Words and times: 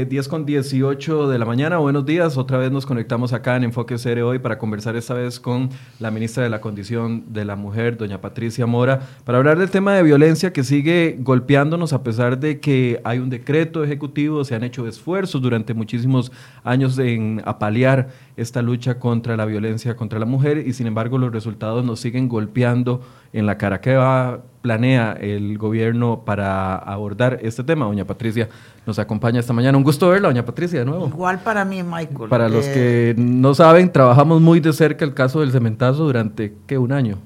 10 0.00 0.26
eh, 0.26 0.30
con 0.30 0.46
18 0.46 1.28
de 1.28 1.38
la 1.38 1.44
mañana, 1.44 1.76
buenos 1.76 2.06
días. 2.06 2.38
Otra 2.38 2.56
vez 2.56 2.72
nos 2.72 2.86
conectamos 2.86 3.34
acá 3.34 3.56
en 3.56 3.64
Enfoque 3.64 3.98
Serio 3.98 4.28
hoy 4.28 4.38
para 4.38 4.56
conversar 4.56 4.96
esta 4.96 5.12
vez 5.12 5.38
con 5.38 5.68
la 6.00 6.10
ministra 6.10 6.42
de 6.42 6.48
la 6.48 6.62
Condición 6.62 7.24
de 7.28 7.44
la 7.44 7.56
Mujer, 7.56 7.98
doña 7.98 8.20
Patricia 8.20 8.64
Mora, 8.64 9.00
para 9.24 9.36
hablar 9.36 9.58
del 9.58 9.70
tema 9.70 9.94
de 9.94 10.02
violencia 10.02 10.52
que 10.52 10.64
sigue 10.64 11.18
golpeándonos 11.20 11.92
a 11.92 12.02
pesar 12.02 12.40
de 12.40 12.58
que 12.58 13.00
hay 13.04 13.18
un 13.18 13.28
decreto 13.28 13.84
ejecutivo, 13.84 14.44
se 14.44 14.54
han 14.54 14.64
hecho 14.64 14.88
esfuerzos 14.88 15.42
durante 15.42 15.74
muchísimos 15.74 16.32
años 16.64 16.98
en 16.98 17.42
apalear 17.44 18.08
esta 18.36 18.62
lucha 18.62 18.98
contra 18.98 19.36
la 19.36 19.44
violencia 19.44 19.96
contra 19.96 20.18
la 20.18 20.26
mujer 20.26 20.58
y 20.66 20.72
sin 20.72 20.86
embargo 20.86 21.18
los 21.18 21.32
resultados 21.32 21.84
nos 21.84 22.00
siguen 22.00 22.28
golpeando 22.28 23.02
en 23.32 23.46
la 23.46 23.58
cara. 23.58 23.80
¿Qué 23.80 23.94
va, 23.94 24.40
planea 24.62 25.12
el 25.12 25.58
gobierno 25.58 26.22
para 26.24 26.76
abordar 26.76 27.38
este 27.42 27.62
tema? 27.64 27.86
Doña 27.86 28.04
Patricia 28.04 28.48
nos 28.86 28.98
acompaña 28.98 29.40
esta 29.40 29.52
mañana. 29.52 29.76
Un 29.76 29.84
gusto 29.84 30.08
verla, 30.08 30.28
doña 30.28 30.44
Patricia, 30.44 30.78
de 30.78 30.84
nuevo. 30.84 31.08
Igual 31.08 31.40
para 31.40 31.64
mí, 31.64 31.82
Michael. 31.82 32.28
Para 32.28 32.48
los 32.48 32.66
que 32.66 33.14
no 33.18 33.54
saben, 33.54 33.92
trabajamos 33.92 34.40
muy 34.40 34.60
de 34.60 34.72
cerca 34.72 35.04
el 35.04 35.14
caso 35.14 35.40
del 35.40 35.52
cementazo 35.52 36.04
durante, 36.04 36.54
¿qué? 36.66 36.78
Un 36.78 36.92
año. 36.92 37.18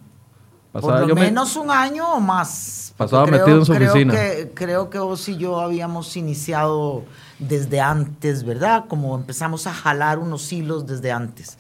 Por 0.72 1.06
lo 1.06 1.14
menos 1.14 1.56
un 1.56 1.70
año 1.70 2.14
o 2.14 2.20
más. 2.20 2.94
Pasaba 2.96 3.26
metido 3.26 3.58
en 3.58 3.64
su 3.64 3.72
creo 3.72 3.90
oficina. 3.90 4.14
Que, 4.14 4.52
creo 4.54 4.90
que 4.90 4.98
vos 4.98 5.28
y 5.28 5.36
yo 5.36 5.60
habíamos 5.60 6.16
iniciado 6.16 7.04
desde 7.38 7.80
antes, 7.80 8.44
¿verdad? 8.44 8.84
Como 8.88 9.14
empezamos 9.16 9.66
a 9.66 9.74
jalar 9.74 10.18
unos 10.18 10.52
hilos 10.52 10.86
desde 10.86 11.12
antes. 11.12 11.58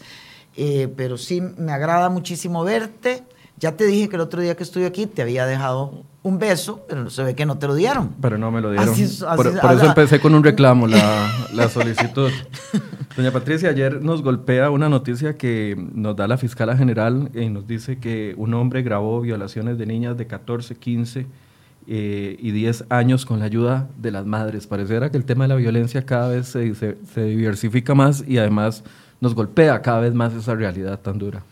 Eh, 0.56 0.92
pero 0.96 1.18
sí, 1.18 1.40
me 1.40 1.72
agrada 1.72 2.08
muchísimo 2.08 2.64
verte. 2.64 3.22
Ya 3.58 3.72
te 3.72 3.84
dije 3.84 4.08
que 4.08 4.16
el 4.16 4.22
otro 4.22 4.40
día 4.40 4.54
que 4.54 4.62
estuve 4.62 4.86
aquí 4.86 5.06
te 5.06 5.22
había 5.22 5.46
dejado 5.46 6.04
un 6.22 6.38
beso, 6.38 6.84
pero 6.88 7.08
se 7.08 7.22
ve 7.22 7.34
que 7.34 7.46
no 7.46 7.56
te 7.58 7.66
lo 7.66 7.74
dieron. 7.74 8.14
Pero 8.20 8.36
no 8.36 8.50
me 8.50 8.60
lo 8.60 8.70
dieron. 8.70 8.94
por, 9.36 9.46
eso 9.46 9.86
empecé 9.86 10.20
con 10.20 10.34
un 10.34 10.44
reclamo, 10.44 10.86
la, 10.86 11.30
la 11.54 11.68
solicitud. 11.68 12.30
Doña 13.16 13.30
Patricia, 13.30 13.70
ayer 13.70 14.02
nos 14.02 14.22
golpea 14.22 14.70
una 14.70 14.88
noticia 14.88 15.38
que 15.38 15.76
nos 15.94 16.16
da 16.16 16.26
la 16.26 16.36
fiscala 16.36 16.76
general 16.76 17.30
y 17.34 17.48
nos 17.48 17.66
dice 17.66 17.98
que 17.98 18.34
un 18.36 18.52
hombre 18.54 18.82
grabó 18.82 19.20
violaciones 19.20 19.78
de 19.78 19.86
niñas 19.86 20.18
de 20.18 20.26
14, 20.26 20.74
15 20.74 21.26
eh, 21.88 22.36
y 22.40 22.50
10 22.50 22.86
años 22.88 23.24
con 23.24 23.38
la 23.38 23.44
ayuda 23.44 23.88
de 23.96 24.10
las 24.10 24.26
madres. 24.26 24.66
Pareciera 24.66 25.10
que 25.10 25.16
el 25.16 25.24
tema 25.24 25.44
de 25.44 25.48
la 25.48 25.54
violencia 25.54 26.04
cada 26.04 26.28
vez 26.28 26.48
se, 26.48 26.96
diversifica 27.14 27.94
más 27.94 28.24
y 28.26 28.38
además 28.38 28.82
nos 29.20 29.34
golpea 29.34 29.80
cada 29.82 30.00
vez 30.00 30.12
más 30.12 30.34
esa 30.34 30.54
realidad 30.54 30.98
tan 31.00 31.18
dura. 31.18 31.42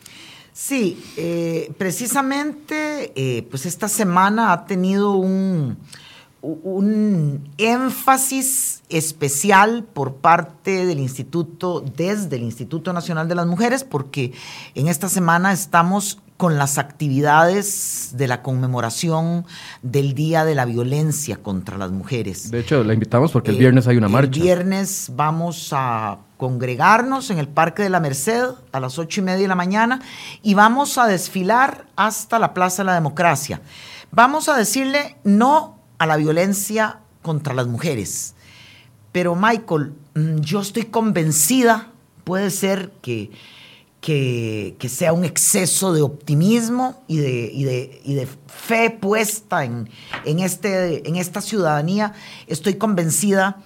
Sí, 0.52 1.02
eh, 1.16 1.72
precisamente, 1.78 3.12
eh, 3.16 3.46
pues 3.50 3.66
esta 3.66 3.88
semana 3.88 4.52
ha 4.52 4.66
tenido 4.66 5.12
un, 5.12 5.76
un 6.44 7.48
énfasis 7.56 8.82
especial 8.90 9.84
por 9.84 10.16
parte 10.16 10.84
del 10.84 10.98
Instituto, 10.98 11.82
desde 11.96 12.36
el 12.36 12.42
Instituto 12.42 12.92
Nacional 12.92 13.28
de 13.28 13.34
las 13.34 13.46
Mujeres, 13.46 13.82
porque 13.82 14.32
en 14.74 14.88
esta 14.88 15.08
semana 15.08 15.52
estamos 15.52 16.20
con 16.36 16.58
las 16.58 16.78
actividades 16.78 18.10
de 18.14 18.28
la 18.28 18.42
conmemoración 18.42 19.46
del 19.82 20.14
Día 20.14 20.44
de 20.44 20.54
la 20.54 20.64
Violencia 20.64 21.38
contra 21.38 21.78
las 21.78 21.92
Mujeres. 21.92 22.50
De 22.50 22.60
hecho, 22.60 22.84
la 22.84 22.92
invitamos 22.92 23.32
porque 23.32 23.52
el 23.52 23.58
viernes 23.58 23.86
hay 23.86 23.96
una 23.96 24.08
marcha. 24.08 24.36
El 24.36 24.42
viernes 24.42 25.12
vamos 25.14 25.70
a 25.72 26.18
congregarnos 26.36 27.30
en 27.30 27.38
el 27.38 27.48
Parque 27.48 27.84
de 27.84 27.90
la 27.90 28.00
Merced 28.00 28.44
a 28.72 28.80
las 28.80 28.98
ocho 28.98 29.20
y 29.20 29.24
media 29.24 29.42
de 29.42 29.48
la 29.48 29.54
mañana 29.54 30.00
y 30.42 30.54
vamos 30.54 30.98
a 30.98 31.06
desfilar 31.06 31.86
hasta 31.96 32.38
la 32.38 32.52
Plaza 32.52 32.82
de 32.82 32.86
la 32.88 32.94
Democracia. 32.94 33.62
Vamos 34.10 34.48
a 34.48 34.56
decirle 34.56 35.16
no 35.24 35.73
a 35.98 36.06
la 36.06 36.16
violencia 36.16 37.00
contra 37.22 37.54
las 37.54 37.66
mujeres. 37.66 38.34
Pero 39.12 39.34
Michael, 39.34 39.94
mm, 40.14 40.40
yo 40.40 40.60
estoy 40.60 40.84
convencida, 40.84 41.90
puede 42.24 42.50
ser 42.50 42.92
que, 43.02 43.30
que, 44.00 44.88
sea 44.88 45.12
un 45.12 45.24
exceso 45.24 45.94
de 45.94 46.02
optimismo 46.02 47.02
y 47.08 47.16
de, 47.16 48.02
de, 48.04 48.28
fe 48.46 48.90
puesta 48.90 49.64
en, 49.64 49.88
en, 50.24 50.40
este, 50.40 51.08
en 51.08 51.16
esta 51.16 51.40
ciudadanía, 51.40 52.12
estoy 52.46 52.74
convencida 52.74 53.62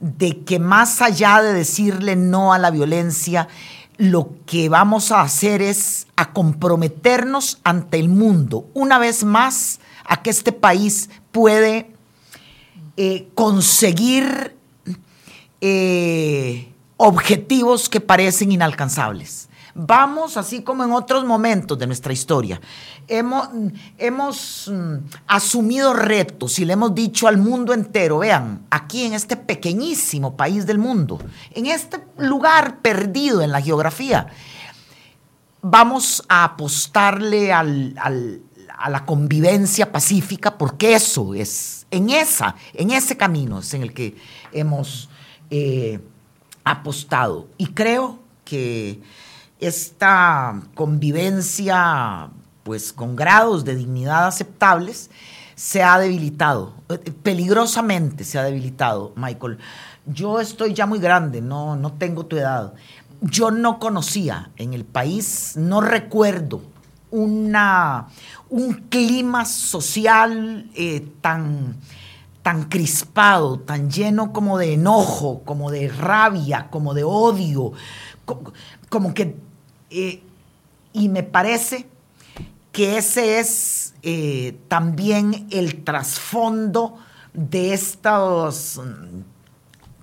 de 0.00 0.40
que 0.40 0.58
más 0.58 1.00
allá 1.02 1.40
de 1.40 1.52
decirle 1.52 2.16
no 2.16 2.52
a 2.52 2.58
la 2.58 2.70
violencia, 2.70 3.48
lo 3.96 4.30
que 4.44 4.68
vamos 4.68 5.12
a 5.12 5.22
hacer 5.22 5.62
es 5.62 6.06
a 6.16 6.32
comprometernos 6.32 7.60
ante 7.64 7.98
el 7.98 8.08
mundo, 8.08 8.68
una 8.74 8.98
vez 8.98 9.24
más, 9.24 9.80
a 10.04 10.22
que 10.22 10.30
este 10.30 10.52
país 10.52 11.10
puede 11.36 11.92
eh, 12.96 13.28
conseguir 13.34 14.56
eh, 15.60 16.72
objetivos 16.96 17.90
que 17.90 18.00
parecen 18.00 18.52
inalcanzables. 18.52 19.50
Vamos, 19.74 20.38
así 20.38 20.62
como 20.62 20.82
en 20.82 20.92
otros 20.92 21.26
momentos 21.26 21.78
de 21.78 21.86
nuestra 21.86 22.14
historia, 22.14 22.58
hemos, 23.06 23.50
hemos 23.98 24.72
mm, 24.72 24.94
asumido 25.26 25.92
retos 25.92 26.58
y 26.58 26.64
le 26.64 26.72
hemos 26.72 26.94
dicho 26.94 27.28
al 27.28 27.36
mundo 27.36 27.74
entero, 27.74 28.20
vean, 28.20 28.64
aquí 28.70 29.04
en 29.04 29.12
este 29.12 29.36
pequeñísimo 29.36 30.38
país 30.38 30.64
del 30.64 30.78
mundo, 30.78 31.18
en 31.50 31.66
este 31.66 32.02
lugar 32.16 32.78
perdido 32.78 33.42
en 33.42 33.52
la 33.52 33.60
geografía, 33.60 34.28
vamos 35.60 36.24
a 36.30 36.44
apostarle 36.44 37.52
a 38.78 38.90
la 38.90 39.04
convivencia 39.04 39.90
pacífica, 39.90 40.58
porque 40.58 40.94
eso 40.94 41.34
es, 41.34 41.86
en, 41.90 42.10
esa, 42.10 42.56
en 42.74 42.90
ese 42.90 43.16
camino 43.16 43.60
es 43.60 43.72
en 43.74 43.82
el 43.82 43.92
que 43.92 44.16
hemos 44.52 45.08
eh, 45.50 46.00
apostado. 46.64 47.48
Y 47.56 47.68
creo 47.68 48.18
que 48.44 49.00
esta 49.58 50.60
convivencia, 50.74 52.28
pues 52.62 52.92
con 52.92 53.16
grados 53.16 53.64
de 53.64 53.76
dignidad 53.76 54.26
aceptables, 54.26 55.10
se 55.54 55.82
ha 55.82 55.98
debilitado, 55.98 56.74
peligrosamente 57.22 58.24
se 58.24 58.38
ha 58.38 58.42
debilitado, 58.42 59.12
Michael. 59.16 59.58
Yo 60.04 60.38
estoy 60.38 60.74
ya 60.74 60.84
muy 60.84 60.98
grande, 60.98 61.40
no, 61.40 61.76
no 61.76 61.94
tengo 61.94 62.26
tu 62.26 62.36
edad. 62.36 62.74
Yo 63.22 63.50
no 63.50 63.78
conocía 63.78 64.50
en 64.56 64.74
el 64.74 64.84
país, 64.84 65.54
no 65.56 65.80
recuerdo 65.80 66.60
un 67.22 68.86
clima 68.88 69.44
social 69.44 70.70
eh, 70.74 71.08
tan, 71.20 71.76
tan 72.42 72.64
crispado, 72.64 73.58
tan 73.60 73.90
lleno 73.90 74.32
como 74.32 74.58
de 74.58 74.74
enojo, 74.74 75.42
como 75.44 75.70
de 75.70 75.88
rabia, 75.88 76.68
como 76.70 76.94
de 76.94 77.04
odio, 77.04 77.72
como 78.88 79.14
que 79.14 79.36
eh, 79.90 80.22
y 80.92 81.08
me 81.08 81.22
parece 81.22 81.86
que 82.72 82.98
ese 82.98 83.38
es 83.38 83.94
eh, 84.02 84.58
también 84.68 85.46
el 85.50 85.84
trasfondo 85.84 86.98
de 87.32 87.72
estos, 87.72 88.80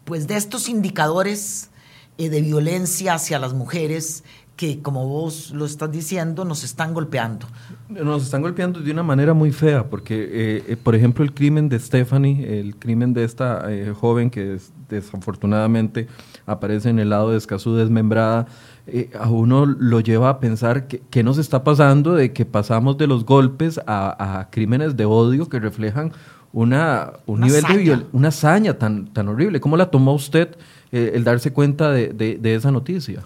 pues 0.06 0.28
de 0.28 0.36
estos 0.36 0.70
indicadores 0.70 1.70
de 2.18 2.42
violencia 2.42 3.16
hacia 3.16 3.40
las 3.40 3.54
mujeres 3.54 4.24
que, 4.56 4.82
como 4.82 5.08
vos 5.08 5.52
lo 5.52 5.66
estás 5.66 5.92
diciendo, 5.92 6.46
nos 6.46 6.64
están 6.64 6.94
golpeando. 6.94 7.48
Nos 7.90 8.24
están 8.24 8.42
golpeando 8.42 8.80
de 8.80 8.92
una 8.92 9.04
manera 9.04 9.34
muy 9.34 9.52
fea, 9.52 9.90
porque, 9.90 10.78
por 10.84 10.96
ejemplo, 10.96 11.24
el 11.24 11.34
crimen 11.34 11.70
de 11.70 11.80
Stephanie, 11.80 12.60
el 12.60 12.76
crimen 12.76 13.14
de 13.14 13.24
esta 13.24 13.68
joven 14.00 14.30
que 14.30 14.60
desafortunadamente 14.90 16.08
aparece 16.46 16.90
en 16.90 17.00
el 17.00 17.10
lado 17.10 17.32
de 17.32 17.38
Escazú 17.38 17.76
desmembrada, 17.76 18.48
eh, 18.86 19.10
a 19.18 19.30
uno 19.30 19.66
lo 19.66 20.02
lleva 20.02 20.30
a 20.30 20.40
pensar 20.40 20.88
que, 20.88 21.02
qué 21.10 21.24
nos 21.24 21.38
está 21.38 21.64
pasando 21.64 22.16
de 22.16 22.34
que 22.34 22.46
pasamos 22.46 22.98
de 22.98 23.08
los 23.08 23.26
golpes 23.26 23.80
a, 23.88 24.48
crímenes 24.52 24.98
de 24.98 25.06
odio 25.06 25.48
que 25.48 25.60
reflejan 25.60 26.12
una, 26.52 27.14
un 27.26 27.40
nivel 27.40 27.64
de 27.64 28.06
una 28.12 28.28
hazaña 28.28 28.78
tan, 28.78 29.08
tan 29.08 29.30
horrible. 29.30 29.62
¿Cómo 29.62 29.78
la 29.78 29.90
tomó 29.90 30.14
usted 30.14 30.56
eh, 30.92 31.14
el 31.16 31.24
darse 31.24 31.54
cuenta 31.54 31.92
de, 31.92 32.40
esa 32.44 32.72
noticia? 32.72 33.24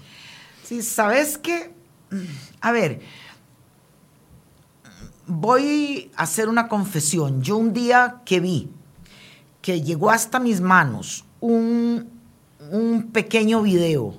Sí, 0.67 0.81
sabes 0.81 1.37
que, 1.37 1.73
a 2.59 2.73
ver, 2.73 2.99
voy 5.25 6.11
a 6.17 6.23
hacer 6.23 6.49
una 6.49 6.67
confesión. 6.67 7.41
Yo 7.41 7.55
un 7.55 7.71
día 7.71 8.21
que 8.25 8.41
vi 8.41 8.69
que 9.61 9.81
llegó 9.81 10.09
hasta 10.09 10.41
mis 10.41 10.59
manos 10.59 11.23
un, 11.39 12.09
un 12.69 13.11
pequeño 13.13 13.61
video 13.61 14.17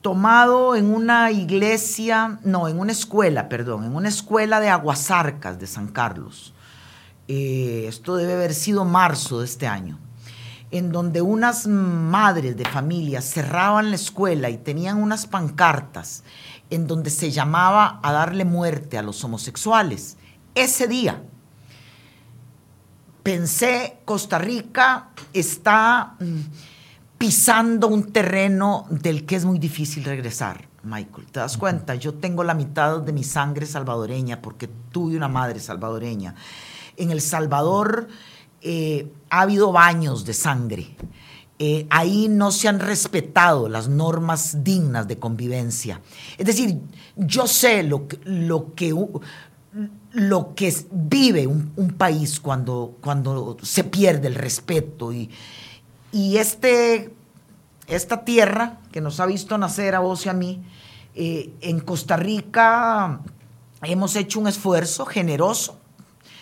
tomado 0.00 0.76
en 0.76 0.86
una 0.86 1.30
iglesia, 1.30 2.40
no, 2.42 2.68
en 2.68 2.78
una 2.78 2.92
escuela, 2.92 3.50
perdón, 3.50 3.84
en 3.84 3.94
una 3.94 4.08
escuela 4.08 4.60
de 4.60 4.70
Aguasarcas 4.70 5.58
de 5.58 5.66
San 5.66 5.88
Carlos. 5.88 6.54
Eh, 7.28 7.84
esto 7.86 8.16
debe 8.16 8.32
haber 8.32 8.54
sido 8.54 8.86
marzo 8.86 9.40
de 9.40 9.44
este 9.44 9.66
año, 9.66 9.98
en 10.70 10.90
donde 10.92 11.22
unas 11.22 11.66
madres 11.66 12.56
de 12.56 12.64
familia 12.64 13.22
cerraban 13.22 13.90
la 13.90 13.96
escuela 13.96 14.50
y 14.50 14.58
tenían 14.58 15.00
unas 15.00 15.26
pancartas 15.26 16.24
en 16.70 16.86
donde 16.86 17.10
se 17.10 17.30
llamaba 17.30 18.00
a 18.02 18.12
darle 18.12 18.44
muerte 18.44 18.98
a 18.98 19.02
los 19.02 19.22
homosexuales. 19.22 20.16
Ese 20.54 20.88
día 20.88 21.22
pensé, 23.22 23.98
Costa 24.04 24.38
Rica 24.38 25.10
está 25.32 26.14
mm, 26.18 26.40
pisando 27.18 27.88
un 27.88 28.12
terreno 28.12 28.86
del 28.90 29.24
que 29.24 29.36
es 29.36 29.44
muy 29.44 29.58
difícil 29.58 30.04
regresar, 30.04 30.68
Michael. 30.82 31.26
¿Te 31.30 31.40
das 31.40 31.56
cuenta? 31.56 31.94
Yo 31.94 32.14
tengo 32.14 32.42
la 32.44 32.54
mitad 32.54 33.00
de 33.00 33.12
mi 33.12 33.24
sangre 33.24 33.66
salvadoreña 33.66 34.42
porque 34.42 34.68
tuve 34.68 35.16
una 35.16 35.28
madre 35.28 35.60
salvadoreña. 35.60 36.34
En 36.96 37.10
El 37.10 37.20
Salvador 37.20 38.08
eh, 38.62 39.12
ha 39.30 39.42
habido 39.42 39.72
baños 39.72 40.24
de 40.24 40.34
sangre. 40.34 40.96
Eh, 41.58 41.86
ahí 41.88 42.28
no 42.28 42.50
se 42.50 42.68
han 42.68 42.80
respetado 42.80 43.68
las 43.68 43.88
normas 43.88 44.62
dignas 44.62 45.08
de 45.08 45.18
convivencia. 45.18 46.02
Es 46.36 46.46
decir, 46.46 46.80
yo 47.16 47.46
sé 47.46 47.82
lo 47.82 48.08
que, 48.08 48.20
lo 48.24 48.74
que, 48.74 48.94
lo 50.12 50.54
que 50.54 50.74
vive 50.90 51.46
un, 51.46 51.94
país 51.96 52.40
cuando, 52.40 52.96
cuando 53.00 53.56
se 53.62 53.84
pierde 53.84 54.28
el 54.28 54.34
respeto 54.34 55.14
y, 55.14 55.30
y 56.12 56.36
este, 56.36 57.10
esta 57.86 58.24
tierra 58.24 58.80
que 58.92 59.00
nos 59.00 59.20
ha 59.20 59.26
visto 59.26 59.56
nacer 59.56 59.94
a 59.94 60.00
vos 60.00 60.26
y 60.26 60.28
a 60.28 60.34
mí, 60.34 60.62
eh, 61.14 61.54
en 61.62 61.80
Costa 61.80 62.16
Rica 62.18 63.20
hemos 63.82 64.16
hecho 64.16 64.40
un 64.40 64.48
esfuerzo 64.48 65.06
generoso. 65.06 65.80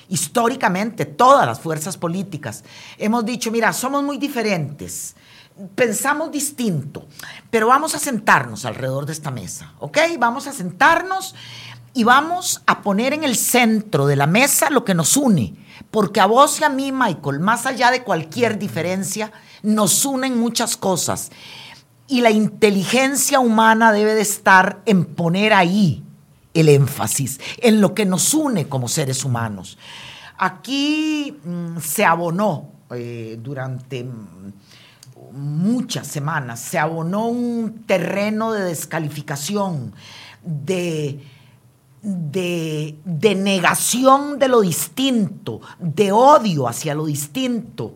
Históricamente, 0.09 1.06
todas 1.06 1.47
las 1.47 1.61
fuerzas 1.61 1.97
políticas 1.97 2.65
hemos 2.99 3.25
dicho, 3.25 3.51
mira, 3.51 3.73
somos 3.73 4.03
muy 4.03 4.19
diferentes, 4.19 5.17
pensamos 5.75 6.31
distinto, 6.31 7.06
pero 7.51 7.69
vamos 7.69 7.95
a 7.95 7.99
sentarnos 7.99 8.65
alrededor 8.65 9.06
de 9.06 9.12
esta 9.12 9.31
mesa, 9.31 9.73
¿ok? 9.79 9.99
Vamos 10.19 10.47
a 10.47 10.53
sentarnos 10.53 11.35
y 11.95 12.05
vamos 12.05 12.62
a 12.67 12.83
poner 12.83 13.15
en 13.15 13.25
el 13.25 13.37
centro 13.37 14.06
de 14.06 14.17
la 14.17 14.27
mesa 14.27 14.69
lo 14.69 14.85
que 14.85 14.95
nos 14.95 15.17
une, 15.17 15.55
porque 15.91 16.21
a 16.21 16.27
vos 16.27 16.61
y 16.61 16.65
a 16.65 16.69
mí, 16.69 16.93
Michael, 16.93 17.41
más 17.41 17.67
allá 17.67 17.91
de 17.91 18.03
cualquier 18.03 18.59
diferencia, 18.59 19.33
nos 19.62 20.05
unen 20.05 20.39
muchas 20.39 20.77
cosas. 20.77 21.31
Y 22.06 22.21
la 22.21 22.31
inteligencia 22.31 23.41
humana 23.41 23.93
debe 23.93 24.15
de 24.15 24.21
estar 24.21 24.83
en 24.85 25.06
poner 25.06 25.55
ahí 25.55 26.04
el 26.55 26.69
énfasis, 26.69 27.41
en 27.59 27.81
lo 27.81 27.95
que 27.95 28.06
nos 28.06 28.33
une 28.33 28.69
como 28.69 28.89
seres 28.89 29.25
humanos. 29.25 29.77
Aquí 30.39 31.37
mm, 31.45 31.79
se 31.79 32.05
abonó 32.05 32.71
eh, 32.91 33.39
durante 33.43 34.05
mm, 34.05 34.53
muchas 35.33 36.06
semanas, 36.06 36.61
se 36.61 36.79
abonó 36.79 37.27
un 37.27 37.85
terreno 37.87 38.53
de 38.53 38.62
descalificación, 38.62 39.93
de, 40.43 41.21
de, 42.03 42.99
de 43.05 43.35
negación 43.35 44.39
de 44.39 44.49
lo 44.49 44.61
distinto, 44.61 45.61
de 45.79 46.12
odio 46.12 46.69
hacia 46.69 46.95
lo 46.95 47.06
distinto 47.06 47.95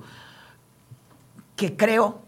que 1.59 1.77
creo 1.77 2.23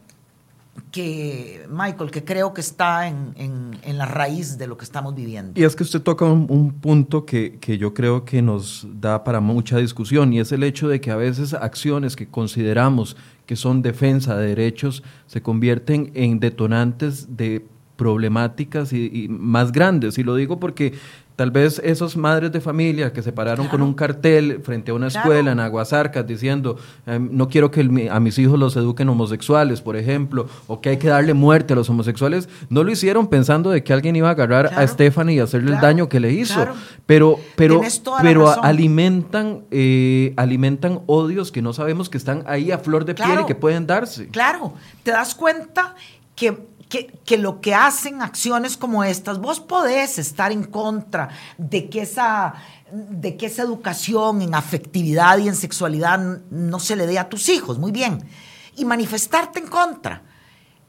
que, 0.90 1.66
Michael, 1.68 2.10
que 2.10 2.24
creo 2.24 2.52
que 2.52 2.60
está 2.60 3.08
en, 3.08 3.78
la 3.86 4.06
raíz 4.06 4.58
de 4.58 4.66
lo 4.66 4.76
que 4.76 4.84
estamos 4.84 5.14
viviendo. 5.14 5.60
Y 5.60 5.64
es 5.64 5.76
que 5.76 5.82
usted 5.82 6.00
toca 6.00 6.24
un, 6.24 6.72
punto 6.80 7.24
que, 7.26 7.58
que, 7.60 7.78
yo 7.78 7.92
creo 7.92 8.24
que 8.24 8.42
nos 8.42 8.86
da 9.00 9.24
para 9.24 9.40
mucha 9.40 9.78
discusión 9.78 10.32
y 10.32 10.40
es 10.40 10.52
el 10.52 10.62
hecho 10.62 10.88
de 10.88 11.00
que 11.00 11.10
a 11.10 11.16
veces 11.16 11.54
acciones 11.54 12.16
que 12.16 12.28
consideramos 12.28 13.16
que 13.46 13.56
son 13.56 13.82
defensa 13.82 14.36
de 14.36 14.48
derechos 14.48 15.02
se 15.26 15.42
convierten 15.42 16.12
en 16.14 16.38
detonantes 16.38 17.36
de 17.36 17.66
problemáticas 18.00 18.94
y, 18.94 19.26
más 19.28 19.72
grandes. 19.72 20.16
Y 20.16 20.22
lo 20.22 20.34
digo 20.34 20.58
porque 20.58 20.94
tal 21.40 21.50
vez 21.50 21.80
esas 21.82 22.18
madres 22.18 22.52
de 22.52 22.60
familia 22.60 23.14
que 23.14 23.22
se 23.22 23.32
pararon 23.32 23.66
con 23.68 23.80
un 23.80 23.94
cartel 23.94 24.60
frente 24.62 24.90
a 24.90 24.94
una 24.94 25.06
escuela 25.06 25.52
en 25.52 25.58
Aguasarcas 25.58 26.26
diciendo 26.26 26.76
em, 27.06 27.30
no 27.32 27.48
quiero 27.48 27.70
que 27.70 28.10
a 28.12 28.20
mis 28.20 28.38
hijos 28.38 28.58
los 28.58 28.76
eduquen 28.76 29.08
homosexuales, 29.08 29.80
por 29.80 29.96
ejemplo, 29.96 30.50
o 30.66 30.82
que 30.82 30.90
hay 30.90 30.98
que 30.98 31.08
darle 31.08 31.32
muerte 31.32 31.72
a 31.72 31.76
los 31.76 31.88
homosexuales, 31.88 32.46
no 32.68 32.84
lo 32.84 32.92
hicieron 32.92 33.28
pensando 33.28 33.70
de 33.70 33.82
que 33.82 33.94
alguien 33.94 34.16
iba 34.16 34.28
a 34.28 34.32
agarrar 34.32 34.66
a 34.66 34.86
Stephanie 34.86 35.36
y 35.36 35.38
hacerle 35.38 35.72
el 35.72 35.80
daño 35.80 36.10
que 36.10 36.20
le 36.20 36.30
hizo. 36.30 36.62
Pero, 37.06 37.40
pero, 37.56 37.80
pero 38.20 38.62
alimentan, 38.62 39.62
eh, 39.70 40.34
alimentan 40.36 41.00
odios 41.06 41.52
que 41.52 41.62
no 41.62 41.72
sabemos 41.72 42.10
que 42.10 42.18
están 42.18 42.44
ahí 42.46 42.70
a 42.70 42.76
flor 42.76 43.06
de 43.06 43.14
piel 43.14 43.40
y 43.40 43.46
que 43.46 43.54
pueden 43.54 43.86
darse. 43.86 44.28
Claro, 44.28 44.74
te 45.02 45.10
das 45.10 45.34
cuenta 45.34 45.94
que 46.36 46.69
que, 46.90 47.38
lo 47.38 47.60
que 47.60 47.74
hacen 47.74 48.20
acciones 48.20 48.76
como 48.76 49.04
estas, 49.04 49.38
vos 49.38 49.60
podés 49.60 50.18
estar 50.18 50.50
en 50.50 50.64
contra 50.64 51.28
de 51.56 51.88
que 51.88 52.02
esa 52.02 52.54
de 52.90 53.36
que 53.36 53.46
esa 53.46 53.62
educación 53.62 54.42
en 54.42 54.52
afectividad 54.52 55.38
y 55.38 55.46
en 55.46 55.54
sexualidad 55.54 56.18
no 56.50 56.80
se 56.80 56.96
le 56.96 57.06
dé 57.06 57.20
a 57.20 57.28
tus 57.28 57.48
hijos, 57.48 57.78
muy 57.78 57.92
bien, 57.92 58.28
y 58.76 58.84
manifestarte 58.84 59.60
en 59.60 59.68
contra. 59.68 60.22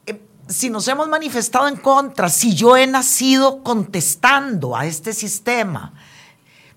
Eh, 0.04 0.20
si 0.48 0.68
nos 0.68 0.88
hemos 0.88 1.06
manifestado 1.06 1.68
en 1.68 1.76
contra, 1.76 2.28
si 2.28 2.56
yo 2.56 2.76
he 2.76 2.88
nacido 2.88 3.62
contestando 3.62 4.76
a 4.76 4.84
este 4.84 5.12
sistema, 5.12 5.94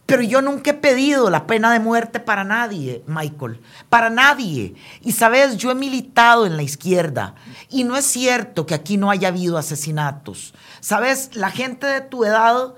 pero 0.06 0.22
yo 0.22 0.42
nunca 0.42 0.72
he 0.72 0.76
pedido 0.76 1.30
la 1.30 1.48
pena 1.48 1.74
de 1.74 1.80
muerte 1.80 2.20
para 2.20 2.44
nadie, 2.44 3.04
Michael, 3.08 3.60
para 3.90 4.10
nadie. 4.10 4.76
Y 5.02 5.14
sabes, 5.14 5.58
yo 5.58 5.72
he 5.72 5.76
militado 5.76 6.46
en 6.46 6.58
la 6.58 6.64
izquierda 6.64 7.36
y 7.70 7.84
no 7.84 7.98
es 7.98 8.06
cierto 8.06 8.66
que 8.66 8.76
aquí 8.76 8.98
no 8.98 9.10
haya 9.10 9.30
habido 9.30 9.58
asesinatos. 9.58 10.54
Sabes, 10.80 11.36
la 11.36 11.50
gente 11.50 11.88
de 11.88 12.02
tu 12.02 12.24
edad 12.24 12.76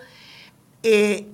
eh, 0.84 1.28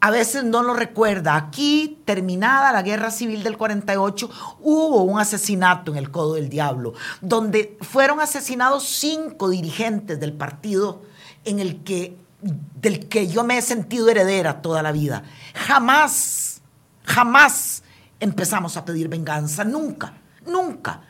a 0.00 0.10
veces 0.10 0.44
no 0.44 0.62
lo 0.62 0.74
recuerda. 0.74 1.36
Aquí, 1.36 2.00
terminada 2.04 2.72
la 2.72 2.82
guerra 2.82 3.10
civil 3.10 3.42
del 3.42 3.58
48, 3.58 4.30
hubo 4.60 5.02
un 5.02 5.18
asesinato 5.18 5.90
en 5.90 5.98
el 5.98 6.10
Codo 6.10 6.34
del 6.34 6.48
Diablo, 6.48 6.94
donde 7.20 7.76
fueron 7.82 8.20
asesinados 8.20 8.84
cinco 8.84 9.50
dirigentes 9.50 10.20
del 10.20 10.32
partido 10.32 11.02
en 11.44 11.58
el 11.58 11.82
que 11.82 12.16
del 12.42 13.08
que 13.08 13.28
yo 13.28 13.44
me 13.44 13.58
he 13.58 13.62
sentido 13.62 14.08
heredera 14.08 14.62
toda 14.62 14.82
la 14.82 14.92
vida. 14.92 15.22
Jamás, 15.54 16.62
jamás 17.04 17.82
empezamos 18.18 18.76
a 18.76 18.84
pedir 18.84 19.08
venganza, 19.08 19.64
nunca, 19.64 20.14
nunca, 20.46 21.02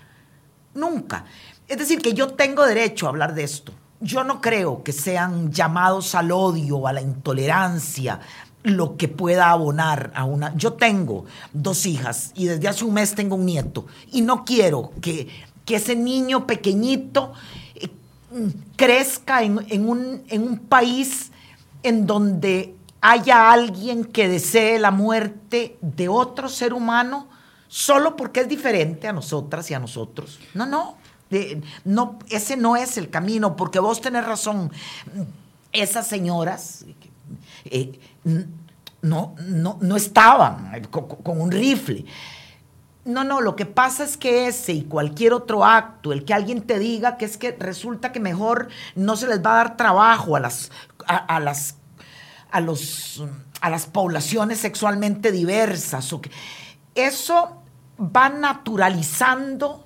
nunca. 0.74 1.24
Es 1.68 1.78
decir, 1.78 2.00
que 2.00 2.14
yo 2.14 2.34
tengo 2.34 2.66
derecho 2.66 3.06
a 3.06 3.10
hablar 3.10 3.34
de 3.34 3.44
esto. 3.44 3.72
Yo 4.00 4.24
no 4.24 4.40
creo 4.40 4.82
que 4.82 4.92
sean 4.92 5.52
llamados 5.52 6.14
al 6.14 6.32
odio, 6.32 6.78
o 6.78 6.86
a 6.86 6.92
la 6.92 7.02
intolerancia, 7.02 8.20
lo 8.62 8.96
que 8.96 9.08
pueda 9.08 9.50
abonar 9.50 10.10
a 10.14 10.24
una... 10.24 10.54
Yo 10.56 10.74
tengo 10.74 11.26
dos 11.52 11.86
hijas 11.86 12.32
y 12.34 12.46
desde 12.46 12.68
hace 12.68 12.84
un 12.84 12.94
mes 12.94 13.14
tengo 13.14 13.36
un 13.36 13.46
nieto 13.46 13.86
y 14.10 14.22
no 14.22 14.44
quiero 14.44 14.92
que, 15.00 15.28
que 15.64 15.76
ese 15.76 15.96
niño 15.96 16.46
pequeñito 16.46 17.32
crezca 18.76 19.42
en, 19.42 19.88
un, 19.88 20.66
país 20.68 21.30
en 21.82 22.06
donde 22.06 22.74
haya 23.00 23.50
alguien 23.50 24.04
que 24.04 24.28
desee 24.28 24.78
la 24.78 24.90
muerte 24.90 25.78
de 25.80 26.08
otro 26.08 26.48
ser 26.48 26.72
humano 26.72 27.28
solo 27.68 28.16
porque 28.16 28.40
es 28.40 28.48
diferente 28.48 29.08
a 29.08 29.12
nosotras 29.12 29.70
y 29.70 29.74
a 29.74 29.78
nosotros. 29.78 30.38
No, 30.54 30.66
no, 30.66 30.96
no, 31.84 32.18
ese 32.28 32.56
no 32.56 32.76
es 32.76 32.98
el 32.98 33.10
camino, 33.10 33.56
porque 33.56 33.78
vos 33.78 34.00
tenés 34.00 34.24
razón. 34.24 34.70
Esas 35.72 36.06
señoras 36.06 36.84
eh, 37.64 37.98
no, 39.02 39.34
no, 39.46 39.78
no, 39.80 39.96
estaban 39.96 40.86
con 40.90 41.40
un 41.40 41.50
rifle. 41.50 42.04
No, 43.04 43.24
no, 43.24 43.40
lo 43.40 43.56
que 43.56 43.64
pasa 43.64 44.04
es 44.04 44.16
que 44.16 44.46
ese 44.46 44.72
y 44.72 44.82
cualquier 44.84 45.32
otro 45.32 45.64
acto, 45.64 46.12
el 46.12 46.24
que 46.24 46.34
alguien 46.34 46.62
te 46.62 46.78
diga 46.78 47.16
que 47.16 47.24
es 47.24 47.38
que 47.38 47.56
resulta 47.58 48.12
que 48.12 48.20
mejor 48.20 48.68
no 48.94 49.16
se 49.16 49.26
les 49.26 49.44
va 49.44 49.52
a 49.52 49.56
dar 49.56 49.76
trabajo 49.76 50.36
a 50.36 50.40
las, 50.40 50.70
a, 51.06 51.40
las, 51.40 51.76
a 52.50 52.60
los, 52.60 53.24
a 53.62 53.70
las 53.70 53.86
poblaciones 53.86 54.58
sexualmente 54.58 55.32
diversas, 55.32 56.12
o 56.12 56.20
que, 56.20 56.30
eso 56.94 57.62
va 57.98 58.28
naturalizando 58.28 59.84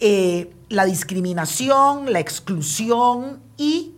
eh, 0.00 0.54
la 0.68 0.84
discriminación, 0.84 2.12
la 2.12 2.20
exclusión 2.20 3.40
y, 3.56 3.94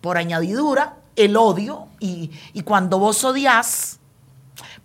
por 0.00 0.16
añadidura, 0.16 0.96
el 1.16 1.36
odio. 1.36 1.88
Y, 1.98 2.30
y 2.52 2.62
cuando 2.62 2.98
vos 2.98 3.24
odias, 3.24 3.99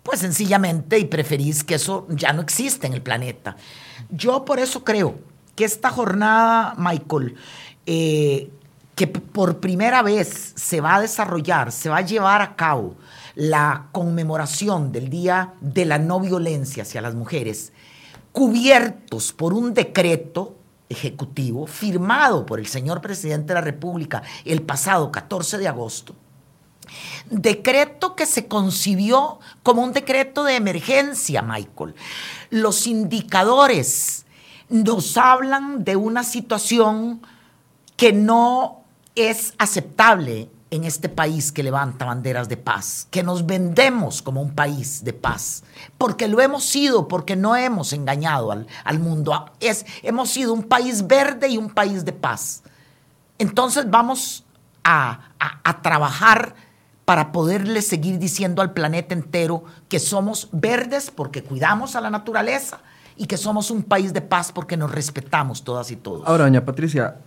pues 0.06 0.20
sencillamente 0.20 1.00
y 1.00 1.04
preferís 1.04 1.64
que 1.64 1.74
eso 1.74 2.06
ya 2.08 2.32
no 2.32 2.40
existe 2.40 2.86
en 2.86 2.92
el 2.92 3.02
planeta. 3.02 3.56
Yo 4.08 4.44
por 4.44 4.60
eso 4.60 4.84
creo 4.84 5.18
que 5.56 5.64
esta 5.64 5.90
jornada, 5.90 6.74
Michael, 6.78 7.34
eh, 7.86 8.48
que 8.94 9.08
por 9.08 9.58
primera 9.58 10.02
vez 10.02 10.52
se 10.54 10.80
va 10.80 10.94
a 10.94 11.00
desarrollar, 11.00 11.72
se 11.72 11.88
va 11.88 11.98
a 11.98 12.02
llevar 12.02 12.40
a 12.40 12.54
cabo 12.54 12.94
la 13.34 13.88
conmemoración 13.90 14.92
del 14.92 15.10
Día 15.10 15.54
de 15.60 15.84
la 15.84 15.98
No 15.98 16.20
Violencia 16.20 16.84
hacia 16.84 17.02
las 17.02 17.16
Mujeres, 17.16 17.72
cubiertos 18.30 19.32
por 19.32 19.54
un 19.54 19.74
decreto 19.74 20.54
ejecutivo 20.88 21.66
firmado 21.66 22.46
por 22.46 22.60
el 22.60 22.68
señor 22.68 23.00
presidente 23.00 23.48
de 23.48 23.54
la 23.54 23.60
República 23.60 24.22
el 24.44 24.62
pasado 24.62 25.10
14 25.10 25.58
de 25.58 25.66
agosto, 25.66 26.14
Decreto 27.30 28.14
que 28.14 28.26
se 28.26 28.46
concibió 28.46 29.40
como 29.62 29.82
un 29.82 29.92
decreto 29.92 30.44
de 30.44 30.56
emergencia, 30.56 31.42
Michael. 31.42 31.94
Los 32.50 32.86
indicadores 32.86 34.26
nos 34.68 35.16
hablan 35.16 35.84
de 35.84 35.96
una 35.96 36.24
situación 36.24 37.20
que 37.96 38.12
no 38.12 38.82
es 39.14 39.54
aceptable 39.58 40.50
en 40.70 40.84
este 40.84 41.08
país 41.08 41.52
que 41.52 41.62
levanta 41.62 42.04
banderas 42.04 42.48
de 42.48 42.56
paz, 42.56 43.06
que 43.10 43.22
nos 43.22 43.46
vendemos 43.46 44.20
como 44.20 44.42
un 44.42 44.54
país 44.54 45.04
de 45.04 45.12
paz, 45.12 45.62
porque 45.96 46.28
lo 46.28 46.40
hemos 46.40 46.64
sido, 46.64 47.08
porque 47.08 47.36
no 47.36 47.54
hemos 47.56 47.92
engañado 47.92 48.50
al, 48.50 48.66
al 48.84 48.98
mundo. 48.98 49.50
Es, 49.60 49.86
hemos 50.02 50.30
sido 50.30 50.52
un 50.52 50.64
país 50.64 51.06
verde 51.06 51.48
y 51.48 51.56
un 51.56 51.70
país 51.70 52.04
de 52.04 52.12
paz. 52.12 52.62
Entonces 53.38 53.88
vamos 53.88 54.44
a, 54.82 55.20
a 55.38 55.82
trabajar 55.82 56.54
para 57.06 57.30
poderle 57.30 57.82
seguir 57.82 58.18
diciendo 58.18 58.60
al 58.60 58.72
planeta 58.72 59.14
entero 59.14 59.64
que 59.88 60.00
somos 60.00 60.48
verdes 60.52 61.10
porque 61.10 61.42
cuidamos 61.42 61.94
a 61.94 62.00
la 62.00 62.10
naturaleza 62.10 62.80
y 63.16 63.26
que 63.26 63.36
somos 63.36 63.70
un 63.70 63.84
país 63.84 64.12
de 64.12 64.20
paz 64.20 64.50
porque 64.52 64.76
nos 64.76 64.90
respetamos 64.90 65.62
todas 65.62 65.90
y 65.92 65.96
todos. 65.96 66.26
Ahora, 66.26 66.44
doña 66.44 66.64
Patricia, 66.64 67.18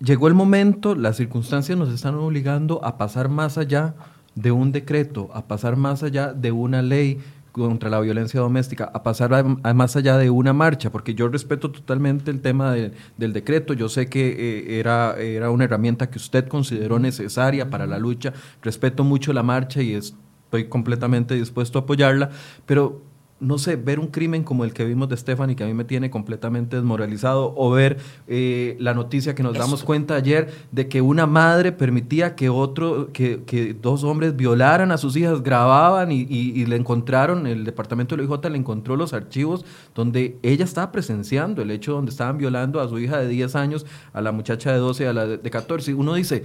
llegó 0.00 0.26
el 0.26 0.34
momento, 0.34 0.96
las 0.96 1.16
circunstancias 1.16 1.78
nos 1.78 1.88
están 1.94 2.16
obligando 2.16 2.84
a 2.84 2.98
pasar 2.98 3.28
más 3.28 3.56
allá 3.56 3.94
de 4.34 4.50
un 4.50 4.72
decreto, 4.72 5.30
a 5.32 5.46
pasar 5.46 5.76
más 5.76 6.02
allá 6.02 6.32
de 6.32 6.50
una 6.50 6.82
ley 6.82 7.20
contra 7.56 7.88
la 7.88 8.00
violencia 8.00 8.40
doméstica, 8.40 8.90
a 8.92 9.02
pasar 9.02 9.44
más 9.74 9.96
allá 9.96 10.18
de 10.18 10.28
una 10.28 10.52
marcha, 10.52 10.90
porque 10.90 11.14
yo 11.14 11.28
respeto 11.28 11.70
totalmente 11.70 12.30
el 12.30 12.40
tema 12.40 12.74
del 12.74 13.32
decreto, 13.32 13.72
yo 13.72 13.88
sé 13.88 14.08
que 14.08 14.28
eh, 14.28 14.78
era, 14.78 15.16
era 15.18 15.50
una 15.50 15.64
herramienta 15.64 16.10
que 16.10 16.18
usted 16.18 16.48
consideró 16.48 16.98
necesaria 16.98 17.70
para 17.70 17.86
la 17.86 17.98
lucha, 17.98 18.34
respeto 18.62 19.04
mucho 19.04 19.32
la 19.32 19.42
marcha 19.42 19.80
y 19.80 19.94
estoy 19.94 20.68
completamente 20.68 21.34
dispuesto 21.34 21.78
a 21.78 21.82
apoyarla, 21.82 22.30
pero 22.66 23.02
no 23.38 23.58
sé, 23.58 23.76
ver 23.76 24.00
un 24.00 24.06
crimen 24.06 24.44
como 24.44 24.64
el 24.64 24.72
que 24.72 24.84
vimos 24.84 25.08
de 25.10 25.16
Stephanie, 25.16 25.56
que 25.56 25.64
a 25.64 25.66
mí 25.66 25.74
me 25.74 25.84
tiene 25.84 26.10
completamente 26.10 26.76
desmoralizado, 26.76 27.52
o 27.56 27.70
ver 27.70 27.98
eh, 28.28 28.76
la 28.80 28.94
noticia 28.94 29.34
que 29.34 29.42
nos 29.42 29.54
damos 29.58 29.82
cuenta 29.82 30.14
ayer 30.14 30.48
de 30.72 30.88
que 30.88 31.02
una 31.02 31.26
madre 31.26 31.72
permitía 31.72 32.34
que 32.34 32.48
otro, 32.48 33.12
que, 33.12 33.42
que 33.44 33.74
dos 33.74 34.04
hombres 34.04 34.36
violaran 34.36 34.90
a 34.90 34.96
sus 34.96 35.16
hijas, 35.16 35.42
grababan 35.42 36.12
y, 36.12 36.22
y, 36.22 36.64
le 36.64 36.76
encontraron, 36.76 37.46
el 37.46 37.64
departamento 37.64 38.16
de 38.16 38.22
la 38.22 38.28
IJ 38.28 38.50
le 38.50 38.58
encontró 38.58 38.96
los 38.96 39.12
archivos 39.12 39.64
donde 39.94 40.38
ella 40.42 40.64
estaba 40.64 40.90
presenciando 40.90 41.60
el 41.62 41.70
hecho 41.70 41.92
donde 41.92 42.10
estaban 42.10 42.38
violando 42.38 42.80
a 42.80 42.88
su 42.88 42.98
hija 42.98 43.18
de 43.18 43.28
10 43.28 43.54
años, 43.54 43.86
a 44.12 44.20
la 44.22 44.32
muchacha 44.32 44.72
de 44.72 44.78
12 44.78 45.08
a 45.08 45.12
la 45.12 45.26
de 45.26 45.50
14. 45.50 45.92
Uno 45.94 46.14
dice, 46.14 46.44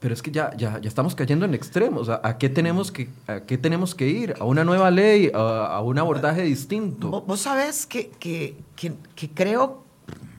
pero 0.00 0.14
es 0.14 0.22
que 0.22 0.30
ya, 0.30 0.50
ya, 0.56 0.80
ya 0.80 0.88
estamos 0.88 1.14
cayendo 1.14 1.44
en 1.44 1.52
extremos. 1.52 2.08
¿A 2.08 2.38
qué, 2.38 2.48
tenemos 2.48 2.90
que, 2.90 3.10
¿A 3.26 3.40
qué 3.40 3.58
tenemos 3.58 3.94
que 3.94 4.08
ir? 4.08 4.34
¿A 4.40 4.44
una 4.44 4.64
nueva 4.64 4.90
ley? 4.90 5.30
¿A, 5.34 5.80
un 5.82 5.98
abordaje 5.98 6.40
distinto? 6.42 7.20
Vos, 7.20 7.40
sabés 7.40 7.84
que, 7.84 8.10
que, 8.18 8.56
que, 8.74 9.30
creo, 9.30 9.84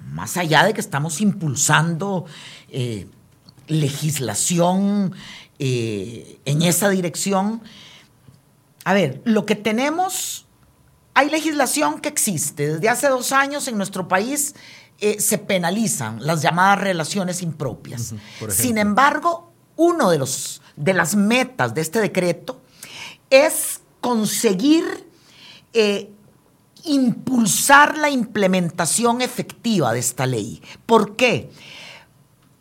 más 0.10 0.36
allá 0.36 0.63
de 0.63 0.74
que 0.74 0.82
estamos 0.82 1.22
impulsando 1.22 2.25
eh, 2.70 3.08
legislación 3.68 5.13
eh, 5.60 6.39
en 6.46 6.63
esa 6.63 6.89
dirección, 6.89 7.62
a 8.84 8.96
ver, 8.96 9.22
lo 9.25 9.46
que 9.46 9.56
tenemos, 9.56 10.48
hay 11.13 11.30
legislación 11.30 12.01
que 12.01 12.10
existe. 12.10 12.68
Desde 12.68 12.89
hace 12.89 13.10
dos 13.10 13.32
años 13.32 13.68
en 13.68 13.77
nuestro 13.77 14.08
país 14.08 14.56
eh, 15.00 15.20
se 15.20 15.38
penalizan 15.38 16.25
las 16.25 16.41
llamadas 16.41 16.80
relaciones 16.80 17.44
impropias. 17.44 18.15
Sin 18.50 18.80
embargo, 18.80 19.50
uno 19.81 20.11
de, 20.11 20.19
los, 20.19 20.61
de 20.75 20.93
las 20.93 21.15
metas 21.15 21.73
de 21.73 21.81
este 21.81 22.00
decreto 22.00 22.61
es 23.31 23.81
conseguir 24.00 24.83
eh, 25.73 26.11
impulsar 26.83 27.97
la 27.97 28.11
implementación 28.11 29.21
efectiva 29.21 29.91
de 29.91 30.00
esta 30.00 30.27
ley. 30.27 30.61
¿Por 30.85 31.15
qué? 31.15 31.50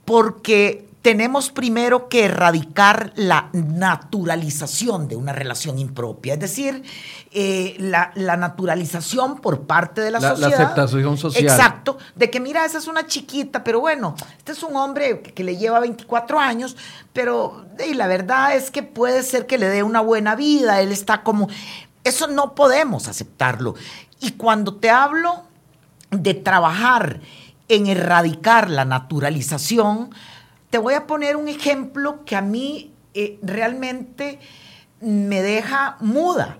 Porque 0.06 0.88
tenemos 1.02 1.50
primero 1.50 2.08
que 2.08 2.26
erradicar 2.26 3.12
la 3.16 3.48
naturalización 3.52 5.08
de 5.08 5.16
una 5.16 5.32
relación 5.32 5.78
impropia, 5.78 6.34
es 6.34 6.40
decir, 6.40 6.82
eh, 7.32 7.74
la, 7.78 8.12
naturalización 8.36 9.40
por 9.40 9.62
parte 9.62 10.02
de 10.02 10.10
la, 10.10 10.20
sociedad. 10.20 10.50
La 10.50 10.64
aceptación 10.64 11.16
social. 11.16 11.42
Exacto, 11.42 11.96
de 12.16 12.30
que 12.30 12.38
mira, 12.38 12.66
esa 12.66 12.78
es 12.78 12.86
una 12.86 13.06
chiquita, 13.06 13.64
pero 13.64 13.80
bueno, 13.80 14.14
este 14.36 14.52
es 14.52 14.62
un 14.62 14.76
hombre 14.76 15.22
que, 15.22 15.42
le 15.42 15.56
lleva 15.56 15.80
24 15.80 16.38
años, 16.38 16.76
pero 17.14 17.64
y 17.88 17.94
la 17.94 18.06
verdad 18.06 18.54
es 18.54 18.70
que 18.70 18.82
puede 18.82 19.22
ser 19.22 19.46
que 19.46 19.56
le 19.56 19.68
dé 19.68 19.82
una 19.82 20.00
buena 20.00 20.36
vida, 20.36 20.80
él 20.80 20.92
está 20.92 21.22
como... 21.22 21.48
Eso 22.02 22.28
no 22.28 22.54
podemos 22.54 23.08
aceptarlo. 23.08 23.74
Y 24.20 24.32
cuando 24.32 24.74
te 24.74 24.90
hablo 24.90 25.44
de 26.10 26.32
trabajar 26.34 27.20
en 27.68 27.86
erradicar 27.86 28.70
la 28.70 28.84
naturalización, 28.86 30.10
te 30.70 30.78
voy 30.78 30.94
a 30.94 31.06
poner 31.06 31.36
un 31.36 31.48
ejemplo 31.48 32.24
que 32.24 32.36
a 32.36 32.40
mí 32.40 32.94
eh, 33.12 33.38
realmente 33.42 34.38
me 35.00 35.42
deja 35.42 35.96
muda. 36.00 36.58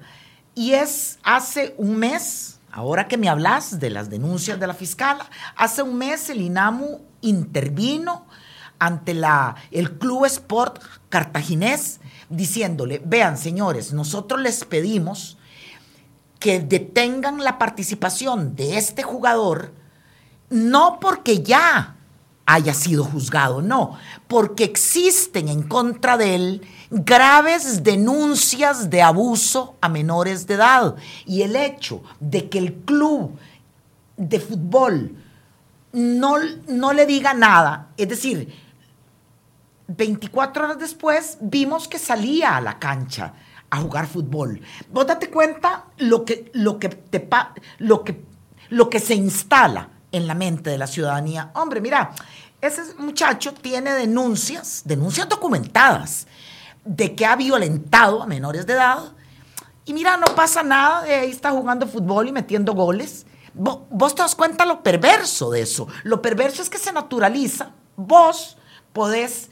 Y 0.55 0.73
es 0.73 1.19
hace 1.23 1.75
un 1.79 1.97
mes, 1.97 2.59
ahora 2.73 3.07
que 3.07 3.17
me 3.17 3.29
hablas 3.29 3.79
de 3.79 3.91
las 3.91 4.11
denuncias 4.11 4.59
de 4.59 4.67
la 4.67 4.75
fiscala, 4.75 5.27
hace 5.57 5.83
un 5.83 5.97
mes 5.97 6.29
el 6.29 6.41
INAMU 6.41 7.01
intervino 7.21 8.27
ante 8.81 9.15
la, 9.15 9.55
el 9.71 9.99
Club 9.99 10.25
Sport 10.25 10.83
Cartaginés 11.09 12.01
diciéndole, 12.29 13.01
vean 13.05 13.39
señores, 13.39 13.93
nosotros 13.93 14.41
les 14.41 14.65
pedimos 14.65 15.39
que 16.41 16.61
detengan 16.61 17.45
la 17.45 17.59
participación 17.59 18.57
de 18.57 18.79
este 18.79 19.03
jugador, 19.03 19.73
no 20.49 20.99
porque 20.99 21.43
ya 21.43 21.97
haya 22.53 22.75
sido 22.75 23.05
juzgado, 23.05 23.63
no, 23.63 23.97
porque 24.27 24.65
existen 24.65 25.49
en 25.49 25.63
contra 25.63 26.17
de 26.17 26.35
él 26.35 26.63
graves 26.91 27.85
denuncias 27.85 28.91
de 28.91 29.03
abuso 29.03 29.77
a 29.81 29.89
menores 29.89 30.47
de 30.47 30.55
edad. 30.55 30.97
Y 31.27 31.43
el 31.43 31.55
hecho 31.55 32.03
de 32.19 32.49
que 32.49 32.59
el 32.59 32.75
club 32.75 33.39
de 34.17 34.41
fútbol 34.41 35.17
no, 35.93 36.37
no 36.67 36.93
le 36.93 37.07
diga 37.07 37.35
nada, 37.35 37.91
es 37.97 38.09
decir, 38.09 38.53
24 39.87 40.65
horas 40.65 40.79
después 40.79 41.39
vimos 41.41 41.87
que 41.89 41.99
salía 41.99 42.57
a 42.57 42.61
la 42.61 42.79
cancha 42.79 43.35
a 43.71 43.77
jugar 43.79 44.07
fútbol. 44.07 44.61
Vos 44.93 45.07
date 45.07 45.31
cuenta 45.31 45.87
lo 45.99 46.25
que, 46.25 46.51
lo 46.55 46.79
que, 46.79 46.89
te, 46.89 47.29
lo 47.79 48.03
que, 48.03 48.25
lo 48.71 48.91
que 48.91 48.99
se 48.99 49.15
instala 49.15 49.89
en 50.13 50.27
la 50.27 50.35
mente 50.35 50.71
de 50.71 50.79
la 50.79 50.87
ciudadanía. 50.87 51.51
Hombre, 51.55 51.81
mira, 51.81 52.13
ese 52.61 52.95
muchacho 52.99 53.55
tiene 53.55 53.93
denuncias, 53.93 54.83
denuncias 54.85 55.29
documentadas, 55.29 56.27
de 56.85 57.15
que 57.15 57.27
ha 57.27 57.37
violentado 57.37 58.23
a 58.23 58.27
menores 58.27 58.67
de 58.67 58.75
edad. 58.75 59.13
Y 59.85 59.93
mira, 59.93 60.17
no 60.17 60.35
pasa 60.35 60.63
nada, 60.63 61.03
de 61.03 61.15
ahí 61.15 61.31
está 61.31 61.51
jugando 61.51 61.87
fútbol 61.87 62.29
y 62.29 62.33
metiendo 62.33 62.75
goles. 62.75 63.27
Vos, 63.55 63.81
vos 63.91 64.15
te 64.15 64.23
das 64.23 64.35
cuenta 64.35 64.65
lo 64.65 64.83
perverso 64.83 65.51
de 65.51 65.63
eso. 65.63 65.89
Lo 66.05 66.23
perverso 66.23 66.63
es 66.63 66.71
que 66.71 66.79
se 66.79 66.93
naturaliza. 66.93 67.73
Vos 67.97 68.57
podés 68.93 69.51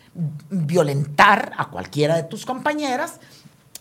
violentar 0.50 1.52
a 1.56 1.70
cualquiera 1.70 2.16
de 2.16 2.24
tus 2.24 2.44
compañeras 2.44 3.20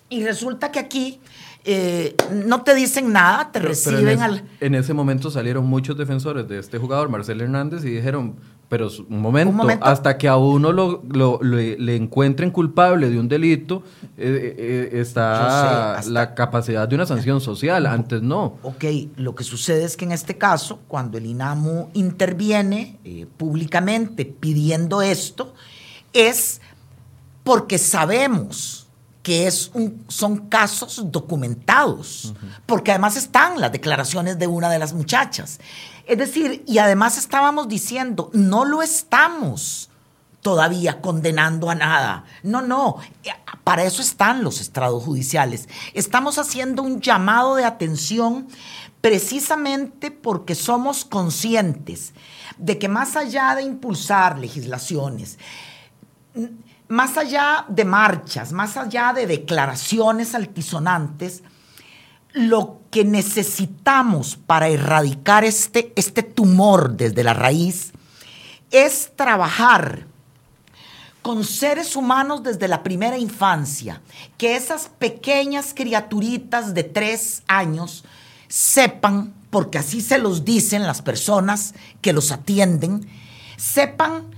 y 0.09 0.23
resulta 0.23 0.71
que 0.71 0.79
aquí 0.79 1.19
eh, 1.65 2.15
no 2.31 2.63
te 2.63 2.75
dicen 2.75 3.11
nada, 3.11 3.51
te 3.51 3.59
reciben 3.59 4.21
al... 4.21 4.43
En 4.59 4.75
ese 4.75 4.93
momento 4.93 5.29
salieron 5.29 5.65
muchos 5.65 5.97
defensores 5.97 6.47
de 6.47 6.59
este 6.59 6.77
jugador, 6.77 7.09
Marcelo 7.09 7.43
Hernández, 7.43 7.83
y 7.83 7.89
dijeron, 7.89 8.35
pero 8.69 8.89
un 9.09 9.21
momento, 9.21 9.63
hasta 9.81 10.17
que 10.17 10.27
a 10.27 10.37
uno 10.37 10.71
lo, 10.71 11.01
le, 11.41 11.95
encuentren 11.95 12.51
culpable 12.51 13.09
de 13.09 13.19
un 13.19 13.27
delito, 13.27 13.83
eh, 14.17 14.55
eh, 14.57 14.89
está 14.99 16.01
la 16.07 16.35
capacidad 16.35 16.87
de 16.87 16.95
una 16.95 17.05
sanción 17.05 17.41
social, 17.41 17.85
antes 17.85 18.21
no. 18.21 18.57
Ok, 18.63 18.85
lo 19.17 19.35
que 19.35 19.43
sucede 19.43 19.83
es 19.83 19.97
que 19.97 20.05
en 20.05 20.13
este 20.13 20.37
caso, 20.37 20.79
cuando 20.87 21.17
el 21.17 21.25
INAMU 21.25 21.89
interviene 21.93 22.97
públicamente 23.37 24.25
pidiendo 24.25 25.01
esto, 25.01 25.53
es 26.13 26.61
porque 27.43 27.77
sabemos 27.77 28.86
que 29.27 29.45
es 29.45 29.73
son 30.07 30.47
casos 30.47 31.01
documentados, 31.11 32.33
porque 32.65 32.91
además 32.91 33.17
están 33.17 33.59
las 33.59 33.73
declaraciones 33.73 34.39
de 34.39 34.47
una 34.47 34.69
de 34.69 34.79
las 34.79 34.93
muchachas. 34.93 35.59
Es 36.05 36.17
decir, 36.17 36.63
y 36.65 36.77
además 36.77 37.17
estábamos 37.17 37.67
diciendo, 37.67 38.29
no 38.31 38.63
lo 38.63 38.81
estamos 38.81 39.89
todavía 40.39 41.01
condenando 41.01 41.69
a 41.69 41.75
nada. 41.75 42.23
No, 42.41 42.61
no, 42.61 42.99
para 43.65 43.83
eso 43.83 44.01
están 44.01 44.45
los 44.45 44.61
estrados 44.61 45.03
judiciales. 45.03 45.67
Estamos 45.93 46.37
haciendo 46.37 46.81
un 46.81 47.01
llamado 47.01 47.57
de 47.57 47.65
atención 47.65 48.47
precisamente 49.01 50.09
porque 50.09 50.55
somos 50.55 51.03
conscientes 51.03 52.13
de 52.57 52.79
que 52.79 52.87
más 52.87 53.17
allá 53.17 53.55
de 53.55 53.63
impulsar 53.63 54.39
legislaciones, 54.39 55.37
más 56.87 57.17
allá 57.17 57.65
de 57.67 57.85
marchas, 57.85 58.51
más 58.51 58.77
allá 58.77 59.13
de 59.13 59.27
declaraciones 59.27 60.35
altisonantes, 60.35 61.43
lo 62.33 62.81
que 62.91 63.03
necesitamos 63.03 64.37
para 64.37 64.67
erradicar 64.67 65.43
este, 65.43 65.91
este 65.95 66.23
tumor 66.23 66.91
desde 66.95 67.23
la 67.23 67.33
raíz 67.33 67.93
es 68.71 69.11
trabajar 69.15 70.05
con 71.21 71.43
seres 71.43 71.95
humanos 71.95 72.43
desde 72.43 72.67
la 72.67 72.83
primera 72.83 73.17
infancia, 73.17 74.01
que 74.37 74.55
esas 74.55 74.89
pequeñas 74.97 75.73
criaturitas 75.75 76.73
de 76.73 76.83
tres 76.83 77.43
años 77.47 78.05
sepan, 78.47 79.33
porque 79.49 79.77
así 79.77 79.99
se 79.99 80.19
los 80.19 80.45
dicen 80.45 80.83
las 80.83 81.01
personas 81.01 81.73
que 82.01 82.13
los 82.13 82.31
atienden, 82.31 83.09
sepan 83.57 84.36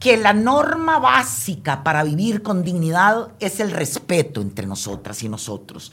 que 0.00 0.16
la 0.16 0.32
norma 0.32 0.98
básica 0.98 1.84
para 1.84 2.02
vivir 2.02 2.42
con 2.42 2.64
dignidad 2.64 3.28
es 3.38 3.60
el 3.60 3.70
respeto 3.70 4.40
entre 4.40 4.66
nosotras 4.66 5.22
y 5.22 5.28
nosotros. 5.28 5.92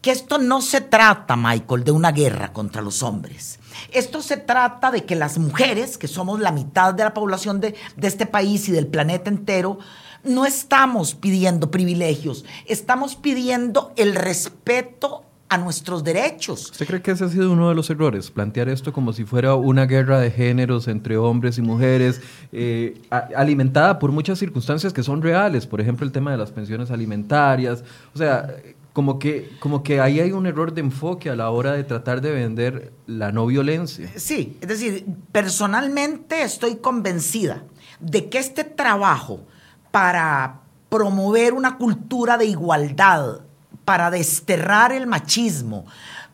Que 0.00 0.10
esto 0.12 0.38
no 0.38 0.62
se 0.62 0.80
trata, 0.80 1.36
Michael, 1.36 1.84
de 1.84 1.90
una 1.90 2.10
guerra 2.10 2.54
contra 2.54 2.80
los 2.80 3.02
hombres. 3.02 3.60
Esto 3.92 4.22
se 4.22 4.38
trata 4.38 4.90
de 4.90 5.04
que 5.04 5.14
las 5.14 5.36
mujeres, 5.36 5.98
que 5.98 6.08
somos 6.08 6.40
la 6.40 6.52
mitad 6.52 6.94
de 6.94 7.04
la 7.04 7.12
población 7.12 7.60
de, 7.60 7.74
este 8.00 8.24
país 8.24 8.66
y 8.68 8.72
del 8.72 8.86
planeta 8.86 9.28
entero, 9.28 9.78
no 10.24 10.46
estamos 10.46 11.14
pidiendo 11.14 11.70
privilegios, 11.70 12.46
estamos 12.64 13.14
pidiendo 13.14 13.92
el 13.96 14.14
respeto 14.14 15.27
a 15.48 15.58
nuestros 15.58 16.04
derechos. 16.04 16.70
¿Usted 16.70 16.86
cree 16.86 17.02
que 17.02 17.12
ese 17.12 17.24
ha 17.24 17.28
sido 17.28 17.50
uno 17.52 17.68
de 17.68 17.74
los 17.74 17.88
errores? 17.90 18.30
Plantear 18.30 18.68
esto 18.68 18.92
como 18.92 19.12
si 19.12 19.24
fuera 19.24 19.54
una 19.54 19.86
guerra 19.86 20.20
de 20.20 20.30
géneros 20.30 20.88
entre 20.88 21.16
hombres 21.16 21.58
y 21.58 21.62
mujeres, 21.62 22.20
eh, 22.52 23.00
alimentada 23.10 23.98
por 23.98 24.12
muchas 24.12 24.38
circunstancias 24.38 24.92
que 24.92 25.02
son 25.02 25.22
reales, 25.22 25.66
por 25.66 25.80
ejemplo 25.80 26.04
el 26.04 26.12
tema 26.12 26.30
de 26.30 26.36
las 26.36 26.52
pensiones 26.52 26.90
alimentarias, 26.90 27.82
o 28.14 28.18
sea, 28.18 28.54
como 28.92 29.18
que, 29.18 29.52
como 29.60 29.82
que 29.82 30.00
ahí 30.00 30.20
hay 30.20 30.32
un 30.32 30.46
error 30.46 30.74
de 30.74 30.80
enfoque 30.80 31.30
a 31.30 31.36
la 31.36 31.50
hora 31.50 31.72
de 31.72 31.84
tratar 31.84 32.20
de 32.20 32.32
vender 32.32 32.92
la 33.06 33.32
no 33.32 33.46
violencia. 33.46 34.10
Sí, 34.16 34.58
es 34.60 34.68
decir, 34.68 35.06
personalmente 35.30 36.42
estoy 36.42 36.76
convencida 36.76 37.62
de 38.00 38.28
que 38.28 38.38
este 38.38 38.64
trabajo 38.64 39.46
para 39.90 40.62
promover 40.88 41.52
una 41.52 41.76
cultura 41.76 42.36
de 42.36 42.46
igualdad, 42.46 43.42
para 43.88 44.10
desterrar 44.10 44.92
el 44.92 45.06
machismo, 45.06 45.86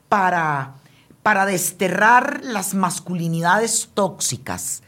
para, 0.08 0.74
para 1.22 1.46
desterrar 1.46 2.40
las 2.42 2.74
masculinidades 2.74 3.90
tóxicas, 3.94 4.82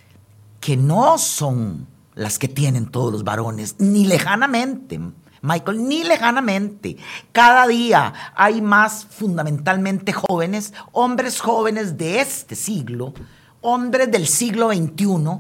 que 0.59 0.77
no 0.77 1.17
son 1.17 1.87
las 2.17 2.41
que 2.41 2.49
tienen 2.49 2.87
todos 2.87 3.13
los 3.13 3.23
varones, 3.23 3.77
ni 3.79 4.05
lejanamente. 4.05 4.99
Michael, 5.43 5.87
ni 5.87 6.03
lejanamente. 6.03 6.97
Cada 7.31 7.69
día 7.69 8.13
hay 8.35 8.61
más 8.61 9.07
fundamentalmente 9.11 10.13
jóvenes, 10.13 10.75
hombres 10.91 11.41
jóvenes 11.41 11.97
de 11.97 12.19
este 12.19 12.57
siglo, 12.57 13.15
hombres 13.61 14.11
del 14.11 14.27
siglo 14.27 14.73
XXI, 14.73 15.39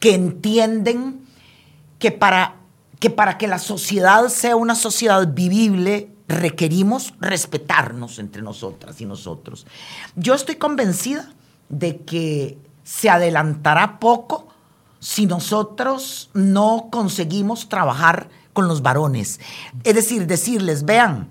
que 0.00 0.16
entienden 0.16 1.28
que 2.00 2.10
para 2.10 2.56
que, 2.98 3.10
para 3.10 3.38
que 3.38 3.46
la 3.46 3.60
sociedad 3.60 4.26
sea 4.30 4.56
una 4.56 4.74
sociedad 4.74 5.32
vivible 5.32 6.15
requerimos 6.28 7.14
respetarnos 7.20 8.18
entre 8.18 8.42
nosotras 8.42 9.00
y 9.00 9.06
nosotros. 9.06 9.66
Yo 10.14 10.34
estoy 10.34 10.56
convencida 10.56 11.32
de 11.68 11.98
que 11.98 12.58
se 12.82 13.10
adelantará 13.10 13.98
poco 13.98 14.48
si 15.00 15.26
nosotros 15.26 16.30
no 16.34 16.88
conseguimos 16.90 17.68
trabajar 17.68 18.28
con 18.52 18.68
los 18.68 18.82
varones. 18.82 19.40
Es 19.84 19.94
decir, 19.94 20.26
decirles, 20.26 20.84
vean, 20.84 21.28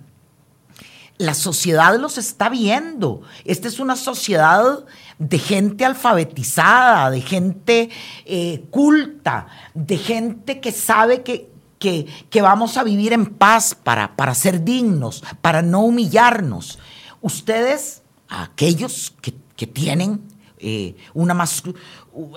la 1.17 1.33
sociedad 1.33 1.97
los 1.97 2.17
está 2.17 2.49
viendo. 2.49 3.21
Esta 3.45 3.67
es 3.67 3.79
una 3.79 3.95
sociedad 3.95 4.85
de 5.17 5.39
gente 5.39 5.85
alfabetizada, 5.85 7.09
de 7.09 7.21
gente 7.21 7.89
eh, 8.25 8.65
culta, 8.69 9.47
de 9.73 9.97
gente 9.97 10.59
que 10.59 10.71
sabe 10.71 11.23
que, 11.23 11.49
que, 11.79 12.41
vamos 12.41 12.77
a 12.77 12.83
vivir 12.83 13.13
en 13.13 13.25
paz 13.25 13.75
para, 13.75 14.15
para 14.15 14.35
ser 14.35 14.63
dignos, 14.63 15.23
para 15.41 15.61
no 15.61 15.81
humillarnos. 15.81 16.79
Ustedes, 17.21 18.03
aquellos 18.29 19.13
que, 19.21 19.33
tienen 19.67 20.21
eh, 20.59 20.95
una 21.13 21.33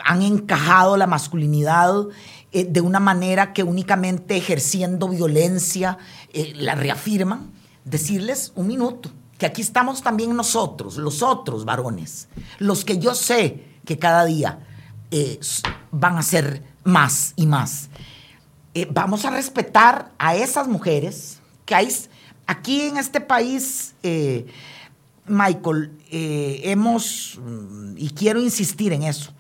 han 0.05 0.23
encajado 0.23 0.97
la 0.97 1.07
masculinidad 1.07 2.07
eh, 2.53 2.65
de 2.65 2.81
una 2.81 3.01
manera 3.01 3.53
que 3.53 3.63
únicamente 3.65 4.37
ejerciendo 4.37 5.09
violencia 5.09 5.99
eh, 6.33 6.53
la 6.57 6.75
reafirman, 6.75 7.51
decirles 7.85 8.53
un 8.55 8.67
minuto, 8.67 9.11
que 9.37 9.47
aquí 9.47 9.63
estamos 9.63 10.03
también 10.03 10.35
nosotros, 10.35 10.97
los 10.97 11.23
otros 11.23 11.65
varones, 11.65 12.29
los 12.59 12.85
que 12.85 12.99
yo 12.99 13.15
sé 13.15 13.65
que 13.85 13.99
cada 13.99 14.25
día 14.25 14.61
van 15.91 16.19
a 16.19 16.23
ser 16.23 16.63
más 16.85 17.33
y 17.37 17.47
más. 17.47 17.89
Eh, 18.79 18.87
vamos 18.93 19.25
a 19.25 19.31
respetar 19.31 20.13
a 20.19 20.37
esas 20.37 20.69
mujeres 20.69 21.41
que 21.67 21.75
hay 21.75 21.89
aquí 22.47 22.83
en 22.83 22.97
este 22.97 23.21
país, 23.21 23.97
eh, 24.05 24.47
Michael, 25.27 25.91
eh, 26.13 26.61
hemos, 26.63 27.41
mm, 27.43 27.95
y 27.97 28.11
quiero 28.11 28.41
insistir 28.41 28.93
en 28.93 29.03
eso, 29.03 29.33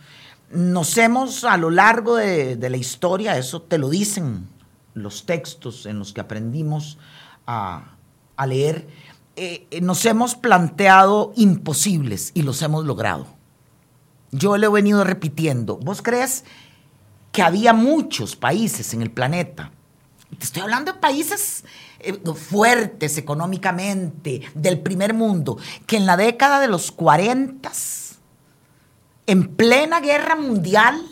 nos 0.50 0.98
hemos 0.98 1.44
a 1.44 1.56
lo 1.56 1.70
largo 1.70 2.16
de, 2.16 2.58
la 2.68 2.76
historia, 2.76 3.38
eso 3.38 3.62
te 3.62 3.78
lo 3.78 3.90
dicen 3.90 4.48
los 4.94 5.24
textos 5.24 5.86
en 5.86 6.00
los 6.00 6.12
que 6.12 6.20
aprendimos 6.20 6.98
a, 7.46 7.94
a 8.36 8.44
leer, 8.44 8.88
nos 9.80 10.04
hemos 10.04 10.34
planteado 10.34 11.32
imposibles 11.36 12.32
y 12.34 12.42
los 12.42 12.60
hemos 12.62 12.84
logrado. 12.84 13.28
Yo 14.32 14.56
le 14.56 14.66
he 14.66 14.70
venido 14.70 15.04
repitiendo, 15.04 15.76
¿vos 15.76 16.02
crees 16.02 16.44
que 17.32 17.42
había 17.42 17.72
muchos 17.72 18.36
países 18.36 18.94
en 18.94 19.02
el 19.02 19.10
planeta. 19.10 19.72
Te 20.38 20.44
estoy 20.44 20.62
hablando 20.62 20.92
de 20.92 20.98
países 20.98 21.64
eh, 22.00 22.18
fuertes 22.34 23.18
económicamente, 23.18 24.42
del 24.54 24.80
primer 24.80 25.14
mundo, 25.14 25.58
que 25.86 25.96
en 25.96 26.06
la 26.06 26.16
década 26.16 26.60
de 26.60 26.68
los 26.68 26.92
40, 26.92 27.70
en 29.26 29.48
plena 29.56 30.00
guerra 30.00 30.36
mundial, 30.36 31.02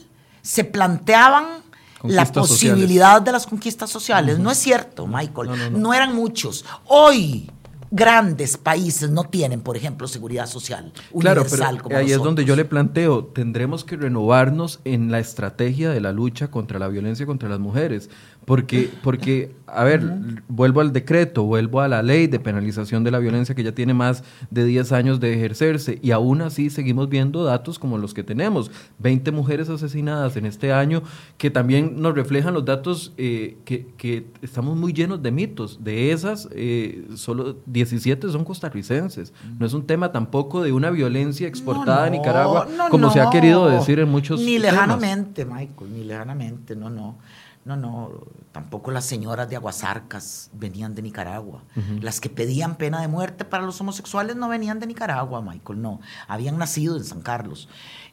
se 0.42 0.64
planteaban 0.64 1.64
la 2.02 2.24
posibilidad 2.26 3.20
de 3.20 3.32
las 3.32 3.46
conquistas 3.46 3.90
sociales. 3.90 4.38
No 4.38 4.50
es 4.50 4.58
cierto, 4.58 5.06
Michael. 5.06 5.80
no, 5.80 5.92
eran 5.94 6.14
muchos. 6.14 6.64
Hoy 6.84 7.50
grandes 7.96 8.58
países 8.58 9.10
no 9.10 9.24
tienen, 9.24 9.62
por 9.62 9.76
ejemplo, 9.76 10.06
seguridad 10.06 10.46
social 10.46 10.92
universal. 11.12 11.58
Claro, 11.58 11.84
pero 11.88 11.98
ahí 11.98 12.12
es 12.12 12.18
donde 12.18 12.44
yo 12.44 12.54
le 12.54 12.66
planteo, 12.66 13.24
tendremos 13.24 13.84
que 13.84 13.96
renovarnos 13.96 14.80
en 14.84 15.10
la 15.10 15.18
estrategia 15.18 15.90
de 15.90 16.00
la 16.02 16.12
lucha 16.12 16.48
contra 16.48 16.78
la 16.78 16.88
violencia 16.88 17.24
contra 17.24 17.48
las 17.48 17.58
mujeres. 17.58 18.10
Porque, 18.44 18.90
porque 19.02 19.56
a 19.66 19.82
ver, 19.82 20.00
vuelvo 20.46 20.80
al 20.80 20.92
decreto, 20.92 21.42
vuelvo 21.42 21.80
a 21.80 21.88
la 21.88 22.00
ley 22.04 22.28
de 22.28 22.38
penalización 22.38 23.02
de 23.02 23.10
la 23.10 23.18
violencia 23.18 23.56
que 23.56 23.64
ya 23.64 23.72
tiene 23.72 23.92
más 23.92 24.22
de 24.50 24.64
10 24.64 24.92
años 24.92 25.18
de 25.18 25.34
ejercerse 25.34 25.98
y 26.00 26.12
aún 26.12 26.40
así 26.42 26.70
seguimos 26.70 27.08
viendo 27.08 27.42
datos 27.42 27.80
como 27.80 27.98
los 27.98 28.14
que 28.14 28.22
tenemos. 28.22 28.70
20 29.00 29.32
mujeres 29.32 29.68
asesinadas 29.68 30.36
en 30.36 30.46
este 30.46 30.72
año 30.72 31.02
que 31.38 31.50
también 31.50 32.00
nos 32.00 32.14
reflejan 32.14 32.54
los 32.54 32.64
datos 32.64 33.12
eh, 33.16 33.56
que, 33.64 34.26
estamos 34.42 34.76
muy 34.76 34.92
llenos 34.92 35.20
de 35.24 35.32
mitos. 35.32 35.82
De 35.82 36.12
esas, 36.12 36.48
eh, 36.52 37.04
solo 37.16 37.56
17 37.90 38.30
son 38.30 38.44
costarricenses. 38.44 39.32
No 39.58 39.66
es 39.66 39.72
un 39.72 39.86
tema 39.86 40.12
tampoco 40.12 40.62
de 40.62 40.72
una 40.72 40.90
violencia 40.90 41.48
exportada 41.48 42.06
a 42.06 42.10
Nicaragua 42.10 42.66
como 42.90 43.10
se 43.10 43.20
ha 43.20 43.30
querido 43.30 43.68
decir 43.68 43.98
en 43.98 44.08
muchos 44.08 44.40
Ni 44.40 44.58
lejanamente, 44.58 45.44
Michael, 45.44 45.92
ni 45.92 46.04
lejanamente, 46.04 46.76
no, 46.76 46.90
no. 46.90 47.16
No, 47.64 47.74
no, 47.74 48.12
tampoco 48.52 48.92
las 48.92 49.04
señoras 49.04 49.50
de 49.50 49.56
Aguasarcas 49.56 50.50
venían 50.52 50.94
de 50.94 51.02
Nicaragua. 51.02 51.64
Las 52.00 52.20
que 52.20 52.30
pedían 52.30 52.76
pena 52.76 53.00
de 53.00 53.08
muerte 53.08 53.44
para 53.44 53.64
los 53.64 53.80
homosexuales 53.80 54.36
no 54.36 54.48
venían 54.48 54.78
de 54.78 54.86
Nicaragua, 54.86 55.42
Michael, 55.42 55.82
no. 55.82 56.00
Habían 56.28 56.58
nacido 56.58 56.96
en 56.96 57.02
San 57.02 57.22
Carlos. 57.22 57.68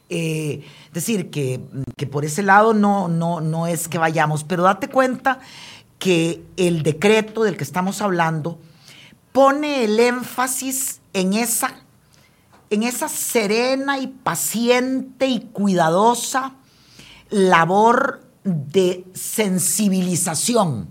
Eh, 0.08 0.64
es 0.88 0.92
decir, 0.92 1.30
que, 1.30 1.60
que, 1.96 2.08
por 2.08 2.24
ese 2.24 2.42
lado 2.42 2.74
no, 2.74 3.06
no, 3.06 3.40
no 3.40 3.68
es 3.68 3.86
que 3.86 3.96
vayamos, 3.96 4.42
pero 4.42 4.64
date 4.64 4.88
cuenta 4.88 5.38
que 6.00 6.44
el 6.56 6.82
decreto 6.82 7.44
del 7.44 7.56
que 7.56 7.64
estamos 7.64 8.02
hablando 8.02 8.58
pone 9.34 9.82
el 9.82 9.98
énfasis 9.98 11.00
en 11.12 11.32
esa, 11.32 11.74
en 12.70 12.84
esa 12.84 13.08
serena 13.08 13.98
y 13.98 14.06
paciente 14.06 15.26
y 15.26 15.40
cuidadosa 15.40 16.54
labor 17.30 18.22
de 18.44 19.04
sensibilización, 19.12 20.88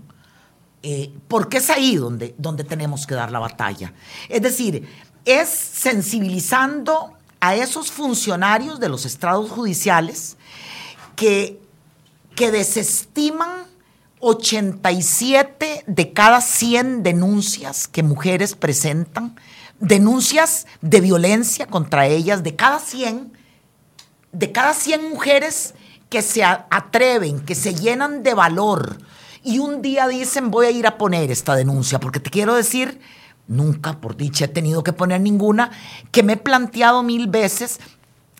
eh, 0.82 1.10
porque 1.26 1.56
es 1.56 1.70
ahí 1.70 1.96
donde, 1.96 2.34
donde 2.36 2.64
tenemos 2.64 3.06
que 3.06 3.14
dar 3.14 3.32
la 3.32 3.38
batalla. 3.38 3.94
Es 4.28 4.42
decir, 4.42 4.86
es 5.24 5.48
sensibilizando 5.48 7.14
a 7.40 7.54
esos 7.54 7.90
funcionarios 7.90 8.78
de 8.78 8.90
los 8.90 9.06
estrados 9.06 9.50
judiciales 9.50 10.36
que, 11.16 11.62
que 12.36 12.50
desestiman 12.50 13.73
87 14.26 15.84
de 15.86 16.12
cada 16.14 16.40
100 16.40 17.02
denuncias 17.02 17.86
que 17.86 18.02
mujeres 18.02 18.54
presentan, 18.54 19.36
denuncias 19.80 20.66
de 20.80 21.02
violencia 21.02 21.66
contra 21.66 22.06
ellas, 22.06 22.42
de 22.42 22.56
cada 22.56 22.78
100, 22.78 23.32
de 24.32 24.50
cada 24.50 24.72
100 24.72 25.10
mujeres 25.10 25.74
que 26.08 26.22
se 26.22 26.42
atreven, 26.42 27.40
que 27.40 27.54
se 27.54 27.74
llenan 27.74 28.22
de 28.22 28.32
valor 28.32 28.98
y 29.42 29.58
un 29.58 29.82
día 29.82 30.08
dicen 30.08 30.50
voy 30.50 30.66
a 30.66 30.70
ir 30.70 30.86
a 30.86 30.96
poner 30.96 31.30
esta 31.30 31.54
denuncia, 31.54 32.00
porque 32.00 32.18
te 32.18 32.30
quiero 32.30 32.54
decir, 32.54 33.00
nunca 33.46 34.00
por 34.00 34.16
dicha 34.16 34.46
he 34.46 34.48
tenido 34.48 34.82
que 34.82 34.94
poner 34.94 35.20
ninguna, 35.20 35.70
que 36.10 36.22
me 36.22 36.32
he 36.32 36.36
planteado 36.38 37.02
mil 37.02 37.28
veces. 37.28 37.78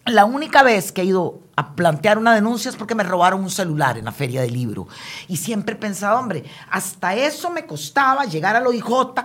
La 0.06 0.24
única 0.24 0.62
vez 0.62 0.92
que 0.92 1.02
he 1.02 1.04
ido 1.04 1.40
a 1.56 1.74
plantear 1.74 2.18
una 2.18 2.34
denuncia 2.34 2.68
es 2.68 2.76
porque 2.76 2.94
me 2.94 3.04
robaron 3.04 3.42
un 3.42 3.50
celular 3.50 3.98
en 3.98 4.04
la 4.04 4.12
feria 4.12 4.42
del 4.42 4.52
libro. 4.52 4.88
Y 5.28 5.36
siempre 5.36 5.74
he 5.74 5.78
pensado, 5.78 6.18
hombre, 6.18 6.44
hasta 6.70 7.14
eso 7.14 7.50
me 7.50 7.66
costaba 7.66 8.24
llegar 8.24 8.56
a 8.56 8.60
lo 8.60 8.70
OIJ. 8.70 9.24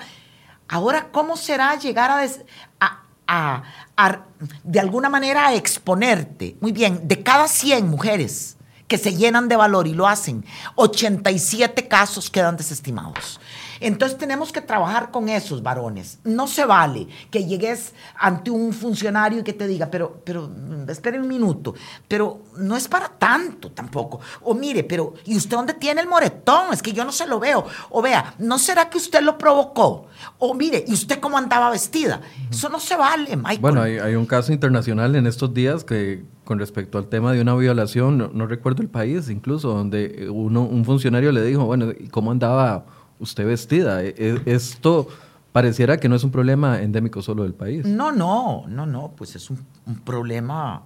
Ahora, 0.67 1.07
¿cómo 1.11 1.35
será 1.35 1.75
llegar 1.75 2.11
a, 2.11 3.03
a, 3.27 3.63
a, 3.97 4.21
de 4.63 4.79
alguna 4.79 5.09
manera 5.09 5.47
a 5.47 5.55
exponerte? 5.55 6.57
Muy 6.61 6.71
bien, 6.71 7.07
de 7.07 7.23
cada 7.23 7.47
100 7.47 7.87
mujeres 7.89 8.57
que 8.87 8.97
se 8.97 9.15
llenan 9.15 9.47
de 9.47 9.55
valor 9.55 9.87
y 9.87 9.93
lo 9.93 10.07
hacen, 10.07 10.43
87 10.75 11.87
casos 11.87 12.29
quedan 12.29 12.57
desestimados. 12.57 13.39
Entonces 13.79 14.17
tenemos 14.17 14.51
que 14.51 14.61
trabajar 14.61 15.11
con 15.11 15.29
esos 15.29 15.63
varones. 15.63 16.19
No 16.23 16.47
se 16.47 16.65
vale 16.65 17.07
que 17.31 17.45
llegues 17.45 17.93
ante 18.17 18.51
un 18.51 18.73
funcionario 18.73 19.39
y 19.39 19.43
que 19.43 19.53
te 19.53 19.67
diga, 19.67 19.89
pero, 19.91 20.21
pero, 20.23 20.49
espere 20.87 21.19
un 21.19 21.27
minuto, 21.27 21.73
pero 22.07 22.43
no 22.57 22.75
es 22.75 22.87
para 22.87 23.09
tanto 23.09 23.71
tampoco. 23.71 24.19
O 24.41 24.53
mire, 24.53 24.83
pero, 24.83 25.13
¿y 25.25 25.37
usted 25.37 25.55
dónde 25.55 25.73
tiene 25.73 26.01
el 26.01 26.07
moretón? 26.07 26.73
Es 26.73 26.81
que 26.81 26.93
yo 26.93 27.05
no 27.05 27.11
se 27.11 27.27
lo 27.27 27.39
veo. 27.39 27.65
O 27.89 28.01
vea, 28.01 28.33
¿no 28.39 28.59
será 28.59 28.89
que 28.89 28.97
usted 28.97 29.21
lo 29.21 29.37
provocó? 29.37 30.07
O 30.37 30.53
mire, 30.53 30.83
¿y 30.87 30.93
usted 30.93 31.19
cómo 31.19 31.37
andaba 31.37 31.69
vestida? 31.69 32.21
Eso 32.49 32.69
no 32.69 32.79
se 32.79 32.95
vale, 32.95 33.35
Michael. 33.35 33.59
Bueno, 33.59 33.81
hay, 33.81 33.97
hay 33.97 34.15
un 34.15 34.25
caso 34.25 34.51
internacional 34.51 35.15
en 35.15 35.27
estos 35.27 35.53
días 35.53 35.83
que 35.83 36.23
con 36.49 36.57
respecto 36.57 36.97
al 36.97 37.05
tema 37.05 37.31
de 37.31 37.41
una 37.41 37.53
violación, 37.53 38.17
no, 38.17 38.47
recuerdo 38.47 38.81
el 38.81 38.89
país 38.89 39.29
incluso, 39.29 39.69
donde 39.69 40.27
uno, 40.31 40.63
un 40.63 40.83
funcionario 40.83 41.31
le 41.31 41.43
dijo, 41.43 41.63
bueno, 41.65 41.93
¿cómo 42.09 42.31
andaba 42.31 42.87
usted 43.19 43.45
vestida. 43.45 44.03
E, 44.03 44.15
e, 44.17 44.41
esto 44.45 45.07
pareciera 45.51 45.97
que 45.97 46.09
no 46.09 46.15
es 46.15 46.23
un 46.23 46.31
problema 46.31 46.81
endémico 46.81 47.21
solo 47.21 47.43
del 47.43 47.53
país. 47.53 47.85
No, 47.85 48.11
no, 48.11 48.65
no, 48.67 48.85
no, 48.85 49.13
pues 49.15 49.35
es 49.35 49.49
un, 49.49 49.65
problema 50.03 50.83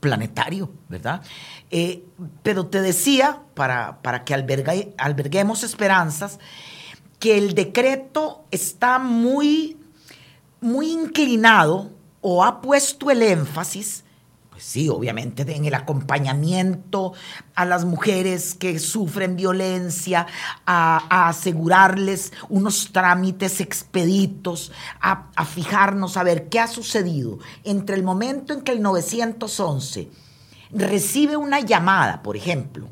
planetario, 0.00 0.70
¿verdad? 0.88 1.22
Eh, 1.70 2.04
pero 2.42 2.66
te 2.66 2.80
decía, 2.80 3.40
para, 3.54 4.02
para 4.02 4.24
que 4.24 4.34
alberguemos 4.34 5.62
esperanzas, 5.62 6.38
que 7.18 7.38
el 7.38 7.54
decreto 7.54 8.44
está 8.50 8.98
muy, 8.98 9.76
muy 10.60 10.90
inclinado 10.90 11.90
o 12.20 12.44
ha 12.44 12.60
puesto 12.60 13.10
el 13.10 13.22
énfasis 13.22 14.01
sí, 14.62 14.88
obviamente 14.88 15.42
en 15.54 15.64
el 15.64 15.74
acompañamiento 15.74 17.12
a 17.54 17.64
las 17.64 17.84
mujeres 17.84 18.54
que 18.54 18.78
sufren 18.78 19.36
violencia, 19.36 20.26
a, 20.64 21.28
asegurarles 21.28 22.32
unos 22.48 22.90
trámites 22.92 23.60
expeditos, 23.60 24.70
a, 25.00 25.44
fijarnos 25.44 26.16
a 26.16 26.22
ver 26.22 26.48
qué 26.48 26.60
ha 26.60 26.68
sucedido. 26.68 27.38
Entre 27.64 27.96
el 27.96 28.04
momento 28.04 28.54
en 28.54 28.60
que 28.62 28.72
el 28.72 28.82
911 28.82 30.08
recibe 30.70 31.36
una 31.36 31.60
llamada, 31.60 32.22
por 32.22 32.36
ejemplo, 32.36 32.88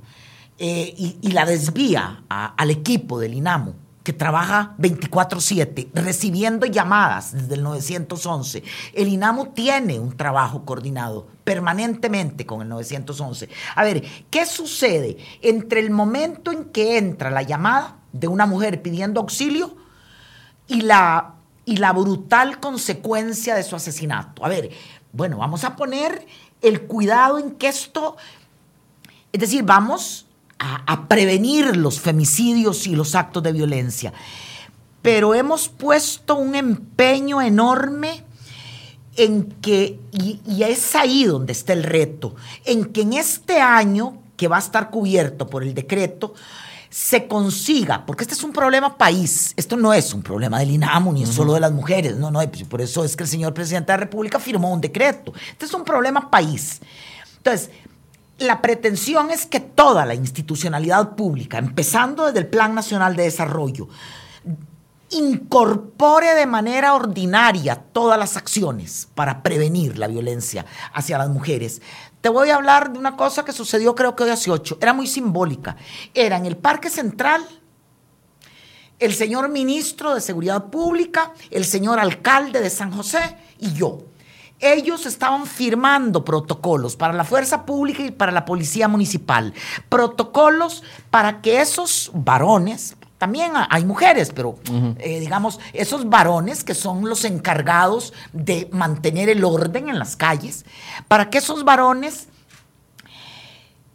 eh, 0.59 0.93
y, 0.97 1.31
la 1.31 1.47
desvía 1.47 2.25
al 2.29 2.71
equipo 2.71 3.19
del 3.19 3.35
INAMO 3.35 3.90
trabaja 4.13 4.75
24/7 4.79 5.91
recibiendo 5.95 6.67
llamadas 6.67 7.33
desde 7.33 7.55
el 7.55 7.63
911. 7.63 8.63
El 8.93 9.09
INAMO 9.09 9.49
tiene 9.49 9.99
un 9.99 10.17
trabajo 10.17 10.65
coordinado 10.65 11.27
permanentemente 11.45 12.47
con 12.47 12.63
el 12.63 12.69
911. 12.69 13.49
A 13.75 13.85
ver, 13.85 14.03
¿qué 14.31 14.47
sucede 14.47 15.17
entre 15.43 15.81
el 15.81 15.91
momento 15.91 16.53
en 16.53 16.67
que 16.67 16.99
entra 16.99 17.31
la 17.31 17.43
llamada 17.43 17.97
de 18.13 18.29
una 18.29 18.47
mujer 18.47 18.83
pidiendo 18.83 19.21
auxilio 19.21 19.77
y 20.67 20.83
la, 20.83 21.35
y 21.65 21.77
la 21.77 21.93
brutal 21.93 22.61
consecuencia 22.61 23.55
de 23.55 23.63
su 23.63 23.77
asesinato? 23.77 24.45
A 24.45 24.49
ver, 24.49 24.71
bueno, 25.13 25.39
vamos 25.39 25.65
a 25.65 25.77
poner 25.77 26.27
el 26.63 26.83
cuidado 26.83 27.39
en 27.39 27.53
que 27.53 27.69
esto, 27.69 28.17
es 29.33 29.41
decir, 29.41 29.63
vamos 29.65 30.27
a, 30.61 31.09
prevenir 31.09 31.77
los 31.77 32.01
femicidios 32.01 32.87
y 32.87 32.95
los 32.95 33.15
actos 33.15 33.43
de 33.43 33.53
violencia. 33.53 34.13
Pero 35.01 35.35
hemos 35.35 35.69
puesto 35.69 36.37
un 36.37 36.55
empeño 36.55 37.41
enorme 37.41 38.23
en 39.17 39.45
que, 39.63 39.99
y, 40.13 40.41
y, 40.47 40.63
es 40.63 40.95
ahí 40.95 41.25
donde 41.25 41.53
está 41.53 41.73
el 41.73 41.83
reto, 41.83 42.37
en 42.65 42.85
que 42.87 43.01
en 43.01 43.15
este 43.15 43.61
año, 43.61 44.23
que 44.37 44.49
va 44.49 44.57
a 44.57 44.61
estar 44.61 44.91
cubierto 44.91 45.49
por 45.49 45.63
el 45.63 45.75
decreto, 45.75 46.35
se 46.91 47.29
consiga, 47.29 48.05
porque 48.05 48.25
este 48.25 48.35
es 48.35 48.43
un 48.43 48.53
problema 48.53 48.99
país, 48.99 49.55
esto 49.57 49.77
no 49.77 49.95
es 49.95 50.13
un 50.13 50.23
problema 50.23 50.59
del 50.59 50.73
INAMU 50.73 51.13
ni 51.13 51.23
es 51.23 51.31
solo 51.31 51.55
de 51.55 51.61
las 51.61 51.73
mujeres, 51.73 52.17
no, 52.17 52.31
no, 52.31 52.41
pues, 52.51 52.65
por 52.65 52.81
eso 52.81 53.05
es 53.05 53.17
que 53.17 53.23
el 53.23 53.29
señor 53.29 53.55
presidente 53.55 53.93
de 53.93 53.99
la 53.99 54.05
República 54.05 54.41
firmó 54.41 54.73
un 54.73 54.81
decreto, 54.81 55.33
este 55.53 55.67
es 55.67 55.75
un 55.75 55.85
problema 55.85 56.31
país. 56.31 56.81
Entonces, 57.37 57.71
la 58.41 58.63
pretensión 58.63 59.31
es 59.31 59.47
que 59.47 59.61
toda 59.61 60.07
la 60.07 60.15
institucionalidad 60.15 61.15
pública, 61.15 61.59
empezando 61.59 62.27
desde 62.27 62.41
el 62.41 62.47
Plan 62.49 62.75
Nacional 62.75 63.15
de 63.15 63.25
Desarrollo, 63.25 63.89
incorpore 65.11 66.35
de 66.35 66.47
manera 66.47 66.95
ordinaria 66.95 67.77
todas 67.77 68.19
las 68.19 68.37
acciones 68.37 69.09
para 69.15 69.43
prevenir 69.43 69.99
la 69.99 70.07
violencia 70.07 70.65
hacia 70.95 71.19
las 71.19 71.29
mujeres. 71.29 71.83
Te 72.23 72.31
voy 72.31 72.49
a 72.49 72.57
hablar 72.57 72.93
de 72.93 72.99
una 72.99 73.17
cosa 73.17 73.45
que 73.45 73.53
sucedió 73.53 73.95
creo 73.95 74.17
que 74.17 74.25
hoy 74.25 74.31
hace 74.31 74.51
ocho, 74.51 74.79
era 74.81 74.95
muy 74.95 75.07
simbólica. 75.07 75.77
Era 76.15 76.39
en 76.39 76.47
el 76.47 76.57
Parque 76.57 76.89
Central, 76.89 77.47
el 78.99 79.15
señor 79.15 79.51
ministro 79.51 80.15
de 80.15 80.21
Seguridad 80.23 80.67
Pública, 80.67 81.35
el 81.51 81.67
señor 81.67 81.99
alcalde 81.99 82.61
de 82.61 82.71
San 82.71 82.91
José 82.91 83.37
y 83.59 83.75
yo 83.75 84.05
ellos 84.61 85.07
estaban 85.07 85.47
firmando 85.47 86.25
protocolos 86.25 86.97
para 86.97 87.13
la 87.13 87.25
fuerza 87.25 87.65
pública 87.65 88.03
y 88.03 88.11
para 88.11 88.33
la 88.33 88.45
policía 88.45 88.89
municipal. 88.89 89.55
Protocolos 89.89 90.83
para 91.11 91.41
que 91.41 91.61
esos 91.61 92.11
varones, 92.13 92.97
también 93.19 93.53
hay 93.55 93.85
mujeres, 93.85 94.33
pero 94.35 94.59
eh, 94.99 95.21
digamos, 95.21 95.61
esos 95.73 96.09
varones 96.09 96.63
que 96.63 96.75
son 96.75 97.09
los 97.09 97.25
encargados 97.25 98.13
de 98.33 98.69
mantener 98.73 99.29
el 99.29 99.45
orden 99.45 99.89
en 99.89 99.99
las 99.99 100.17
calles, 100.17 100.65
para 101.09 101.31
que 101.31 101.39
esos 101.39 101.65
varones 101.65 102.29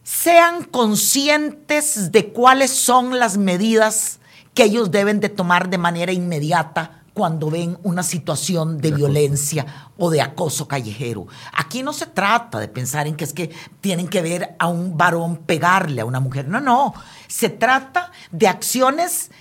sean 0.03 0.63
conscientes 0.63 2.11
de 2.11 2.31
cuáles 2.31 2.71
son 2.71 3.17
las 3.17 3.37
medidas 3.37 4.19
que 4.53 4.63
ellos 4.63 4.91
deben 4.91 5.19
de 5.19 5.29
tomar 5.29 5.69
de 5.69 5.77
manera 5.77 6.11
inmediata 6.11 7.04
cuando 7.15 7.49
ven 7.49 7.77
una 7.83 8.03
situación 8.03 8.77
de, 8.77 8.91
violencia 8.91 9.65
o 9.97 10.09
de 10.11 10.21
acoso 10.21 10.67
callejero. 10.67 11.27
Aquí 11.53 11.81
no 11.81 11.93
se 11.93 12.07
trata 12.07 12.59
de 12.59 12.67
pensar 12.67 13.07
en 13.07 13.15
que 13.15 13.23
es 13.23 13.31
que 13.31 13.51
tienen 13.79 14.09
que 14.09 14.21
ver 14.21 14.55
a 14.59 14.67
un 14.67 14.97
varón 14.97 15.37
pegarle 15.37 16.01
a 16.01 16.05
una 16.05 16.19
mujer. 16.19 16.49
No, 16.49 16.59
no. 16.59 16.93
Se 17.27 17.47
trata 17.47 18.11
de 18.31 18.49
acciones 18.49 19.31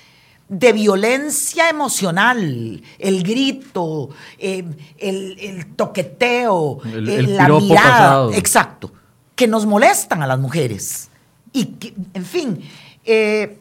de 0.49 0.73
violencia 0.73 1.69
emocional, 1.69 2.81
el 2.97 3.23
grito, 3.25 4.11
eh, 4.39 4.65
el, 4.99 5.75
toqueteo, 5.75 6.79
el, 6.85 7.09
eh, 7.09 7.23
la 7.23 7.49
mirada, 7.49 8.37
exacto, 8.37 8.93
que 9.35 9.49
nos 9.49 9.67
molestan 9.67 10.23
a 10.23 10.29
las 10.29 10.39
mujeres. 10.39 11.11
Y 11.53 11.65
que, 11.65 11.93
en 12.15 12.25
fin, 12.25 12.61
eh, 13.05 13.59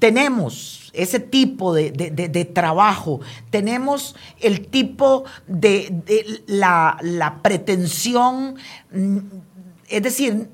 tenemos 0.00 0.83
ese 0.94 1.20
tipo 1.20 1.74
de, 1.74 2.50
trabajo, 2.54 3.20
tenemos 3.50 4.14
el 4.40 4.68
tipo 4.68 5.24
de, 5.46 6.42
la, 6.46 7.40
pretensión, 7.42 8.56
mm, 8.92 9.18
es 9.88 10.02
decir, 10.02 10.48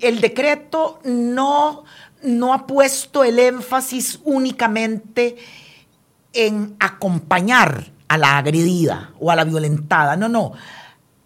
el 0.00 0.20
decreto 0.20 1.00
no, 1.04 1.84
no 2.22 2.54
ha 2.54 2.66
puesto 2.66 3.24
el 3.24 3.38
énfasis 3.38 4.20
únicamente 4.24 5.36
en 6.32 6.76
acompañar 6.78 7.90
a 8.08 8.18
la 8.18 8.38
agredida 8.38 9.12
o 9.18 9.30
a 9.30 9.36
la 9.36 9.44
violentada, 9.44 10.16
no, 10.16 10.28
no, 10.28 10.52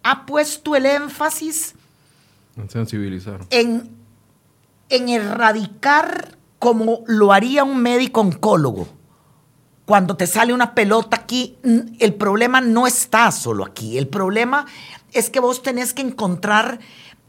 ha 0.03 0.25
puesto 0.25 0.75
el 0.75 0.85
énfasis 0.85 1.75
en 2.57 2.69
sensibilizar, 2.69 3.41
en, 3.51 3.89
en 4.89 5.09
erradicar 5.09 6.36
como 6.59 7.03
lo 7.07 7.33
haría 7.33 7.63
un 7.63 7.81
médico 7.81 8.21
oncólogo. 8.21 8.87
Cuando 9.85 10.17
te 10.17 10.27
sale 10.27 10.53
una 10.53 10.75
pelota 10.75 11.15
aquí, 11.17 11.57
el 11.99 12.13
problema 12.15 12.59
no 12.59 12.87
está 12.87 13.31
solo 13.31 13.63
aquí. 13.63 13.97
El 13.97 14.07
problema 14.07 14.65
es 15.13 15.29
que 15.29 15.39
vos 15.39 15.63
tenés 15.63 15.93
que 15.93 16.01
encontrar 16.01 16.79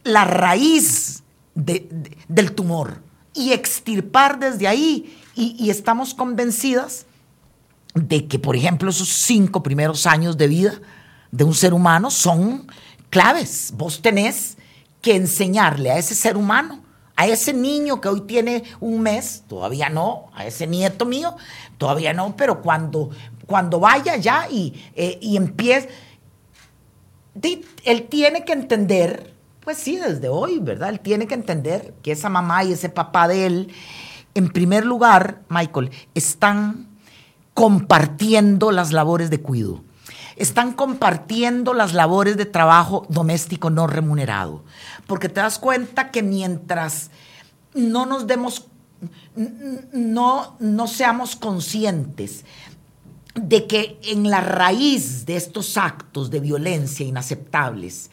la 0.03 0.25
raíz 0.25 1.23
del 1.55 2.53
tumor. 2.55 3.03
y 3.35 3.53
extirpar 3.53 4.41
desde 4.41 4.67
ahí. 4.67 5.17
Y, 5.37 5.71
estamos 5.71 6.13
convencidas 6.13 7.07
de 7.95 8.27
que, 8.27 8.41
por 8.41 8.57
ejemplo, 8.57 8.91
esos 8.91 9.09
cinco 9.09 9.63
primeros 9.63 10.07
años 10.07 10.37
de 10.37 10.49
vida 10.49 10.81
de 11.31 11.45
un 11.45 11.55
ser 11.55 11.73
humano 11.73 12.11
son 12.11 12.67
claves. 13.11 13.73
Vos 13.77 14.03
tenés 14.03 14.57
que 15.01 15.15
enseñarle 15.15 15.93
a 15.93 15.99
ese 15.99 16.17
ser 16.17 16.37
humano, 16.37 16.83
a 17.19 17.27
ese 17.27 17.53
niño 17.53 18.01
que 18.01 18.09
hoy 18.09 18.21
tiene 18.21 18.63
un 18.79 19.01
mes, 19.01 19.43
todavía 19.49 19.89
no, 19.89 20.31
a 20.35 20.47
ese 20.47 20.69
nieto 20.69 21.05
mío, 21.05 21.35
todavía 21.77 22.13
no, 22.13 22.37
pero 22.37 22.63
cuando, 22.63 23.11
cuando 23.45 23.81
vaya 23.81 24.17
ya 24.17 24.49
y, 24.49 24.73
eh, 24.95 25.19
y 25.21 25.37
empiece, 25.37 25.89
él 27.85 28.07
tiene 28.09 28.45
que 28.45 28.53
entender 28.53 29.35
pues 29.69 29.79
sí, 29.79 29.97
desde 29.97 30.31
hoy, 30.31 30.61
¿verdad? 30.61 30.89
Él 30.89 31.01
tiene 31.01 31.27
que 31.27 31.35
entender 31.35 31.93
que 32.03 32.13
esa 32.13 32.31
mamá 32.31 32.65
y 32.65 32.73
ese 32.73 32.89
papá 32.89 33.29
de 33.29 33.45
él, 33.45 33.73
en 34.35 34.49
primer 34.49 34.87
lugar, 34.87 35.43
Michael, 35.51 35.91
están 36.15 36.89
compartiendo 37.53 38.71
las 38.71 38.93
labores 38.93 39.29
de 39.29 39.43
cuidado. 39.43 39.83
Están 40.39 40.73
compartiendo 40.73 41.75
las 41.75 41.93
labores 41.93 42.37
de 42.37 42.47
trabajo 42.47 43.07
doméstico 43.09 43.71
no 43.71 43.87
remunerado. 43.87 44.65
Porque 45.07 45.29
te 45.29 45.41
das 45.41 45.59
cuenta 45.59 46.11
que 46.11 46.23
mientras 46.23 47.11
no 47.75 48.07
nos 48.07 48.27
demos, 48.27 48.69
no, 49.93 50.57
no 50.59 50.87
seamos 50.87 51.37
conscientes 51.37 52.45
de 53.35 53.67
que 53.67 54.01
en 54.03 54.31
la 54.31 54.41
raíz 54.41 55.27
de 55.27 55.37
estos 55.37 55.77
actos 55.77 56.31
de 56.31 56.41
violencia 56.41 57.07
inaceptables 57.07 58.11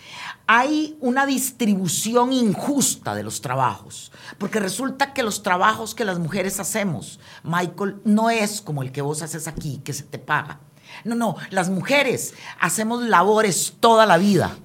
hay 0.48 0.98
una 1.00 1.26
distribución 1.26 2.32
injusta 2.32 3.16
de 3.16 3.24
los 3.24 3.42
trabajos, 3.42 4.12
porque 4.38 4.60
resulta 4.60 5.14
que 5.14 5.24
los 5.24 5.42
trabajos 5.42 5.96
que 5.96 6.06
las 6.06 6.20
mujeres 6.20 6.60
hacemos, 6.60 7.20
Michael, 7.44 7.98
no 8.04 8.30
es 8.30 8.62
como 8.62 8.84
el 8.84 8.92
que 8.92 9.02
vos 9.02 9.24
haces 9.24 9.48
aquí, 9.48 9.82
que 9.84 9.94
se 9.94 10.04
te 10.04 10.20
paga. 10.20 10.60
No, 11.04 11.16
no, 11.16 11.36
las 11.50 11.70
mujeres 11.70 12.34
hacemos 12.60 13.04
labores 13.04 13.76
toda 13.80 14.06
la 14.06 14.18
vida, 14.18 14.56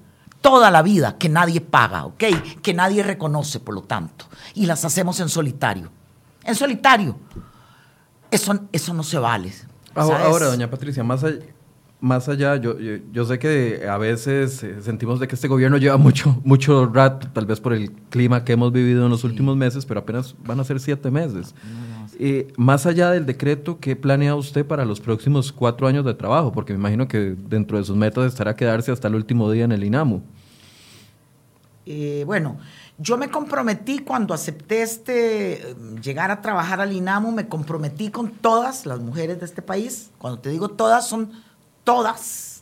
toda 0.41 0.71
la 0.71 0.81
vida 0.81 1.17
que 1.17 1.29
nadie 1.29 1.61
paga, 1.61 2.05
¿ok? 2.05 2.23
Que 2.61 2.73
nadie 2.73 3.03
reconoce, 3.03 3.59
por 3.59 3.75
lo 3.75 3.81
tanto, 3.81 4.25
y 4.53 4.65
las 4.65 4.85
hacemos 4.85 5.19
en 5.19 5.29
solitario. 5.29 5.91
En 6.43 6.55
solitario. 6.55 7.17
Eso, 8.29 8.59
eso 8.71 8.93
no 8.93 9.03
se 9.03 9.19
vale. 9.19 9.53
Ahora, 9.93 10.45
doña 10.45 10.69
Patricia, 10.69 11.03
más 11.03 11.23
allá, 11.23 11.39
más 12.01 12.27
allá, 12.27 12.55
yo, 12.55 12.75
yo, 12.79 13.25
sé 13.25 13.37
que 13.37 13.87
a 13.87 13.97
veces 13.97 14.63
eh, 14.63 14.81
sentimos 14.81 15.19
de 15.19 15.27
que 15.27 15.35
este 15.35 15.47
gobierno 15.47 15.77
lleva 15.77 15.97
mucho, 15.97 16.41
mucho 16.43 16.87
rato, 16.87 17.27
tal 17.31 17.45
vez 17.45 17.61
por 17.61 17.73
el 17.73 17.91
clima 18.09 18.43
que 18.43 18.53
hemos 18.53 18.71
vivido 18.73 19.05
en 19.05 19.11
los 19.11 19.23
últimos 19.23 19.55
meses, 19.55 19.85
pero 19.85 19.99
apenas 19.99 20.35
van 20.43 20.59
a 20.59 20.63
ser 20.63 20.79
siete 20.79 21.11
meses. 21.11 21.53
Eh, 22.23 22.53
más 22.55 22.85
allá 22.85 23.09
del 23.09 23.25
decreto, 23.25 23.79
¿qué 23.79 23.95
planea 23.95 24.35
usted 24.35 24.63
para 24.63 24.85
los 24.85 25.01
próximos 25.01 25.51
cuatro 25.51 25.87
años 25.87 26.05
de 26.05 26.13
trabajo? 26.13 26.51
Porque 26.51 26.71
me 26.71 26.77
imagino 26.77 27.07
que 27.07 27.35
dentro 27.35 27.79
de 27.79 27.83
sus 27.83 27.97
metas 27.97 28.27
estará 28.27 28.55
quedarse 28.55 28.91
hasta 28.91 29.07
el 29.07 29.15
último 29.15 29.49
día 29.49 29.63
en 29.63 29.71
el 29.71 29.83
INAMU. 29.83 30.21
Eh, 31.87 32.21
bueno, 32.27 32.59
yo 32.99 33.17
me 33.17 33.31
comprometí 33.31 33.97
cuando 33.97 34.35
acepté 34.35 34.83
este, 34.83 35.75
llegar 35.99 36.29
a 36.29 36.41
trabajar 36.41 36.79
al 36.79 36.93
INAMU, 36.93 37.31
me 37.31 37.47
comprometí 37.47 38.11
con 38.11 38.29
todas 38.29 38.85
las 38.85 38.99
mujeres 38.99 39.39
de 39.39 39.47
este 39.47 39.63
país. 39.63 40.11
Cuando 40.19 40.37
te 40.37 40.51
digo 40.51 40.69
todas, 40.69 41.07
son 41.07 41.31
todas, 41.83 42.61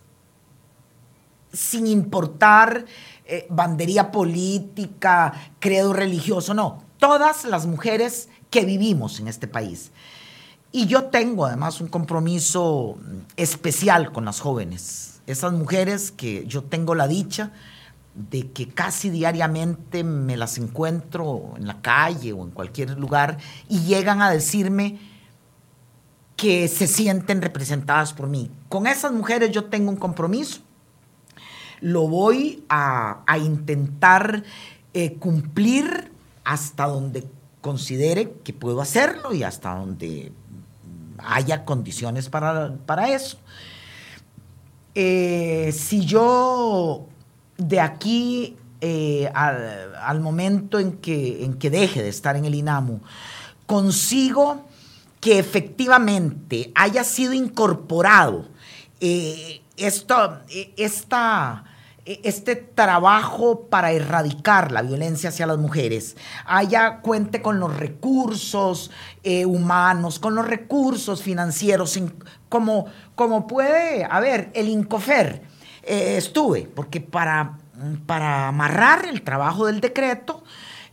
sin 1.52 1.86
importar 1.86 2.86
eh, 3.26 3.46
bandería 3.50 4.10
política, 4.10 5.34
credo 5.60 5.92
religioso, 5.92 6.54
no, 6.54 6.82
todas 6.98 7.44
las 7.44 7.66
mujeres 7.66 8.30
que 8.50 8.66
vivimos 8.66 9.20
en 9.20 9.28
este 9.28 9.48
país. 9.48 9.92
Y 10.72 10.86
yo 10.86 11.06
tengo 11.06 11.46
además 11.46 11.82
un 11.82 11.88
compromiso 11.88 12.98
especial 13.36 14.12
con 14.12 14.26
las 14.26 14.40
jóvenes, 14.40 15.22
esas 15.26 15.54
mujeres 15.54 16.12
que 16.12 16.46
yo 16.46 16.64
tengo 16.64 16.94
la 16.94 17.08
dicha 17.08 17.52
de 18.14 18.52
que 18.52 18.68
casi 18.68 19.10
diariamente 19.10 20.04
me 20.04 20.38
las 20.38 20.58
encuentro 20.58 21.54
en 21.58 21.68
la 21.68 21.82
calle 21.82 22.34
o 22.34 22.44
en 22.44 22.52
cualquier 22.52 22.98
lugar 23.00 23.38
y 23.68 23.82
llegan 23.82 24.22
a 24.22 24.30
decirme 24.30 25.00
que 26.36 26.68
se 26.68 26.88
sienten 26.88 27.42
representadas 27.42 28.14
por 28.14 28.28
mí. 28.28 28.52
Con 28.68 28.88
esas 28.88 29.12
mujeres 29.12 29.52
yo 29.52 29.66
tengo 29.66 29.90
un 29.90 29.98
compromiso. 29.98 30.62
Lo 31.82 32.08
voy 32.08 32.64
a, 32.70 33.24
intentar 33.38 34.44
eh, 34.94 35.16
cumplir 35.16 36.12
hasta 36.44 36.88
donde 36.88 37.28
considere 37.62 38.34
que 38.44 38.54
puedo 38.54 38.82
hacerlo 38.82 39.34
y 39.34 39.44
hasta 39.44 39.76
donde 39.76 40.32
haya 41.18 41.66
condiciones 41.66 42.30
para, 42.30 42.76
para 42.86 43.14
eso. 43.14 43.38
Eh, 44.96 45.72
si 45.74 46.06
yo 46.06 47.08
de 47.58 47.80
aquí 47.80 48.58
eh, 48.82 49.30
al, 49.34 50.20
momento 50.22 50.80
en 50.80 50.94
que, 50.94 51.44
en 51.44 51.54
que 51.56 51.70
deje 51.70 52.02
de 52.02 52.10
estar 52.10 52.36
en 52.36 52.46
el 52.46 52.56
INAMU, 52.56 53.02
consigo 53.66 54.66
que 55.20 55.38
efectivamente 55.38 56.72
haya 56.76 57.04
sido 57.04 57.34
incorporado 57.34 58.46
eh, 59.02 59.62
esto, 59.78 60.40
esta, 60.78 61.66
este 62.24 62.56
trabajo 62.56 63.68
para 63.70 63.92
erradicar 63.92 64.72
la 64.72 64.82
violencia 64.82 65.30
hacia 65.30 65.46
las 65.46 65.58
mujeres 65.58 66.18
haya 66.46 67.02
cuente 67.02 67.42
con 67.42 67.60
los 67.60 67.78
recursos 67.78 68.90
humanos, 69.46 70.18
con 70.18 70.34
los 70.34 70.48
recursos 70.48 71.22
financieros, 71.22 72.00
como, 72.50 72.88
como 73.16 73.46
puede, 73.48 74.06
a 74.10 74.20
ver, 74.20 74.50
el 74.56 74.70
INCOFER 74.70 75.44
eh, 75.84 76.18
estuve, 76.18 76.70
porque 76.76 77.00
para, 77.00 77.58
para 78.06 78.50
amarrar 78.50 79.06
el 79.06 79.22
trabajo 79.22 79.68
del 79.68 79.80
decreto, 79.80 80.44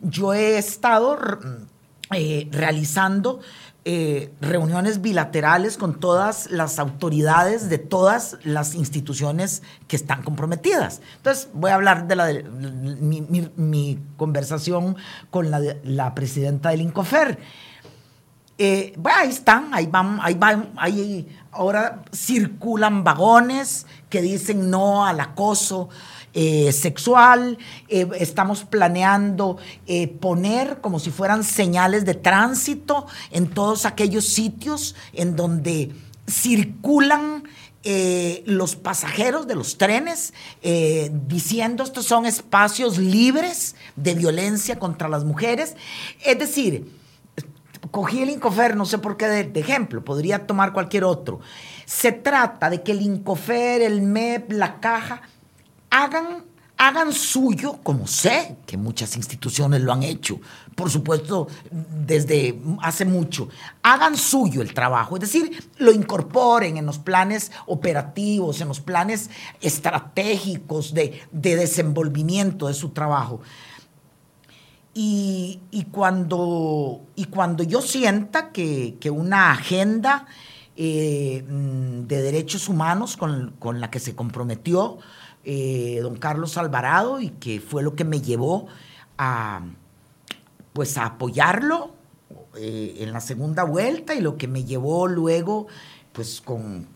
yo 0.01 0.35
he 0.35 0.59
estado 0.59 1.19
eh, 2.15 2.49
realizando 2.53 3.41
eh, 3.89 4.33
reuniones 4.41 5.01
bilaterales 5.01 5.77
con 5.77 6.01
todas 6.01 6.51
las 6.51 6.81
autoridades 6.81 7.69
de 7.69 7.79
todas 7.79 8.37
las 8.43 8.75
instituciones 8.75 9.63
que 9.87 9.95
están 9.95 10.25
comprometidas. 10.25 11.01
Entonces, 11.19 11.49
voy 11.53 11.71
a 11.71 11.77
hablar 11.77 12.09
de, 12.09 12.17
la, 12.17 12.33
mi, 13.57 14.01
conversación 14.17 14.97
con 15.31 15.53
la, 15.53 15.61
la 15.85 16.17
presidenta 16.17 16.71
del 16.71 16.81
INCOFER. 16.81 17.39
bueno, 18.97 19.19
ahí 19.21 19.29
están, 19.29 19.73
ahí 19.73 19.87
van, 19.87 20.19
ahí 20.21 20.35
van, 20.35 20.73
ahí 20.77 21.29
ahora 21.53 22.03
circulan 22.13 23.05
vagones 23.05 23.87
que 24.11 24.21
dicen 24.21 24.69
no 24.69 25.07
al 25.07 25.21
acoso 25.21 25.91
eh, 26.39 26.71
sexual. 26.71 27.57
Eh, 27.89 28.07
estamos 28.21 28.65
planeando 28.65 29.57
eh, 29.87 30.07
poner 30.07 30.83
como 30.83 30.99
si 30.99 31.11
fueran 31.11 31.43
señales 31.43 32.05
de 32.05 32.13
tránsito 32.13 33.07
en 33.31 33.49
todos 33.49 33.87
aquellos 33.87 34.27
sitios 34.27 34.95
en 35.15 35.35
donde 35.35 35.93
circulan 36.29 37.45
los 38.47 38.75
pasajeros 38.75 39.47
de 39.47 39.55
los 39.55 39.79
trenes 39.79 40.35
diciendo 41.29 41.85
estos 41.85 42.05
son 42.05 42.27
espacios 42.27 42.99
libres 42.99 43.77
de 43.95 44.17
violencia 44.17 44.81
contra 44.81 45.09
las 45.09 45.23
mujeres. 45.23 45.77
Es 46.25 46.37
decir, 46.37 46.91
cogí 47.93 48.23
el 48.23 48.31
Incofer, 48.31 48.75
no 48.75 48.87
sé 48.87 48.99
por 48.99 49.17
qué 49.17 49.29
de, 49.29 49.61
ejemplo, 49.61 50.05
podría 50.05 50.49
tomar 50.49 50.73
cualquier 50.73 51.05
otro. 51.05 51.39
Se 51.85 52.11
trata 52.11 52.71
de 52.71 52.83
que 52.83 52.91
el 52.91 53.03
Incofer, 53.03 53.83
el 53.83 54.03
MEP, 54.03 54.51
la 54.51 54.81
caja, 54.81 55.23
hagan, 55.91 56.45
hagan 56.77 57.13
suyo, 57.13 57.79
como 57.83 58.07
sé 58.07 58.57
que 58.67 58.77
muchas 58.77 59.17
instituciones 59.17 59.81
lo 59.83 59.93
han 59.93 60.03
hecho, 60.03 60.41
por 60.75 60.91
supuesto, 60.91 61.49
desde 61.71 62.61
hace 62.83 63.05
mucho, 63.05 63.49
hagan 63.83 64.17
suyo 64.17 64.63
el 64.63 64.75
trabajo, 64.75 65.17
es 65.17 65.23
decir, 65.23 65.71
lo 65.79 65.93
incorporen 65.93 66.77
en 66.77 66.87
los 66.87 66.99
planes 66.99 67.53
operativos, 67.67 68.61
en 68.61 68.69
los 68.69 68.81
planes 68.81 69.31
estratégicos 69.61 70.93
de, 70.93 71.23
de 71.33 71.57
desenvolvimiento 71.57 72.69
de 72.69 72.75
su 72.75 72.91
trabajo. 72.91 73.41
Y, 74.99 75.61
cuando, 75.93 77.03
y 77.17 77.27
cuando 77.27 77.63
yo 77.63 77.83
sienta 77.83 78.51
que, 78.51 78.97
una 79.11 79.51
agenda 79.51 80.25
eh, 80.75 81.45
mm, 81.47 82.07
de 82.07 82.23
derechos 82.23 82.71
humanos 82.71 83.19
con, 83.19 83.53
la 83.79 83.91
que 83.91 84.01
se 84.01 84.17
comprometió 84.17 84.97
eh, 85.49 86.01
don 86.03 86.17
Carlos 86.17 86.59
Alvarado 86.59 87.21
y 87.21 87.31
que 87.31 87.61
fue 87.61 87.85
lo 87.85 87.95
que 87.95 88.05
me 88.05 88.21
llevó 88.21 88.67
a, 89.17 89.63
pues, 90.73 90.99
a 90.99 91.07
apoyarlo 91.07 91.93
eh, 92.57 92.97
en 92.99 93.13
la 93.13 93.21
segunda 93.21 93.63
vuelta 93.63 94.15
y 94.17 94.21
lo 94.21 94.37
que 94.37 94.49
me 94.49 94.65
llevó 94.65 95.07
luego 95.07 95.69
pues 96.13 96.41
con, 96.41 96.89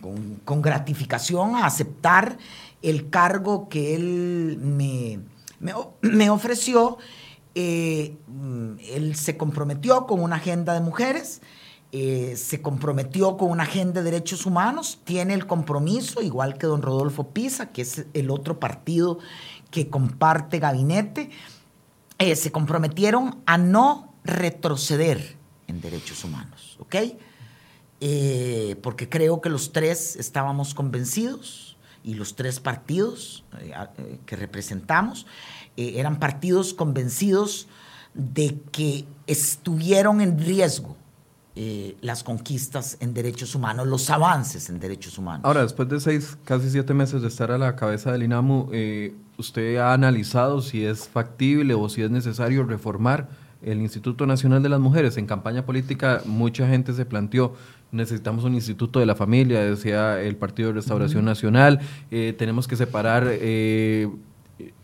gratificación 0.44 1.54
a 1.54 1.66
aceptar 1.66 2.38
el 2.82 3.08
cargo 3.08 3.68
que 3.68 3.94
él 3.94 4.58
me, 4.60 5.20
me 6.00 6.30
ofreció. 6.30 6.98
Eh, 7.54 8.16
mm, 8.26 8.72
él 8.90 9.14
se 9.14 9.36
comprometió 9.36 10.06
con 10.06 10.22
una 10.22 10.36
agenda 10.36 10.74
de 10.74 10.80
mujeres, 10.80 11.40
eh, 11.92 12.34
se 12.36 12.62
comprometió 12.62 13.36
con 13.36 13.50
una 13.50 13.64
agenda 13.64 14.02
de 14.02 14.10
derechos 14.10 14.46
humanos, 14.46 15.00
tiene 15.04 15.34
el 15.34 15.46
compromiso, 15.46 16.22
igual 16.22 16.56
que 16.56 16.66
don 16.66 16.82
Rodolfo 16.82 17.30
Pisa, 17.30 17.70
que 17.72 17.82
es 17.82 18.06
el 18.14 18.30
otro 18.30 18.60
partido 18.60 19.18
que 19.70 19.88
comparte 19.88 20.58
gabinete, 20.58 21.30
eh, 22.18 22.36
se 22.36 22.52
comprometieron 22.52 23.40
a 23.46 23.58
no 23.58 24.14
retroceder 24.24 25.36
en 25.66 25.80
derechos 25.80 26.24
humanos, 26.24 26.76
¿ok? 26.80 26.96
porque 28.80 29.10
creo 29.10 29.42
que 29.42 29.50
los 29.50 29.72
tres 29.72 30.16
estábamos 30.16 30.72
convencidos 30.72 31.76
y 32.02 32.14
los 32.14 32.34
tres 32.34 32.58
partidos 32.58 33.44
que 34.24 34.36
representamos 34.36 35.26
eh, 35.76 35.94
eran 35.96 36.18
partidos 36.18 36.74
convencidos 36.74 37.68
de 38.14 38.60
que 38.72 39.06
estuvieron 39.26 40.20
en 40.20 40.38
riesgo 40.38 40.96
eh, 41.56 41.96
las 42.00 42.22
conquistas 42.22 42.96
en 43.00 43.12
derechos 43.12 43.56
humanos, 43.56 43.86
los 43.88 44.08
avances 44.08 44.70
en 44.70 44.78
derechos 44.78 45.18
humanos. 45.18 45.44
Ahora, 45.44 45.62
después 45.62 45.88
de 45.88 45.98
seis, 45.98 46.38
casi 46.44 46.70
siete 46.70 46.94
meses 46.94 47.22
de 47.22 47.28
estar 47.28 47.50
a 47.50 47.58
la 47.58 47.74
cabeza 47.74 48.12
del 48.12 48.22
INAMU, 48.22 48.68
eh, 48.72 49.14
¿usted 49.36 49.76
ha 49.78 49.92
analizado 49.92 50.62
si 50.62 50.84
es 50.84 51.08
factible 51.08 51.74
o 51.74 51.88
si 51.88 52.02
es 52.02 52.10
necesario 52.10 52.62
reformar 52.62 53.28
el 53.62 53.80
Instituto 53.80 54.26
Nacional 54.26 54.62
de 54.62 54.68
las 54.68 54.78
Mujeres? 54.78 55.16
En 55.16 55.26
campaña 55.26 55.66
política 55.66 56.22
mucha 56.24 56.68
gente 56.68 56.92
se 56.92 57.04
planteó, 57.04 57.54
necesitamos 57.90 58.44
un 58.44 58.54
instituto 58.54 59.00
de 59.00 59.06
la 59.06 59.16
familia, 59.16 59.60
decía 59.60 60.22
el 60.22 60.36
Partido 60.36 60.68
de 60.68 60.74
Restauración 60.76 61.24
Nacional, 61.24 61.80
tenemos 62.10 62.68
que 62.68 62.76
separar 62.76 63.28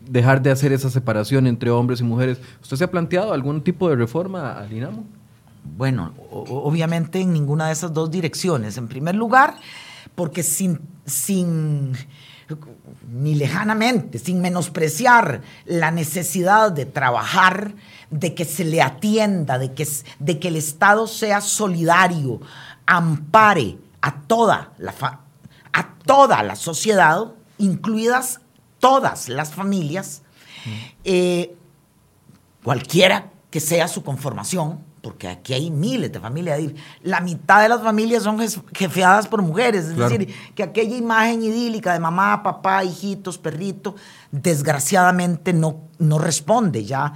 dejar 0.01 0.41
de 0.41 0.51
hacer 0.51 0.73
esa 0.73 0.89
separación 0.89 1.47
entre 1.47 1.69
hombres 1.69 2.01
y 2.01 2.03
mujeres. 2.03 2.39
¿Usted 2.61 2.77
se 2.77 2.83
ha 2.83 2.91
planteado 2.91 3.33
algún 3.33 3.61
tipo 3.61 3.89
de 3.89 3.95
reforma 3.95 4.53
al 4.53 4.73
INAMO? 4.73 5.05
Bueno, 5.75 6.13
obviamente 6.31 7.19
en 7.19 7.33
ninguna 7.33 7.67
de 7.67 7.73
esas 7.73 7.93
dos 7.93 8.09
direcciones. 8.09 8.77
En 8.77 8.87
primer 8.87 9.15
lugar, 9.15 9.55
porque 10.15 10.43
sin, 10.43 10.79
sin 11.05 11.95
ni 13.11 13.35
lejanamente, 13.35 14.19
sin 14.19 14.41
menospreciar 14.41 15.41
la 15.65 15.91
necesidad 15.91 16.71
de 16.71 16.85
trabajar, 16.85 17.73
de 18.09 18.33
que 18.33 18.45
se 18.45 18.63
le 18.63 18.81
atienda, 18.81 19.57
de 19.59 19.73
que, 19.73 19.87
de 20.19 20.39
que 20.39 20.47
el 20.47 20.55
Estado 20.55 21.07
sea 21.07 21.41
solidario, 21.41 22.39
ampare 22.85 23.77
a 24.01 24.21
toda 24.21 24.71
la, 24.77 24.93
a 25.73 25.93
toda 26.05 26.43
la 26.43 26.55
sociedad, 26.55 27.33
incluidas 27.57 28.39
todas 28.79 29.29
las 29.29 29.53
familias, 29.53 30.21
eh, 31.03 31.55
cualquiera 32.63 33.31
que 33.49 33.59
sea 33.59 33.87
su 33.87 34.03
conformación, 34.03 34.86
porque 35.07 35.29
aquí 35.29 35.53
hay 35.53 35.71
miles 35.71 36.11
de 36.11 36.19
familias, 36.19 36.59
la 37.01 37.21
mitad 37.21 37.61
de 37.61 37.69
las 37.69 37.81
familias 37.81 38.23
son 38.23 38.37
jefeadas 38.73 39.25
por 39.25 39.41
mujeres, 39.41 39.85
es 39.85 39.95
decir, 39.95 40.35
que 40.53 40.63
aquella 40.63 40.97
imagen 40.97 41.41
idílica 41.43 41.93
de 41.93 41.99
mamá, 42.01 42.43
papá, 42.43 42.83
hijitos, 42.83 43.37
perrito, 43.37 43.95
desgraciadamente 44.33 45.53
no, 45.53 45.83
no 45.97 46.19
responde 46.19 46.83
ya 46.83 47.13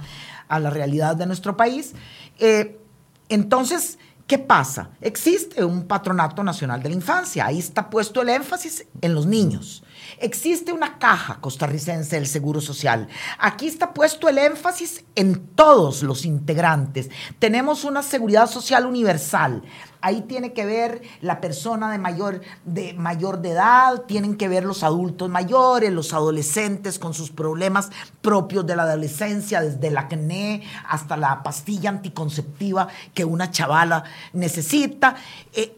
a 0.48 0.58
la 0.58 0.70
realidad 0.70 1.16
de 1.16 1.26
nuestro 1.26 1.54
país. 1.54 1.92
Eh, 2.38 2.80
entonces, 3.28 3.98
¿qué 4.26 4.38
pasa? 4.38 4.88
Existe 5.02 5.62
un 5.62 5.82
patronato 5.82 6.42
nacional 6.42 6.82
de 6.82 6.88
la 6.88 6.94
infancia, 6.94 7.44
ahí 7.44 7.58
está 7.58 7.90
puesto 7.90 8.22
el 8.22 8.30
énfasis 8.30 8.86
en 9.02 9.14
los 9.14 9.26
niños. 9.26 9.84
Existe 10.22 10.72
una 10.72 11.00
caja 11.00 11.40
costarricense 11.40 12.14
del 12.14 12.28
Seguro 12.28 12.60
Social. 12.60 13.08
Aquí 13.40 13.66
está 13.66 13.92
puesto 13.92 14.28
el 14.28 14.38
énfasis 14.38 15.04
en 15.16 15.48
todos 15.56 16.04
los 16.04 16.24
integrantes. 16.24 17.10
Tenemos 17.40 17.82
una 17.82 18.04
seguridad 18.04 18.48
social 18.48 18.86
universal. 18.86 19.64
Ahí 20.00 20.20
tiene 20.22 20.52
que 20.52 20.64
ver 20.64 21.02
la 21.22 21.40
persona 21.40 21.90
de 21.90 21.98
mayor, 21.98 22.40
de 22.64 22.94
mayor 22.94 23.42
de 23.42 23.50
edad, 23.50 24.02
tienen 24.02 24.36
que 24.36 24.46
ver 24.46 24.64
los 24.64 24.84
adultos 24.84 25.28
mayores, 25.28 25.90
los 25.90 26.12
adolescentes 26.12 27.00
con 27.00 27.14
sus 27.14 27.32
problemas 27.32 27.90
propios 28.20 28.64
de 28.64 28.76
la 28.76 28.84
adolescencia, 28.84 29.60
desde 29.60 29.88
el 29.88 29.98
acné 29.98 30.62
hasta 30.88 31.16
la 31.16 31.42
pastilla 31.42 31.90
anticonceptiva 31.90 32.86
que 33.12 33.24
una 33.24 33.50
chavala 33.50 34.04
necesita. 34.34 35.16
Eh, 35.52 35.76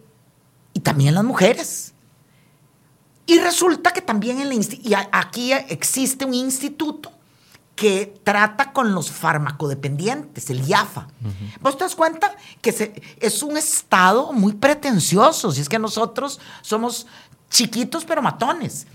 y 0.75 0.81
también 0.81 1.15
las 1.15 1.25
mujeres. 1.25 1.94
Y 3.27 3.39
resulta 3.39 3.93
que 3.93 4.03
también 4.03 4.41
en 4.41 4.53
y 4.53 4.93
aquí 5.13 5.53
existe 5.53 6.25
un 6.25 6.35
instituto 6.35 7.11
que 7.75 8.15
trata 8.23 8.73
con 8.73 8.95
los 8.95 9.11
farmacodependientes, 9.11 10.51
el 10.51 10.67
IAFA. 10.67 11.09
¿Vos 11.61 11.77
te 11.77 11.85
das 11.85 11.95
cuenta 11.95 12.37
que 12.61 13.03
es 13.21 13.43
un 13.43 13.57
estado 13.57 14.33
muy 14.33 14.53
pretencioso? 14.53 15.51
Si 15.51 15.61
es 15.61 15.69
que 15.69 15.79
nosotros 15.79 16.39
somos 16.63 17.07
chiquitos 17.51 18.05
pero 18.05 18.23
matones. 18.23 18.87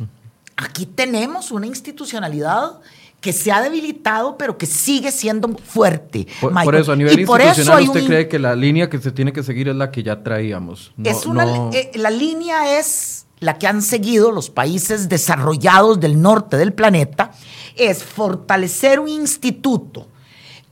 Aquí 0.56 0.86
tenemos 0.86 1.52
una 1.52 1.66
institucionalidad 1.66 2.80
que 3.22 3.34
se 3.34 3.52
ha 3.52 3.62
debilitado, 3.62 4.38
pero 4.38 4.58
que 4.58 4.66
sigue 4.66 5.12
siendo 5.12 5.50
fuerte. 5.58 6.28
Por, 6.40 6.76
eso, 6.76 6.94
a 6.94 6.96
nivel 6.96 7.20
institucional, 7.20 7.84
¿usted 7.84 8.06
cree 8.06 8.28
que 8.30 8.40
la 8.40 8.56
línea 8.56 8.90
que 8.90 8.98
se 9.00 9.12
tiene 9.12 9.34
que 9.34 9.44
seguir 9.44 9.68
es 9.68 9.76
la 9.76 9.92
que 9.92 10.04
ya 10.04 10.24
traíamos? 10.24 10.94
es 11.04 11.26
una, 11.26 11.70
eh, 11.74 11.92
la 11.96 12.10
línea 12.10 12.80
es 12.80 13.26
la 13.40 13.58
que 13.58 13.68
han 13.68 13.82
seguido 13.82 14.32
los 14.32 14.50
países 14.50 15.10
desarrollados 15.10 16.00
del 16.00 16.22
norte 16.22 16.58
del 16.58 16.74
planeta, 16.74 17.32
es 17.76 18.04
fortalecer 18.04 19.00
un 19.00 19.10
instituto 19.10 20.08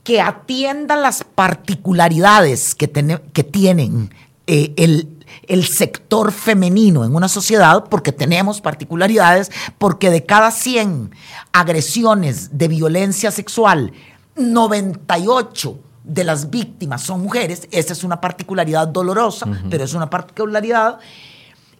que 0.04 0.20
atienda 0.20 0.96
las 0.96 1.24
particularidades 1.24 2.74
que, 2.74 3.20
que 3.32 3.44
tienen 3.44 4.14
eh, 4.46 4.72
el, 4.76 5.08
el 5.46 5.66
sector 5.66 6.32
femenino 6.32 7.04
en 7.04 7.14
una 7.14 7.28
sociedad, 7.28 7.84
porque 7.90 8.12
tenemos 8.12 8.60
particularidades, 8.60 9.50
porque 9.78 10.10
de 10.10 10.24
cada 10.24 10.50
100 10.50 11.10
agresiones 11.52 12.56
de 12.56 12.68
violencia 12.68 13.30
sexual, 13.30 13.92
98 14.36 15.78
de 16.04 16.24
las 16.24 16.48
víctimas 16.48 17.02
son 17.02 17.20
mujeres, 17.20 17.68
esa 17.70 17.92
es 17.92 18.02
una 18.04 18.20
particularidad 18.20 18.88
dolorosa, 18.88 19.46
pero 19.68 19.84
es 19.84 19.92
una 19.92 20.08
particularidad 20.08 20.98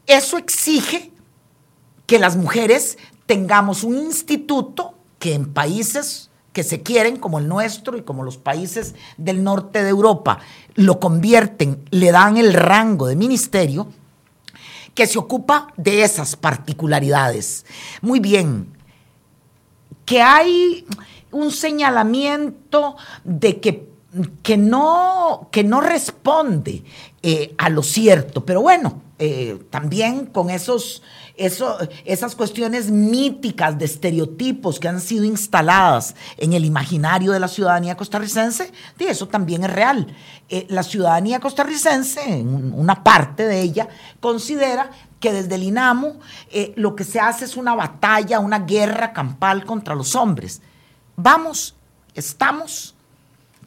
eso 0.09 0.39
exige 0.39 1.13
que 2.07 2.19
las 2.19 2.37
mujeres 2.37 2.99
tengamos 3.27 3.85
un 3.85 3.97
instituto 3.99 4.95
que 5.19 5.35
en 5.35 5.53
países 5.53 6.31
que 6.53 6.65
se 6.65 6.83
quieren, 6.83 7.19
como 7.19 7.39
el 7.39 7.47
nuestro 7.47 7.97
y 7.97 8.03
como 8.03 8.25
los 8.25 8.39
países 8.39 8.95
del 9.17 9.45
norte 9.45 9.85
de 9.85 9.91
Europa, 9.91 10.41
lo 10.75 10.99
convierten, 10.99 11.85
le 11.91 12.11
dan 12.11 12.37
el 12.37 12.55
rango 12.55 13.07
de 13.07 13.15
ministerio, 13.15 13.89
que 14.95 15.07
se 15.07 15.19
ocupa 15.19 15.69
de 15.77 16.03
esas 16.03 16.35
particularidades. 16.35 17.65
Muy 18.01 18.19
bien, 18.19 18.73
que 20.05 20.23
hay 20.23 20.87
un 21.31 21.53
señalamiento 21.53 22.97
de 23.23 23.61
que, 23.61 23.91
que, 24.43 24.57
no, 24.57 25.49
que 25.53 25.63
no 25.63 25.81
responde 25.83 26.83
eh, 27.23 27.55
a 27.59 27.69
lo 27.69 27.83
cierto, 27.83 28.45
pero 28.45 28.63
bueno, 28.63 29.03
eh, 29.21 29.59
también 29.71 30.27
con 30.27 30.49
esos, 30.49 31.03
esas 31.35 32.37
cuestiones 32.37 32.91
míticas 32.91 33.77
de 33.77 33.85
estereotipos 33.85 34.79
que 34.79 34.87
han 34.87 35.01
sido 35.01 35.25
instaladas 35.25 36.15
en 36.37 36.53
el 36.53 36.65
imaginario 36.65 37.33
de 37.33 37.41
la 37.41 37.49
ciudadanía 37.49 37.97
costarricense, 37.97 38.73
y 38.99 39.05
eso 39.05 39.27
también 39.27 39.65
es 39.65 39.73
real. 39.73 40.15
Eh, 40.49 40.67
la 40.69 40.85
ciudadanía 40.85 41.41
costarricense, 41.41 42.43
una 42.43 43.03
parte 43.03 43.45
de 43.45 43.61
ella, 43.61 43.89
considera 44.21 44.91
que 45.19 45.33
desde 45.33 45.57
el 45.57 45.65
INAMU 45.65 46.21
eh, 46.51 46.73
lo 46.77 46.95
que 46.95 47.05
se 47.05 47.19
hace 47.19 47.45
es 47.45 47.57
una 47.57 47.75
batalla, 47.75 48.39
una 48.39 48.61
guerra 48.61 49.13
campal 49.13 49.65
contra 49.65 49.97
los 49.97 50.15
hombres. 50.15 50.63
Vamos, 51.17 51.75
estamos 52.15 52.95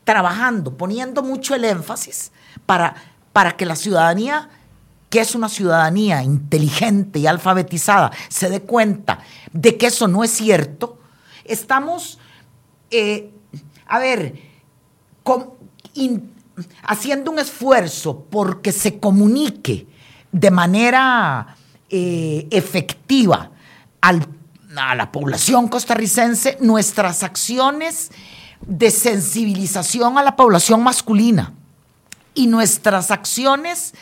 trabajando, 0.06 0.78
poniendo 0.78 1.24
mucho 1.24 1.56
el 1.56 1.66
énfasis 1.66 2.32
para, 2.66 2.96
para 3.34 3.58
que 3.58 3.66
la 3.66 3.76
ciudadanía 3.76 4.50
que 5.12 5.20
es 5.20 5.36
una 5.36 5.50
ciudadanía 5.50 6.24
inteligente 6.24 7.20
y 7.20 7.28
alfabetizada, 7.28 8.12
se 8.30 8.50
dé 8.50 8.62
cuenta 8.62 9.20
de 9.52 9.78
que 9.78 9.88
eso 9.88 10.08
no 10.08 10.24
es 10.24 10.32
cierto, 10.32 11.00
estamos, 11.44 12.18
eh, 12.90 13.30
a 13.88 14.00
ver, 14.00 14.42
haciendo 16.84 17.30
un 17.30 17.40
esfuerzo 17.40 18.26
porque 18.30 18.72
se 18.72 19.00
comunique 19.00 19.86
de 20.32 20.50
manera 20.50 21.58
eh, 21.90 22.48
efectiva 22.50 23.52
a 24.02 24.96
la 24.96 25.12
población 25.12 25.68
costarricense 25.68 26.58
nuestras 26.62 27.22
acciones 27.24 28.12
de 28.62 28.90
sensibilización 28.90 30.18
a 30.18 30.24
la 30.24 30.38
población 30.38 30.82
masculina 30.82 31.54
y 32.34 32.48
nuestras 32.48 33.12
acciones 33.12 33.94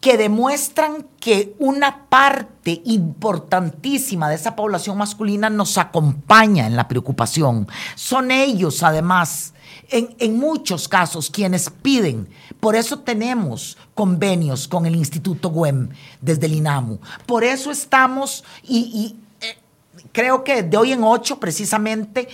que 0.00 0.16
demuestran 0.16 1.06
que 1.18 1.56
una 1.58 2.08
parte 2.08 2.82
importantísima 2.84 4.28
de 4.28 4.36
esa 4.36 4.54
población 4.54 4.96
masculina 4.96 5.50
nos 5.50 5.76
acompaña 5.76 6.66
en 6.66 6.76
la 6.76 6.86
preocupación. 6.86 7.66
Son 7.96 8.30
ellos, 8.30 8.84
además, 8.84 9.54
en, 9.90 10.38
muchos 10.38 10.86
casos, 10.86 11.30
quienes 11.30 11.70
piden. 11.70 12.28
Por 12.60 12.76
eso 12.76 13.00
tenemos 13.00 13.76
convenios 13.94 14.68
con 14.68 14.86
el 14.86 14.94
Instituto 14.94 15.50
GUEM 15.50 15.88
desde 16.20 16.46
el 16.46 16.54
INAMU. 16.54 17.00
Por 17.26 17.42
eso 17.42 17.72
estamos, 17.72 18.44
y, 18.62 19.16
eh, 19.40 19.58
creo 20.12 20.44
que 20.44 20.62
de 20.62 20.76
hoy 20.76 20.92
en 20.92 21.02
ocho, 21.02 21.40
precisamente, 21.40 22.28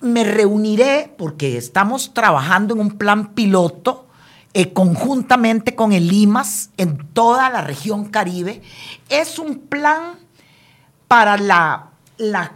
me 0.00 0.24
reuniré 0.24 1.14
porque 1.18 1.58
estamos 1.58 2.14
trabajando 2.14 2.72
en 2.72 2.80
un 2.80 2.92
plan 2.92 3.34
piloto 3.34 4.06
eh, 4.52 4.72
conjuntamente 4.72 5.74
con 5.74 5.92
el 5.92 6.12
IMAS 6.12 6.70
en 6.76 6.98
toda 7.12 7.50
la 7.50 7.60
región 7.60 8.06
Caribe. 8.06 8.62
Es 9.08 9.38
un 9.38 9.58
plan 9.58 10.18
para 11.06 11.36
la, 11.36 11.90
la, 12.18 12.52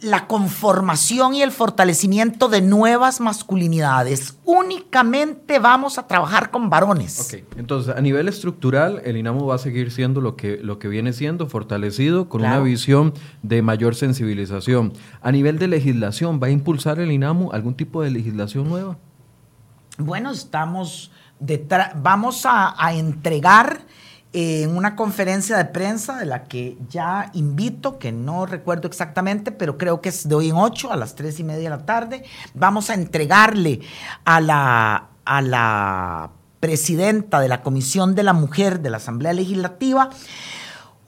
la 0.00 0.26
conformación 0.26 1.34
y 1.34 1.42
el 1.42 1.52
fortalecimiento 1.52 2.48
de 2.48 2.60
nuevas 2.60 3.20
masculinidades. 3.20 4.36
Únicamente 4.44 5.58
vamos 5.58 5.98
a 5.98 6.06
trabajar 6.06 6.50
con 6.50 6.68
varones. 6.68 7.20
Ok, 7.20 7.44
entonces 7.56 7.96
a 7.96 8.00
nivel 8.00 8.28
estructural, 8.28 9.00
el 9.04 9.16
INAMO 9.16 9.46
va 9.46 9.54
a 9.54 9.58
seguir 9.58 9.90
siendo 9.90 10.20
lo 10.20 10.36
que, 10.36 10.58
lo 10.58 10.78
que 10.78 10.88
viene 10.88 11.12
siendo, 11.12 11.46
fortalecido, 11.46 12.28
con 12.28 12.42
una 12.42 12.60
visión 12.60 13.14
de 13.42 13.62
mayor 13.62 13.94
sensibilización. 13.94 14.92
A 15.22 15.32
nivel 15.32 15.58
de 15.58 15.68
legislación, 15.68 16.40
¿va 16.42 16.48
a 16.48 16.50
impulsar 16.50 17.00
el 17.00 17.10
INAMO 17.10 17.52
algún 17.52 17.74
tipo 17.74 18.02
de 18.02 18.10
legislación 18.10 18.68
nueva? 18.68 18.98
Bueno, 19.98 20.30
estamos 20.30 21.10
vamos 21.96 22.42
a, 22.44 22.92
entregar 22.92 23.80
eh, 24.32 24.62
en 24.62 24.76
una 24.76 24.96
conferencia 24.96 25.56
de 25.56 25.66
prensa 25.66 26.16
de 26.16 26.26
la 26.26 26.44
que 26.44 26.78
ya 26.88 27.30
invito, 27.34 27.98
que 27.98 28.12
no 28.12 28.46
recuerdo 28.46 28.88
exactamente, 28.88 29.52
pero 29.52 29.76
creo 29.78 30.00
que 30.00 30.08
es 30.08 30.28
de 30.28 30.34
hoy 30.34 30.50
en 30.50 30.56
ocho, 30.56 30.92
a 30.92 30.96
las 30.96 31.14
tres 31.14 31.38
y 31.40 31.44
media 31.44 31.70
de 31.70 31.76
la 31.76 31.86
tarde, 31.86 32.24
vamos 32.54 32.90
a 32.90 32.94
entregarle 32.94 33.80
a 34.24 34.40
la, 34.40 35.08
a 35.24 35.42
la 35.42 36.30
presidenta 36.60 37.40
de 37.40 37.48
la 37.48 37.62
Comisión 37.62 38.14
de 38.14 38.22
la 38.22 38.32
Mujer 38.32 38.80
de 38.80 38.90
la 38.90 38.96
Asamblea 38.96 39.32
Legislativa 39.32 40.10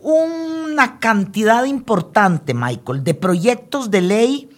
una 0.00 1.00
cantidad 1.00 1.64
importante, 1.64 2.54
Michael, 2.54 3.02
de 3.02 3.14
proyectos 3.14 3.90
de 3.90 4.00
ley. 4.00 4.50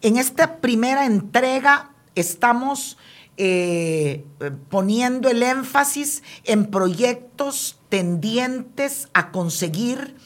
En 0.00 0.16
esta 0.16 0.56
primera 0.56 1.06
entrega 1.06 1.92
estamos 2.16 2.98
eh, 3.38 4.24
poniendo 4.68 5.30
el 5.30 5.42
énfasis 5.42 6.24
en 6.44 6.66
proyectos 6.66 7.78
tendientes 7.88 9.08
a 9.14 9.30
conseguir 9.30 10.16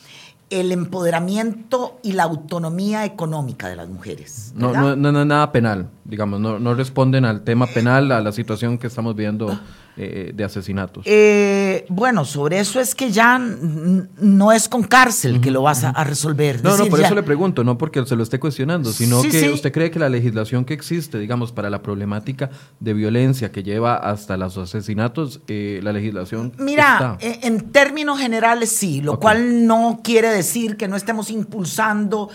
el 0.49 0.73
empoderamiento 0.73 1.99
y 2.03 2.13
la 2.13 2.25
autonomía 2.25 3.05
económica 3.05 3.69
de 3.69 3.77
las 3.77 3.89
mujeres. 3.89 4.53
No, 4.57 4.73
no, 4.73 4.97
no, 4.97 5.13
no, 5.13 5.25
nada 5.25 5.53
penal, 5.53 5.89
digamos, 6.05 6.41
no, 6.41 6.59
no 6.59 6.75
responden 6.75 7.25
al 7.25 7.43
tema 7.43 7.67
penal, 7.67 8.13
a 8.13 8.21
la 8.21 8.33
situación 8.33 8.77
que 8.79 8.87
estamos 8.87 9.15
viendo 9.15 9.59
eh, 9.95 10.32
de 10.34 10.43
asesinatos? 10.43 11.05
Eh, 11.07 11.84
bueno, 11.90 12.24
sobre 12.24 12.59
eso 12.59 12.80
es 12.80 12.95
que 12.95 13.11
ya 13.11 13.38
no 13.38 14.51
es 14.51 14.66
con 14.66 14.84
cárcel 14.84 15.38
que 15.38 15.51
lo 15.51 15.61
vas 15.61 15.84
a, 15.84 15.93
resolver. 16.05 16.64
No, 16.64 16.78
no, 16.78 16.86
por 16.86 17.01
eso 17.01 17.14
le 17.14 17.22
pregunto, 17.22 17.62
no 17.62 17.76
porque 17.76 18.05
se 18.07 18.16
lo 18.16 18.22
esté 18.22 18.40
cuestionando, 18.40 18.90
sino 18.90 19.20
que 19.20 19.51
usted 19.51 19.70
cree 19.70 19.90
que 19.90 19.99
la 19.99 20.09
legislación 20.09 20.64
que 20.64 20.72
existe, 20.72 21.18
digamos, 21.18 21.53
para 21.53 21.68
la 21.68 21.82
problemática 21.82 22.49
de 22.80 22.95
violencia 22.95 23.53
que 23.53 23.62
lleva 23.62 23.97
hasta 23.97 24.38
los 24.38 24.57
asesinatos, 24.57 25.43
eh, 25.47 25.80
la 25.82 25.93
legislación. 25.93 26.55
Mira, 26.59 27.18
en 27.20 27.70
términos 27.70 28.18
generales 28.18 28.70
sí, 28.70 29.03
lo 29.03 29.20
cual 29.20 29.66
no 29.66 30.01
quiere 30.03 30.30
decir 30.30 30.78
que 30.78 30.88
no 30.88 30.97
estemos 30.97 31.30
impulsando 31.30 32.30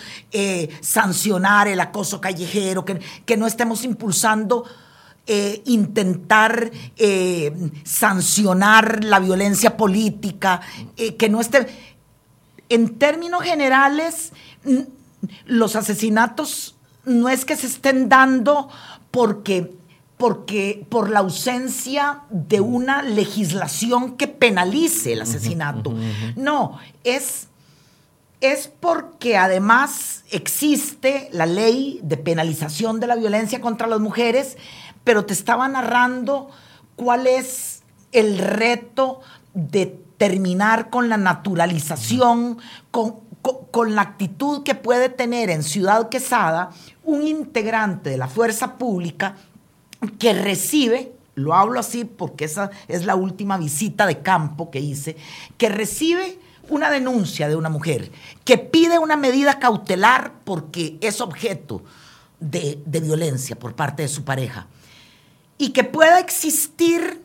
sancionar 0.82 1.68
el 1.68 1.80
acoso 1.80 2.22
callejero, 2.22 2.86
que, 2.86 3.00
que 3.26 3.36
no 3.36 3.48
estemos 3.48 3.84
impulsando 3.84 4.64
eh, 5.28 5.62
intentar 5.66 6.72
eh, 6.96 7.54
sancionar 7.84 9.04
la 9.04 9.20
violencia 9.20 9.76
política, 9.76 10.62
eh, 10.96 11.16
que 11.16 11.28
no 11.28 11.42
esté... 11.42 11.68
En 12.70 12.98
términos 12.98 13.44
generales, 13.44 14.32
los 15.46 15.76
asesinatos 15.76 16.76
no 17.06 17.28
es 17.30 17.46
que 17.46 17.56
se 17.56 17.68
estén 17.68 18.10
dando 18.10 18.70
porque 19.12 19.74
porque 20.18 20.86
por 20.90 21.10
la 21.10 21.20
ausencia 21.20 22.22
de 22.32 22.60
una 22.60 23.04
legislación 23.04 24.18
que 24.18 24.28
penalice 24.28 25.14
el 25.14 25.22
asesinato. 25.22 25.94
No, 26.36 26.80
es, 27.04 27.48
es 28.42 28.68
porque 28.68 29.38
además 29.38 30.24
existe 30.32 31.30
la 31.32 31.46
ley 31.46 32.00
de 32.02 32.18
penalización 32.18 33.00
de 33.00 33.08
la 33.08 33.16
violencia 33.16 33.62
contra 33.62 33.86
las 33.86 34.00
mujeres 34.00 34.58
pero 35.08 35.24
te 35.24 35.32
estaba 35.32 35.70
narrando 35.70 36.50
cuál 36.98 37.28
es 37.28 37.84
el 38.12 38.40
reto 38.40 39.22
de 39.54 39.86
terminar 40.18 40.90
con 40.90 41.08
la 41.08 41.16
naturalización, 41.16 42.58
con, 42.92 43.96
la 43.96 44.02
actitud 44.02 44.64
que 44.64 44.76
puede 44.76 45.08
tener 45.08 45.50
en 45.50 45.64
Ciudad 45.64 46.10
Quesada 46.10 46.72
un 47.06 47.26
integrante 47.26 48.10
de 48.10 48.18
la 48.18 48.28
fuerza 48.28 48.78
pública 48.78 49.38
que 50.20 50.34
recibe, 50.34 51.14
lo 51.36 51.56
hablo 51.56 51.80
así 51.80 52.04
porque 52.04 52.44
esa 52.44 52.70
es 52.90 53.06
la 53.06 53.16
última 53.16 53.56
visita 53.58 54.08
de 54.08 54.20
campo 54.20 54.70
que 54.72 54.82
hice, 54.82 55.16
que 55.58 55.70
recibe 55.70 56.38
una 56.68 56.90
denuncia 56.90 57.48
de 57.48 57.56
una 57.56 57.70
mujer, 57.70 58.12
que 58.44 58.58
pide 58.58 59.00
una 59.00 59.16
medida 59.16 59.58
cautelar 59.58 60.34
porque 60.44 60.98
es 61.00 61.22
objeto 61.22 61.82
de 62.42 63.00
violencia 63.02 63.58
por 63.58 63.74
parte 63.74 64.02
de 64.02 64.10
su 64.10 64.26
pareja 64.26 64.68
y 65.58 65.70
que 65.70 65.84
pueda 65.84 66.20
existir, 66.20 67.22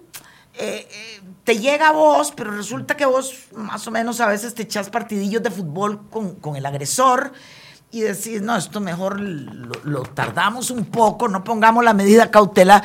eh, 0.55 0.89
eh, 0.91 1.20
te 1.45 1.59
llega 1.59 1.89
a 1.89 1.93
vos, 1.93 2.33
pero 2.35 2.51
resulta 2.51 2.97
que 2.97 3.05
vos 3.05 3.47
más 3.55 3.87
o 3.87 3.91
menos 3.91 4.20
a 4.20 4.26
veces 4.26 4.55
te 4.55 4.62
echas 4.62 4.91
partidillos 4.91 5.43
de 5.43 5.51
fútbol 5.51 6.01
con, 6.09 6.57
el 6.57 6.64
agresor 6.66 7.33
y 7.91 8.01
decís, 8.01 8.41
no, 8.41 8.57
esto 8.57 8.80
mejor 8.80 9.20
lo, 9.20 10.03
tardamos 10.14 10.70
un 10.70 10.87
poco, 10.87 11.28
no 11.28 11.45
pongamos 11.45 11.85
la 11.85 11.95
medida 11.95 12.30
cautelar. 12.30 12.83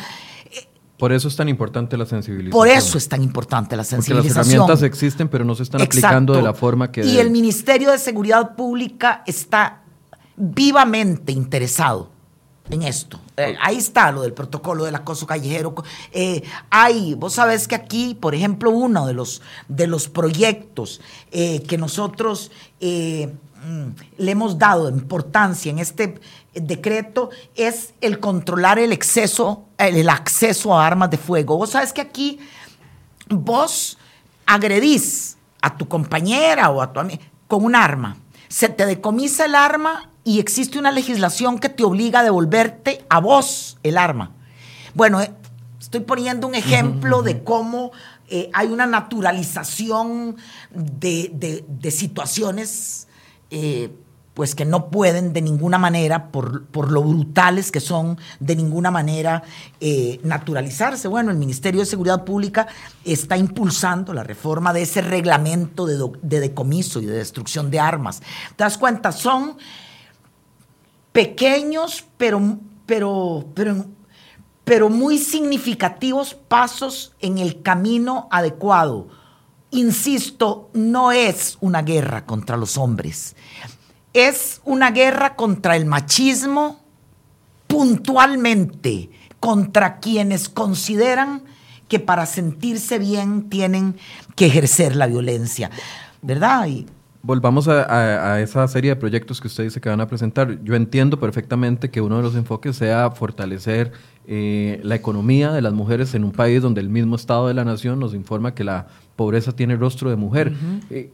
Por 0.97 1.11
eso 1.11 1.27
es 1.27 1.35
tan 1.35 1.47
importante 1.47 1.95
la 1.95 2.07
sensibilización. 2.07 2.51
Por 2.51 2.67
eso 2.67 2.97
es 2.97 3.07
tan 3.07 3.21
importante 3.21 3.77
la 3.77 3.83
sensibilización. 3.83 4.33
Porque 4.33 4.39
las 4.39 4.47
herramientas 4.47 4.83
existen, 4.83 5.29
pero 5.29 5.45
no 5.45 5.53
se 5.53 5.63
están 5.63 5.81
aplicando 5.81 6.33
de 6.33 6.41
la 6.41 6.55
forma 6.55 6.91
que... 6.91 7.05
Y 7.05 7.19
el 7.19 7.29
Ministerio 7.29 7.91
de 7.91 7.99
Seguridad 7.99 8.55
Pública 8.55 9.21
está 9.27 9.83
vivamente 10.35 11.31
interesado 11.31 12.09
en 12.71 12.81
esto. 12.81 13.19
Eh, 13.39 13.55
ahí 13.61 13.77
está 13.77 14.11
lo 14.11 14.23
del 14.23 14.33
protocolo 14.33 14.83
del 14.83 14.95
acoso 14.95 15.27
callejero. 15.27 15.75
Eh, 16.11 16.41
hay, 16.71 17.13
vos 17.13 17.33
sabés 17.33 17.67
que 17.67 17.75
aquí, 17.75 18.15
por 18.15 18.33
ejemplo, 18.33 18.71
uno 18.71 19.05
de 19.05 19.13
los, 19.13 19.43
de 19.67 19.85
los 19.85 20.09
proyectos 20.09 21.01
eh, 21.31 21.61
que 21.61 21.77
nosotros 21.77 22.49
mm, 22.81 23.89
le 24.17 24.31
hemos 24.31 24.57
dado 24.57 24.89
importancia 24.89 25.69
en 25.69 25.77
este 25.77 26.19
decreto 26.55 27.29
es 27.55 27.93
el 28.01 28.19
controlar 28.19 28.79
el 28.79 28.91
exceso, 28.91 29.65
el 29.77 30.09
acceso 30.09 30.75
a 30.75 30.87
armas 30.87 31.11
de 31.11 31.17
fuego. 31.17 31.57
Vos 31.57 31.69
sabés 31.69 31.93
que 31.93 32.01
aquí 32.01 32.39
vos 33.29 33.99
agredís 34.47 35.37
a 35.61 35.77
tu 35.77 35.87
compañera 35.87 36.71
o 36.71 36.81
a 36.81 36.91
tu 36.91 36.99
amiga 36.99 37.23
con 37.47 37.63
un 37.63 37.75
arma. 37.75 38.17
Se 38.47 38.67
te 38.69 38.87
decomisa 38.87 39.45
el 39.45 39.53
arma 39.53 40.06
y 40.27 40.39
existe 40.41 40.77
una 40.77 40.91
legislación 40.91 41.57
que 41.57 41.69
te 41.69 41.85
obliga 41.85 42.19
a 42.19 42.23
devolverte 42.23 43.05
a 43.07 43.21
vos 43.21 43.77
el 43.81 43.97
arma. 43.97 44.33
Bueno, 44.93 45.21
eh, 45.21 45.31
estoy 45.79 46.01
poniendo 46.01 46.47
un 46.47 46.53
ejemplo 46.53 47.23
de 47.23 47.45
cómo 47.45 47.93
eh, 48.27 48.49
hay 48.51 48.67
una 48.67 48.85
naturalización 48.85 50.35
de, 50.69 51.63
situaciones 51.91 53.07
eh, 53.51 53.89
pues 54.33 54.53
que 54.53 54.65
no 54.65 54.89
pueden 54.89 55.31
de 55.31 55.41
ninguna 55.41 55.77
manera, 55.77 56.29
por, 56.29 56.91
lo 56.91 57.03
brutales 57.03 57.71
que 57.71 57.79
son, 57.79 58.17
de 58.41 58.57
ninguna 58.57 58.91
manera 58.91 59.43
naturalizarse. 60.23 61.07
Bueno, 61.07 61.31
el 61.31 61.37
Ministerio 61.37 61.79
de 61.79 61.85
Seguridad 61.85 62.25
Pública 62.25 62.67
está 63.05 63.37
impulsando 63.37 64.13
la 64.13 64.25
reforma 64.25 64.73
de 64.73 64.81
ese 64.81 65.01
reglamento 65.01 65.85
de, 65.85 66.11
de 66.21 66.41
decomiso 66.41 66.99
y 66.99 67.05
de 67.05 67.13
destrucción 67.13 67.71
de 67.71 67.79
armas. 67.79 68.19
¿Te 68.57 68.65
das 68.65 68.77
cuenta? 68.77 69.13
Son 69.13 69.55
pequeños, 71.17 72.05
pero, 72.17 72.59
pero, 72.85 73.43
pero, 73.55 73.87
pero 74.63 74.87
muy 74.87 75.17
significativos 75.17 76.35
pasos 76.35 77.15
en 77.19 77.39
el 77.39 77.63
camino 77.63 78.27
adecuado. 78.29 79.07
Insisto, 79.71 80.69
no 80.73 81.11
es 81.11 81.57
una 81.59 81.81
guerra 81.81 82.27
contra 82.27 82.55
los 82.55 82.77
hombres, 82.77 83.35
es 84.13 84.61
una 84.63 84.91
guerra 84.91 85.35
contra 85.35 85.75
el 85.75 85.87
machismo 85.87 86.81
puntualmente, 87.65 89.09
contra 89.39 89.99
quienes 89.99 90.49
consideran 90.49 91.45
que 91.87 91.99
para 91.99 92.27
sentirse 92.27 92.99
bien 92.99 93.49
tienen 93.49 93.97
que 94.35 94.45
ejercer 94.45 94.95
la 94.95 95.07
violencia, 95.07 95.71
¿verdad? 96.21 96.67
Y, 96.67 96.85
Volvamos 97.27 97.67
a, 97.67 98.39
esa 98.39 98.65
serie 98.69 98.91
de 98.91 98.95
proyectos 98.95 99.41
que 99.41 99.47
usted 99.47 99.65
dice 99.65 99.81
que 99.81 99.89
van 99.89 99.99
a 99.99 100.07
presentar. 100.07 100.63
Yo 100.63 100.75
entiendo 100.75 101.19
perfectamente 101.19 101.91
que 101.91 101.99
uno 101.99 102.15
de 102.15 102.23
los 102.23 102.35
enfoques 102.35 102.77
sea 102.77 103.11
fortalecer 103.11 103.91
eh, 104.25 104.79
la 104.81 104.95
economía 104.95 105.51
de 105.51 105.61
las 105.61 105.73
mujeres 105.73 106.15
en 106.15 106.23
un 106.23 106.31
país 106.31 106.61
donde 106.61 106.79
el 106.79 106.87
mismo 106.87 107.17
Estado 107.17 107.49
de 107.49 107.53
la 107.53 107.65
Nación 107.65 107.99
nos 107.99 108.13
informa 108.13 108.55
que 108.55 108.63
la 108.63 108.87
pobreza 109.17 109.51
tiene 109.51 109.75
rostro 109.75 110.09
de 110.09 110.15
mujer. 110.15 110.53
Eh, 110.89 111.11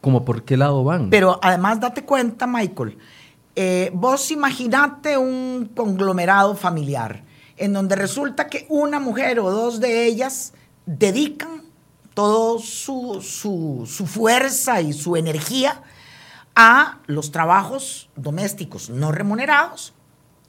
¿Cómo 0.00 0.24
por 0.24 0.44
qué 0.44 0.56
lado 0.56 0.84
van? 0.84 1.10
Pero 1.10 1.40
además 1.42 1.80
date 1.80 2.04
cuenta, 2.04 2.46
Michael, 2.46 2.96
eh, 3.56 3.90
vos 3.92 4.30
imaginate 4.30 5.18
un 5.18 5.72
conglomerado 5.74 6.54
familiar 6.54 7.24
en 7.56 7.72
donde 7.72 7.96
resulta 7.96 8.46
que 8.46 8.66
una 8.68 9.00
mujer 9.00 9.40
o 9.40 9.50
dos 9.50 9.80
de 9.80 10.06
ellas 10.06 10.52
dedican 10.86 11.65
toda 12.16 12.62
su, 12.62 13.20
su, 13.22 14.06
fuerza 14.06 14.80
y 14.80 14.94
su 14.94 15.16
energía 15.16 15.82
a 16.54 17.00
los 17.04 17.30
trabajos 17.30 18.08
domésticos 18.16 18.88
no 18.88 19.12
remunerados 19.12 19.92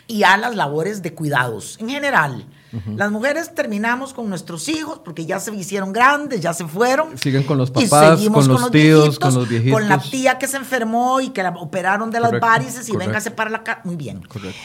y 0.07 0.23
a 0.23 0.37
las 0.37 0.55
labores 0.55 1.01
de 1.01 1.13
cuidados 1.13 1.77
en 1.81 1.89
general. 1.89 2.47
Las 2.95 3.11
mujeres 3.11 3.53
terminamos 3.53 4.13
con 4.13 4.29
nuestros 4.29 4.69
hijos 4.69 5.01
porque 5.03 5.25
ya 5.25 5.41
se 5.41 5.53
hicieron 5.53 5.91
grandes, 5.91 6.39
ya 6.39 6.53
se 6.53 6.65
fueron. 6.65 7.17
Siguen 7.17 7.43
con 7.43 7.57
los 7.57 7.69
papás, 7.69 8.21
con, 8.21 8.47
los, 8.47 8.71
tíos, 8.71 9.19
con 9.19 9.33
los 9.33 9.49
viejitos. 9.49 9.77
Con 9.77 9.89
la 9.89 9.99
tía 9.99 10.37
que 10.37 10.47
se 10.47 10.55
enfermó 10.55 11.19
y 11.19 11.29
que 11.29 11.43
la 11.43 11.49
operaron 11.49 12.11
de 12.11 12.21
las 12.21 12.39
varices 12.39 12.87
y 12.87 12.95
véngase 12.95 13.31
para 13.31 13.49
la 13.49 13.63
casa. 13.63 13.81
Muy 13.83 13.97
bien. 13.97 14.21
Correcto. 14.21 14.57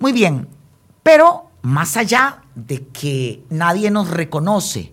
Muy 0.00 0.12
bien. 0.12 0.48
Pero 1.04 1.50
más 1.62 1.96
allá 1.96 2.42
de 2.56 2.86
que 2.88 3.44
nadie 3.48 3.92
nos 3.92 4.10
reconoce 4.10 4.92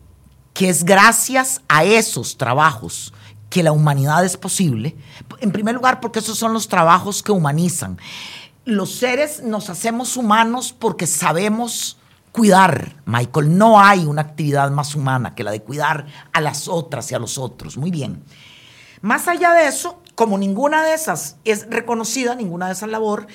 que 0.60 0.68
es 0.68 0.84
gracias 0.84 1.62
a 1.70 1.86
esos 1.86 2.38
trabajos 2.38 3.14
que 3.50 3.64
la 3.64 3.72
humanidad 3.72 4.26
es 4.26 4.36
posible, 4.36 4.98
en 5.40 5.54
primer 5.54 5.74
lugar 5.74 6.02
porque 6.02 6.20
esos 6.20 6.38
son 6.38 6.52
los 6.52 6.68
trabajos 6.68 7.24
que 7.24 7.32
humanizan. 7.32 7.98
Los 8.66 8.92
seres 8.92 9.42
nos 9.42 9.70
hacemos 9.70 10.18
humanos 10.18 10.76
porque 10.78 11.08
sabemos 11.08 11.98
cuidar, 12.34 12.98
Michael. 13.06 13.58
No 13.58 13.80
hay 13.80 14.06
una 14.06 14.22
actividad 14.22 14.70
más 14.70 14.96
humana 14.96 15.34
que 15.34 15.46
la 15.46 15.52
de 15.52 15.62
cuidar 15.62 16.08
a 16.34 16.42
las 16.42 16.68
otras 16.68 17.10
y 17.10 17.16
a 17.16 17.20
los 17.20 17.38
otros. 17.38 17.78
Muy 17.78 17.90
bien. 17.90 18.22
Más 19.00 19.30
allá 19.30 19.54
de 19.54 19.66
eso, 19.66 20.02
como 20.14 20.38
ninguna 20.38 20.84
de 20.84 20.94
esas 20.94 21.38
es 21.46 21.70
reconocida, 21.70 22.36
ninguna 22.36 22.66
de 22.68 22.74
esas 22.74 22.90
labor, 22.90 23.28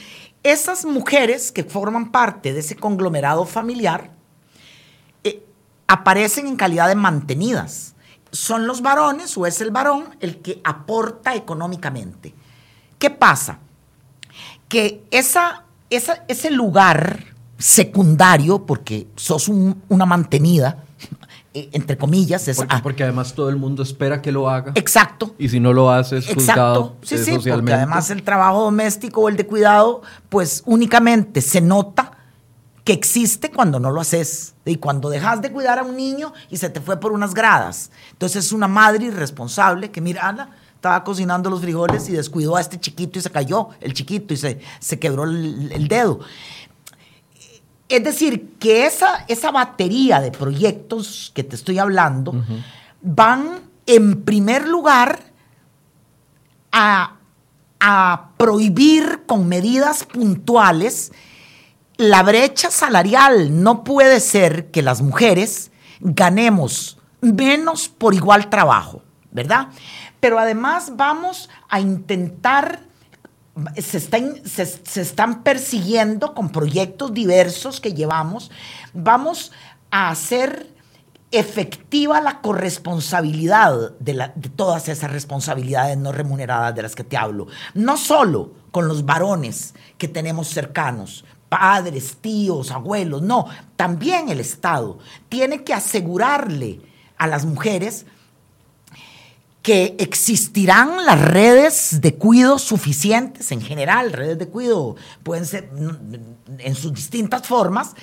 esas 0.42 0.84
mujeres 0.84 1.52
que 1.52 1.64
forman 1.64 2.12
parte 2.12 2.52
de 2.52 2.60
ese 2.60 2.76
conglomerado 2.76 3.46
familiar 3.46 4.13
aparecen 5.86 6.46
en 6.46 6.56
calidad 6.56 6.88
de 6.88 6.94
mantenidas. 6.94 7.94
Son 8.30 8.66
los 8.66 8.82
varones 8.82 9.36
o 9.36 9.46
es 9.46 9.60
el 9.60 9.70
varón 9.70 10.06
el 10.20 10.38
que 10.38 10.60
aporta 10.64 11.34
económicamente. 11.34 12.34
¿Qué 12.98 13.10
pasa? 13.10 13.58
Que 14.68 15.04
esa, 15.10 15.64
ese 15.90 16.50
lugar 16.50 17.34
secundario, 17.58 18.66
porque 18.66 19.06
sos 19.14 19.48
una 19.48 20.06
mantenida, 20.06 20.84
eh, 21.54 21.68
entre 21.72 21.96
comillas. 21.96 22.48
Es, 22.48 22.56
porque, 22.56 22.76
porque, 22.82 23.02
además 23.04 23.34
todo 23.34 23.48
el 23.48 23.56
mundo 23.56 23.82
espera 23.82 24.20
que 24.20 24.32
lo 24.32 24.50
haga. 24.50 24.72
Exacto. 24.74 25.34
Y 25.38 25.48
si 25.48 25.60
no 25.60 25.72
lo 25.72 25.90
hace 25.90 26.18
es 26.18 26.26
juzgado 26.26 26.96
sí, 27.02 27.18
sí, 27.18 27.38
Porque 27.38 27.72
además 27.72 28.10
el 28.10 28.22
trabajo 28.22 28.62
doméstico 28.62 29.22
o 29.22 29.28
el 29.28 29.36
de 29.36 29.46
cuidado, 29.46 30.02
pues 30.28 30.62
únicamente 30.66 31.40
se 31.40 31.60
nota 31.60 32.13
que 32.84 32.92
existe 32.92 33.50
cuando 33.50 33.80
no 33.80 33.90
lo 33.90 34.00
haces. 34.00 34.54
Y 34.64 34.76
cuando 34.76 35.08
dejas 35.08 35.42
de 35.42 35.50
cuidar 35.50 35.78
a 35.78 35.82
un 35.82 35.96
niño 35.96 36.32
y 36.50 36.58
se 36.58 36.70
te 36.70 36.80
fue 36.80 37.00
por 37.00 37.12
unas 37.12 37.34
gradas. 37.34 37.90
Entonces 38.12 38.46
es 38.46 38.52
una 38.52 38.68
madre 38.68 39.06
irresponsable 39.06 39.90
que, 39.90 40.00
mira, 40.00 40.28
Ana, 40.28 40.50
estaba 40.74 41.02
cocinando 41.02 41.48
los 41.48 41.62
frijoles 41.62 42.08
y 42.08 42.12
descuidó 42.12 42.56
a 42.56 42.60
este 42.60 42.78
chiquito 42.78 43.18
y 43.18 43.22
se 43.22 43.30
cayó 43.30 43.70
el 43.80 43.94
chiquito 43.94 44.34
y 44.34 44.36
se, 44.36 44.60
se 44.80 44.98
quebró 44.98 45.24
el 45.24 45.88
dedo. 45.88 46.20
Es 47.88 48.02
decir, 48.02 48.54
que 48.58 48.86
esa, 48.86 49.24
esa 49.28 49.50
batería 49.50 50.20
de 50.20 50.30
proyectos 50.30 51.30
que 51.34 51.44
te 51.44 51.54
estoy 51.54 51.78
hablando 51.78 52.34
van 53.02 53.60
en 53.86 54.22
primer 54.22 54.66
lugar 54.66 55.20
a, 56.72 57.16
a 57.80 58.30
prohibir 58.38 59.22
con 59.26 59.46
medidas 59.48 60.04
puntuales 60.04 61.12
la 61.96 62.22
brecha 62.22 62.70
salarial. 62.70 63.62
No 63.62 63.84
puede 63.84 64.20
ser 64.20 64.70
que 64.70 64.82
las 64.82 65.02
mujeres 65.02 65.70
ganemos 66.00 66.98
menos 67.20 67.88
por 67.88 68.14
igual 68.14 68.50
trabajo, 68.50 69.02
¿verdad? 69.30 69.68
Pero 70.20 70.38
además 70.38 70.92
vamos 70.96 71.48
a 71.68 71.80
intentar 71.80 72.80
se 73.76 73.98
están, 73.98 74.44
se, 74.44 75.00
están 75.00 75.42
persiguiendo 75.42 76.34
con 76.34 76.50
proyectos 76.50 77.14
diversos 77.14 77.80
que 77.80 77.94
llevamos. 77.94 78.50
Vamos 78.92 79.52
a 79.90 80.10
hacer 80.10 80.74
efectiva 81.30 82.20
la 82.20 82.40
corresponsabilidad 82.40 83.92
de, 83.98 84.30
de, 84.34 84.48
todas 84.50 84.88
esas 84.88 85.10
responsabilidades 85.10 85.96
no 85.96 86.12
remuneradas 86.12 86.74
de 86.74 86.82
las 86.82 86.94
que 86.94 87.04
te 87.04 87.16
hablo. 87.16 87.46
No 87.74 87.96
solo 87.96 88.52
con 88.70 88.88
los 88.88 89.04
varones 89.04 89.74
que 89.98 90.08
tenemos 90.08 90.48
cercanos, 90.48 91.24
padres, 91.58 92.16
tíos, 92.20 92.70
abuelos, 92.70 93.22
no, 93.22 93.46
también 93.76 94.28
el 94.28 94.40
Estado 94.40 94.98
tiene 95.28 95.62
que 95.62 95.72
asegurarle 95.72 96.80
a 97.16 97.26
las 97.26 97.44
mujeres 97.44 98.06
que 99.62 99.96
existirán 99.98 101.06
las 101.06 101.20
redes 101.20 102.00
de 102.02 102.16
cuidado 102.16 102.58
suficientes, 102.58 103.50
en 103.50 103.62
general, 103.62 104.12
redes 104.12 104.38
de 104.38 104.48
cuidado 104.48 104.96
pueden 105.22 105.46
ser 105.46 105.70
en 106.58 106.74
sus 106.74 106.92
distintas 106.92 107.46
formas, 107.46 107.94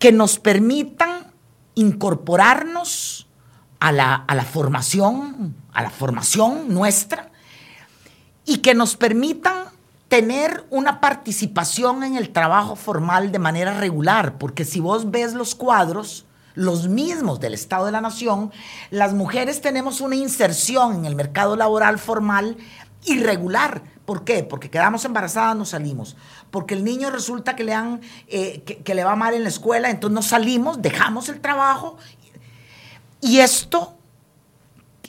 que 0.00 0.10
nos 0.10 0.38
permitan 0.38 1.32
incorporarnos 1.76 3.28
a 3.78 3.92
la, 3.92 4.14
a 4.14 4.34
la 4.34 4.44
formación, 4.44 5.54
a 5.72 5.82
la 5.82 5.90
formación 5.90 6.72
nuestra, 6.72 7.30
y 8.44 8.58
que 8.58 8.74
nos 8.74 8.96
permitan 8.96 9.63
tener 10.08 10.64
una 10.70 11.00
participación 11.00 12.04
en 12.04 12.16
el 12.16 12.30
trabajo 12.30 12.76
formal 12.76 13.32
de 13.32 13.38
manera 13.38 13.78
regular, 13.78 14.38
porque 14.38 14.64
si 14.64 14.80
vos 14.80 15.10
ves 15.10 15.34
los 15.34 15.54
cuadros, 15.54 16.26
los 16.54 16.88
mismos 16.88 17.40
del 17.40 17.54
Estado 17.54 17.86
de 17.86 17.92
la 17.92 18.00
Nación, 18.00 18.52
las 18.90 19.12
mujeres 19.12 19.60
tenemos 19.60 20.00
una 20.00 20.14
inserción 20.14 20.94
en 20.94 21.04
el 21.04 21.16
mercado 21.16 21.56
laboral 21.56 21.98
formal 21.98 22.56
irregular. 23.04 23.82
¿Por 24.04 24.24
qué? 24.24 24.44
Porque 24.44 24.70
quedamos 24.70 25.04
embarazadas, 25.04 25.56
no 25.56 25.64
salimos. 25.64 26.16
Porque 26.50 26.74
el 26.74 26.84
niño 26.84 27.10
resulta 27.10 27.56
que 27.56 27.64
le, 27.64 27.74
han, 27.74 28.00
eh, 28.28 28.62
que 28.62 28.94
le 28.94 29.02
va 29.02 29.16
mal 29.16 29.34
en 29.34 29.42
la 29.42 29.48
escuela, 29.48 29.90
entonces 29.90 30.14
no 30.14 30.22
salimos, 30.22 30.80
dejamos 30.80 31.28
el 31.28 31.40
trabajo. 31.40 31.96
Y 33.20 33.38
esto 33.38 33.93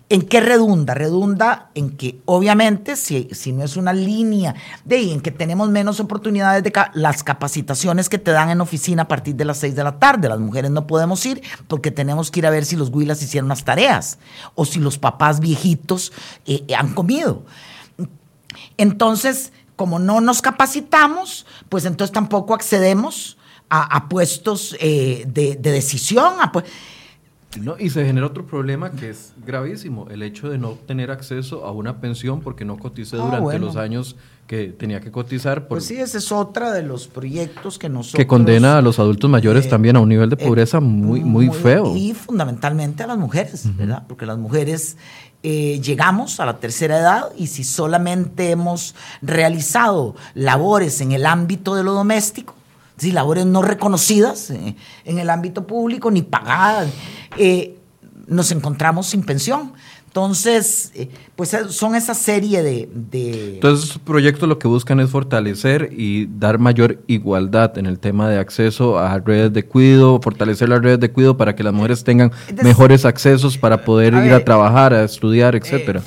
¿En 0.08 0.22
qué 0.22 0.40
redunda? 0.40 0.94
Redunda 0.94 1.72
en 1.74 1.98
que 1.98 2.20
obviamente 2.26 2.96
si, 2.96 3.28
si 3.32 3.52
no 3.52 3.64
es 3.64 3.76
una 3.76 3.92
línea 3.92 4.54
de 4.84 5.12
en 5.12 5.20
que 5.20 5.32
tenemos 5.32 5.70
menos 5.70 6.00
oportunidades 6.00 6.64
de 6.64 6.72
las 6.94 7.24
capacitaciones 7.24 8.08
que 8.08 8.20
te 8.20 8.30
dan 8.30 8.52
en 8.52 8.62
oficina 8.62 9.04
a 9.04 9.08
partir 9.08 9.36
de 9.36 9.46
las 9.46 9.58
6 9.58 9.76
de 9.76 9.84
la 9.84 9.98
tarde. 9.98 10.30
Las 10.30 10.40
mujeres 10.40 10.70
no 10.70 10.86
podemos 10.86 11.26
ir 11.26 11.42
porque 11.68 11.90
tenemos 11.90 12.30
que 12.30 12.42
ir 12.42 12.46
a 12.46 12.52
ver 12.52 12.66
si 12.66 12.76
los 12.76 12.90
huilas 12.90 13.24
hicieron 13.24 13.50
las 13.50 13.66
tareas 13.66 14.20
o 14.54 14.66
si 14.66 14.80
los 14.80 15.00
papás 15.00 15.40
viejitos 15.40 16.14
eh, 16.46 16.64
han 16.78 16.94
comido. 16.94 17.44
Entonces, 18.78 19.54
como 19.76 19.98
no 19.98 20.22
nos 20.22 20.44
capacitamos, 20.44 21.48
pues 21.68 21.84
entonces 21.86 22.14
tampoco 22.14 22.54
accedemos 22.54 23.38
a, 23.70 24.08
puestos 24.08 24.76
eh, 24.80 25.26
de, 25.28 25.56
decisión. 25.56 26.36
A, 26.40 26.52
y 27.80 27.90
se 27.90 28.06
genera 28.06 28.28
otro 28.28 28.46
problema 28.46 28.92
que 28.92 29.10
es 29.10 29.34
gravísimo, 29.46 30.08
el 30.10 30.22
hecho 30.24 30.50
de 30.50 30.58
no 30.58 30.72
tener 30.72 31.12
acceso 31.12 31.66
a 31.66 31.72
una 31.72 32.00
pensión 32.00 32.42
porque 32.42 32.66
no 32.66 32.78
cotice 32.78 33.18
ah, 33.18 33.26
durante 33.26 33.60
los 33.60 33.76
años 33.76 34.16
que 34.48 34.68
tenía 34.68 35.02
que 35.02 35.12
cotizar. 35.12 35.68
pues 35.68 35.86
sí, 35.86 35.96
ese 35.96 36.20
es 36.20 36.32
otra 36.32 36.72
de 36.72 36.84
los 36.84 37.08
proyectos 37.08 37.80
que 37.80 37.90
nosotros... 37.90 38.20
Que 38.20 38.28
condena 38.28 38.78
a 38.78 38.82
los 38.82 39.00
adultos 39.00 39.30
mayores 39.30 39.66
eh, 39.66 39.70
también 39.70 39.96
a 39.96 40.00
un 40.00 40.10
nivel 40.10 40.30
de 40.30 40.36
eh, 40.40 40.46
pobreza 40.46 40.80
muy, 40.80 41.22
muy, 41.22 41.50
feo. 41.50 41.96
Y 41.96 42.14
fundamentalmente 42.14 43.04
a 43.04 43.08
las 43.08 43.18
mujeres, 43.18 43.76
¿verdad? 43.76 44.04
Porque 44.08 44.26
las 44.26 44.38
mujeres 44.38 44.98
eh, 45.42 45.80
llegamos 45.80 46.40
a 46.40 46.46
la 46.46 46.58
tercera 46.58 46.98
edad 46.98 47.32
y 47.38 47.48
si 47.48 47.64
solamente 47.64 48.52
hemos 48.52 48.96
realizado 49.22 50.16
labores 50.34 51.02
en 51.02 51.12
el 51.12 51.26
ámbito 51.26 51.76
de 51.76 51.84
lo 51.84 51.94
doméstico, 51.94 52.55
si 52.98 53.12
labores 53.12 53.46
no 53.46 53.62
reconocidas 53.62 54.50
eh, 54.50 54.76
en 55.04 55.20
el 55.20 55.30
ámbito 55.30 55.68
público 55.68 56.12
ni 56.12 56.22
pagadas, 56.22 56.90
eh, 57.38 57.78
nos 58.28 58.52
encontramos 58.52 59.08
sin 59.08 59.24
pensión. 59.24 59.74
Entonces, 60.16 60.94
eh, 60.96 61.10
pues 61.36 61.54
son 61.72 61.94
esa 61.94 62.14
serie 62.14 62.64
de, 62.64 62.88
de... 62.94 63.56
Entonces, 63.56 64.00
proyectos 64.00 64.48
lo 64.48 64.58
que 64.58 64.66
buscan 64.70 65.02
es 65.02 65.10
fortalecer 65.10 65.90
y 65.92 66.28
dar 66.28 66.58
mayor 66.58 67.04
igualdad 67.08 67.78
en 67.78 67.86
el 67.86 68.00
tema 68.00 68.30
de 68.30 68.40
acceso 68.40 68.98
a 68.98 69.20
redes 69.20 69.52
de 69.52 69.66
cuidado, 69.66 70.22
fortalecer 70.22 70.70
las 70.70 70.82
redes 70.82 71.02
de 71.02 71.12
cuidado 71.12 71.36
para 71.36 71.54
que 71.54 71.64
las 71.64 71.74
mujeres 71.74 72.06
tengan 72.06 72.32
mejores 72.64 73.04
accesos 73.04 73.58
para 73.58 73.84
poder 73.84 74.14
ir 74.14 74.32
a 74.32 74.46
trabajar, 74.46 74.94
a 74.94 75.04
estudiar, 75.04 75.54
etcétera. 75.54 76.02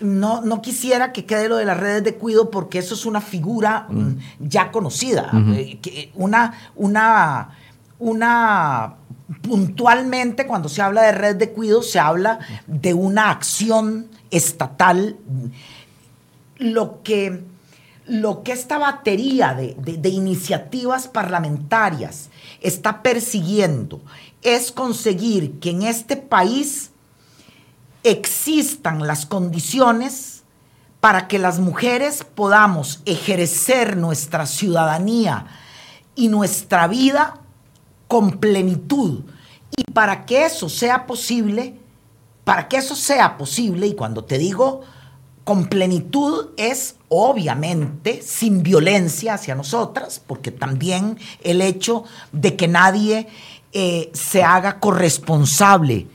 No, 0.00 0.42
no 0.42 0.62
quisiera 0.62 1.12
que 1.12 1.24
quede 1.24 1.48
lo 1.48 1.56
de 1.56 1.64
las 1.64 1.78
redes 1.78 2.04
de 2.04 2.14
cuidado 2.14 2.50
porque 2.50 2.78
eso 2.78 2.94
es 2.94 3.04
una 3.04 3.20
figura 3.20 3.86
mm, 3.88 4.16
ya 4.40 4.70
conocida, 4.70 5.30
una, 6.14 6.54
una, 6.76 7.50
una 7.98 8.94
puntualmente 9.42 10.46
cuando 10.46 10.68
se 10.68 10.82
habla 10.82 11.02
de 11.02 11.12
red 11.12 11.36
de 11.36 11.50
cuidado 11.50 11.82
se 11.82 11.98
habla 11.98 12.38
de 12.66 12.94
una 12.94 13.30
acción 13.30 14.08
estatal. 14.30 15.16
Lo 16.58 17.02
que, 17.02 17.42
lo 18.06 18.42
que 18.42 18.52
esta 18.52 18.78
batería 18.78 19.54
de, 19.54 19.76
de 19.78 20.08
iniciativas 20.08 21.08
parlamentarias 21.08 22.30
está 22.60 23.02
persiguiendo 23.02 24.00
es 24.42 24.72
conseguir 24.72 25.58
que 25.60 25.70
en 25.70 25.82
este 25.82 26.16
país 26.16 26.87
existan 28.02 29.06
las 29.06 29.26
condiciones 29.26 30.42
para 31.00 31.28
que 31.28 31.38
las 31.38 31.60
mujeres 31.60 32.24
podamos 32.34 33.02
ejercer 33.06 33.96
nuestra 33.96 34.46
ciudadanía 34.46 35.46
y 36.14 36.28
nuestra 36.28 36.88
vida 36.88 37.40
con 38.08 38.38
plenitud. 38.38 39.22
Y 39.76 39.84
para 39.92 40.26
que 40.26 40.46
eso 40.46 40.68
sea 40.68 41.06
posible, 41.06 41.78
para 42.44 42.68
que 42.68 42.78
eso 42.78 42.96
sea 42.96 43.36
posible, 43.36 43.86
y 43.86 43.94
cuando 43.94 44.24
te 44.24 44.38
digo 44.38 44.82
con 45.44 45.68
plenitud 45.68 46.48
es 46.58 46.96
obviamente 47.08 48.20
sin 48.20 48.62
violencia 48.62 49.34
hacia 49.34 49.54
nosotras, 49.54 50.20
porque 50.26 50.50
también 50.50 51.18
el 51.42 51.62
hecho 51.62 52.04
de 52.32 52.54
que 52.54 52.68
nadie 52.68 53.28
eh, 53.72 54.10
se 54.12 54.42
haga 54.42 54.78
corresponsable 54.78 56.06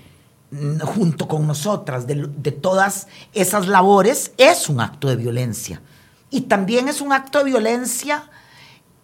junto 0.81 1.27
con 1.27 1.47
nosotras 1.47 2.05
de, 2.07 2.51
todas 2.51 3.07
esas 3.33 3.67
labores 3.67 4.31
es 4.37 4.69
un 4.69 4.81
acto 4.81 5.07
de 5.07 5.15
violencia. 5.15 5.81
Y 6.29 6.41
también 6.41 6.87
es 6.87 7.01
un 7.01 7.13
acto 7.13 7.39
de 7.39 7.45
violencia 7.45 8.23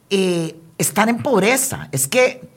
eh, 0.09 0.55
estar 0.77 1.09
en 1.09 1.21
pobreza. 1.23 1.89
Es 1.91 2.07
que 2.07 2.47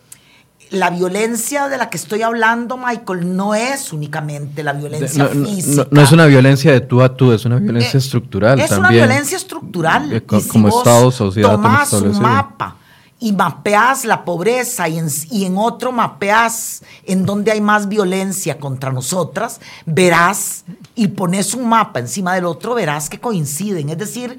la 0.70 0.90
violencia 0.90 1.68
de 1.68 1.76
la 1.76 1.90
que 1.90 1.98
estoy 1.98 2.22
hablando, 2.22 2.76
Michael, 2.76 3.36
no 3.36 3.54
es 3.54 3.92
únicamente 3.92 4.62
la 4.62 4.72
violencia 4.72 5.26
física. 5.28 5.86
No, 5.90 6.00
es 6.00 6.12
una 6.12 6.26
violencia 6.26 6.72
de 6.72 6.80
tú 6.80 7.02
a 7.02 7.14
tú, 7.14 7.32
es 7.32 7.44
una 7.44 7.58
violencia 7.58 7.98
eh, 7.98 7.98
estructural 7.98 8.60
es 8.60 8.70
una 8.72 8.90
violencia 8.90 9.36
estructural. 9.36 10.12
Eh, 10.12 10.22
como 10.22 10.68
Estado, 10.68 11.10
sociedad. 11.10 11.52
Tomás 11.52 11.92
un 11.92 12.20
mapa 12.20 12.76
y 13.22 13.32
mapeas 13.32 14.04
la 14.04 14.24
pobreza 14.24 14.88
y 14.88 14.98
en, 14.98 15.06
y 15.30 15.44
en 15.44 15.56
otro 15.56 15.92
mapeas 15.92 16.82
en 17.04 17.24
donde 17.24 17.52
hay 17.52 17.60
más 17.60 17.86
violencia 17.88 18.58
contra 18.58 18.90
nosotras, 18.90 19.60
verás 19.86 20.64
y 20.96 21.06
pones 21.06 21.54
un 21.54 21.68
mapa 21.68 22.00
encima 22.00 22.34
del 22.34 22.46
otro, 22.46 22.74
verás 22.74 23.08
que 23.08 23.20
coinciden. 23.20 23.90
Es 23.90 23.98
decir, 23.98 24.38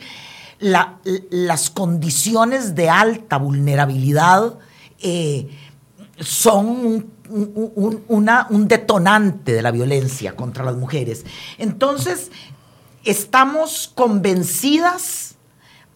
las 0.59 1.69
condiciones 1.69 2.75
de 2.75 2.89
alta 2.89 3.37
vulnerabilidad 3.37 4.55
eh, 4.99 5.49
son 6.19 7.07
un 7.29 8.67
detonante 8.67 9.53
de 9.53 9.61
la 9.61 9.71
violencia 9.71 10.35
contra 10.35 10.65
las 10.65 10.75
mujeres. 10.75 11.25
Entonces, 11.57 12.31
estamos 13.05 13.89
convencidas 13.95 15.35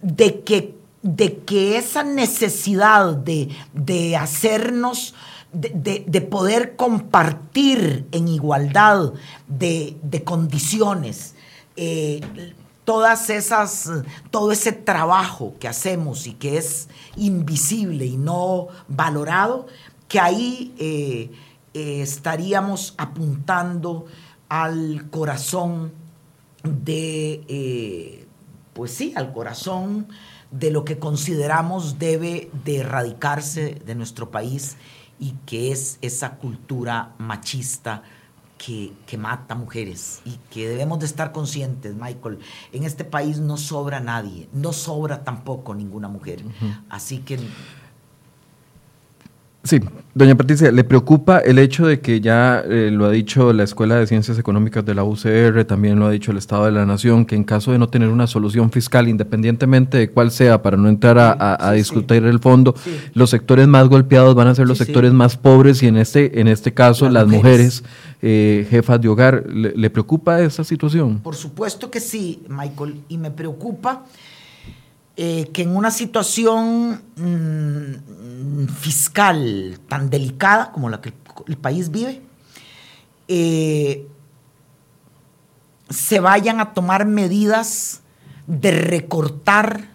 de 0.01 0.39
que, 0.41 0.76
de 1.07 1.37
que 1.37 1.77
esa 1.77 2.03
necesidad 2.03 3.15
de, 3.15 4.17
hacernos, 4.17 5.15
de, 5.53 6.21
poder 6.29 6.75
compartir 6.75 8.05
en 8.11 8.27
igualdad 8.27 9.13
de, 9.47 10.21
condiciones, 10.25 11.33
eh, 11.77 12.19
todas 12.83 13.29
esas, 13.29 13.89
todo 14.31 14.51
ese 14.51 14.73
trabajo 14.73 15.55
que 15.61 15.69
hacemos 15.69 16.27
y 16.27 16.33
que 16.33 16.57
es 16.57 16.89
invisible 17.15 18.05
y 18.05 18.17
no 18.17 18.67
valorado, 18.89 19.67
que 20.09 20.19
ahí 20.19 20.75
eh, 20.77 21.31
eh, 21.73 22.01
estaríamos 22.01 22.95
apuntando 22.97 24.07
al 24.49 25.09
corazón 25.09 25.93
de, 26.63 28.25
pues 28.73 28.91
sí, 28.91 29.13
al 29.15 29.31
corazón 29.31 30.07
de 30.51 30.71
lo 30.71 30.85
que 30.85 30.99
consideramos 30.99 31.99
debe 31.99 32.49
de 32.63 32.77
erradicarse 32.77 33.81
de 33.85 33.95
nuestro 33.95 34.31
país 34.31 34.77
y 35.19 35.31
que 35.45 35.71
es 35.71 35.97
esa 36.01 36.37
cultura 36.37 37.15
machista 37.17 38.03
que, 38.57 39.17
mata 39.17 39.55
mujeres 39.55 40.21
y 40.25 40.37
que 40.51 40.67
debemos 40.67 40.99
de 40.99 41.05
estar 41.05 41.31
conscientes, 41.31 41.95
Michael, 41.95 42.39
en 42.71 42.83
este 42.83 43.03
país 43.03 43.39
no 43.39 43.57
sobra 43.57 43.99
nadie, 43.99 44.49
no 44.51 44.73
sobra 44.73 45.23
tampoco 45.23 45.73
ninguna 45.73 46.07
mujer. 46.07 46.43
Así 46.89 47.19
que 47.19 47.39
Sí, 49.67 49.81
doña 50.15 50.33
Patricia, 50.33 50.71
¿le 50.71 50.85
preocupa 50.85 51.39
el 51.39 51.59
hecho 51.59 51.85
de 51.85 51.99
que 51.99 52.21
ya 52.21 52.63
eh, 52.65 52.89
lo 52.89 53.05
ha 53.05 53.11
dicho 53.11 53.51
la 53.51 53.65
Escuela 53.65 53.95
de 53.95 54.07
Ciencias 54.07 54.39
Económicas 54.39 54.85
de 54.85 54.95
la 54.95 55.03
UCR, 55.03 55.65
también 55.65 55.99
lo 55.99 56.05
ha 56.05 56.09
dicho 56.09 56.31
el 56.31 56.37
Estado 56.37 56.67
de 56.67 56.71
la 56.71 56.85
Nación, 56.85 57.25
que 57.25 57.35
en 57.35 57.43
caso 57.43 57.73
de 57.73 57.77
no 57.77 57.89
tener 57.89 58.07
una 58.07 58.27
solución 58.27 58.71
fiscal, 58.71 59.09
independientemente 59.09 59.97
de 59.97 60.09
cuál 60.09 60.31
sea, 60.31 60.61
para 60.61 60.77
no 60.77 60.87
entrar 60.87 61.17
a, 61.19 61.71
discutir 61.73 62.23
el 62.23 62.39
fondo, 62.39 62.75
los 63.13 63.29
sectores 63.29 63.67
más 63.67 63.89
golpeados 63.89 64.35
van 64.35 64.47
a 64.47 64.55
ser 64.55 64.69
los 64.69 64.77
sectores 64.77 65.11
más 65.11 65.35
pobres 65.35 65.83
y 65.83 65.87
en 65.87 65.97
este, 65.97 66.39
en 66.39 66.47
este 66.47 66.73
caso 66.73 67.09
las, 67.09 67.27
mujeres, 67.27 67.83
eh, 68.21 68.65
jefas 68.69 69.01
de 69.01 69.09
hogar. 69.09 69.43
¿Le 69.47 69.89
preocupa 69.89 70.39
esa 70.39 70.63
situación? 70.63 71.19
Por 71.19 71.35
supuesto 71.35 71.91
que 71.91 71.99
sí, 71.99 72.41
Michael, 72.47 73.01
y 73.09 73.17
me 73.17 73.31
preocupa 73.31 74.05
eh, 75.19 75.49
que 75.51 75.63
en 75.63 75.75
una 75.75 75.89
situación 75.89 77.01
mm, 77.15 78.67
fiscal 78.67 79.79
tan 79.89 80.11
delicada 80.11 80.71
como 80.71 80.89
la 80.89 81.01
que 81.01 81.11
el, 81.47 81.57
país 81.57 81.89
vive, 81.89 82.21
eh, 83.27 84.07
se 85.89 86.19
vayan 86.19 86.59
a 86.59 86.75
tomar 86.75 87.07
medidas 87.07 88.03
de 88.45 88.69
recortar, 88.69 89.89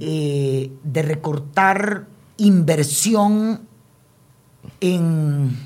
eh, 0.00 0.72
de 0.82 1.02
recortar 1.02 2.08
inversión 2.36 3.60
en, 4.80 5.56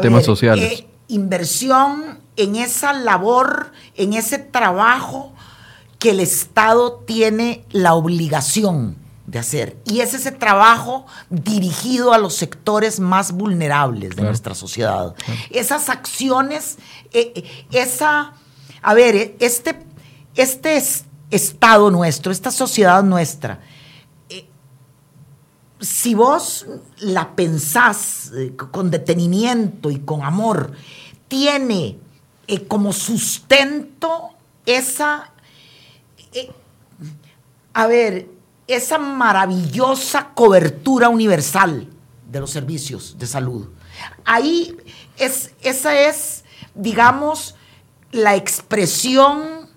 temas 0.00 0.24
sociales. 0.24 0.86
inversión 1.08 2.20
en 2.36 2.56
esa 2.56 2.94
labor, 2.94 3.70
en 3.96 4.14
ese 4.14 4.38
trabajo 4.38 5.34
que 5.98 6.10
el 6.10 6.20
Estado 6.20 7.02
tiene 7.06 7.64
la 7.70 7.94
obligación 7.94 8.96
de 9.28 9.38
hacer. 9.38 9.76
Y 9.84 10.00
es 10.00 10.14
ese 10.14 10.32
trabajo 10.32 11.04
dirigido 11.28 12.14
a 12.14 12.18
los 12.18 12.34
sectores 12.34 12.98
más 12.98 13.32
vulnerables 13.32 14.16
de 14.16 14.22
nuestra 14.22 14.54
sociedad. 14.54 15.14
Esas 15.50 15.90
acciones, 15.90 16.78
eh, 17.12 17.32
eh, 17.34 17.66
esa, 17.70 18.32
a 18.80 18.94
ver, 18.94 19.16
eh, 19.16 19.36
este, 19.38 19.78
este 20.34 20.82
Estado 21.30 21.90
nuestro, 21.90 22.32
esta 22.32 22.50
sociedad 22.50 23.02
nuestra, 23.02 23.60
si 25.78 26.14
vos 26.14 26.66
la 26.98 27.36
pensás 27.36 28.32
con 28.72 28.90
detenimiento 28.90 29.90
y 29.90 30.00
con 30.00 30.24
amor, 30.24 30.72
tiene 31.28 31.98
como 32.66 32.92
sustento 32.94 34.30
esa 34.64 35.32
eh, 36.32 36.50
a 37.72 37.86
ver, 37.86 38.28
esa 38.66 38.98
maravillosa 38.98 40.30
cobertura 40.34 41.08
universal 41.08 41.88
de 42.30 42.40
los 42.40 42.50
servicios 42.50 43.16
de 43.18 43.26
salud. 43.26 43.68
Ahí 44.24 44.76
es, 45.16 45.52
esa 45.62 45.98
es, 45.98 46.44
digamos, 46.74 47.54
la 48.12 48.36
expresión 48.36 49.68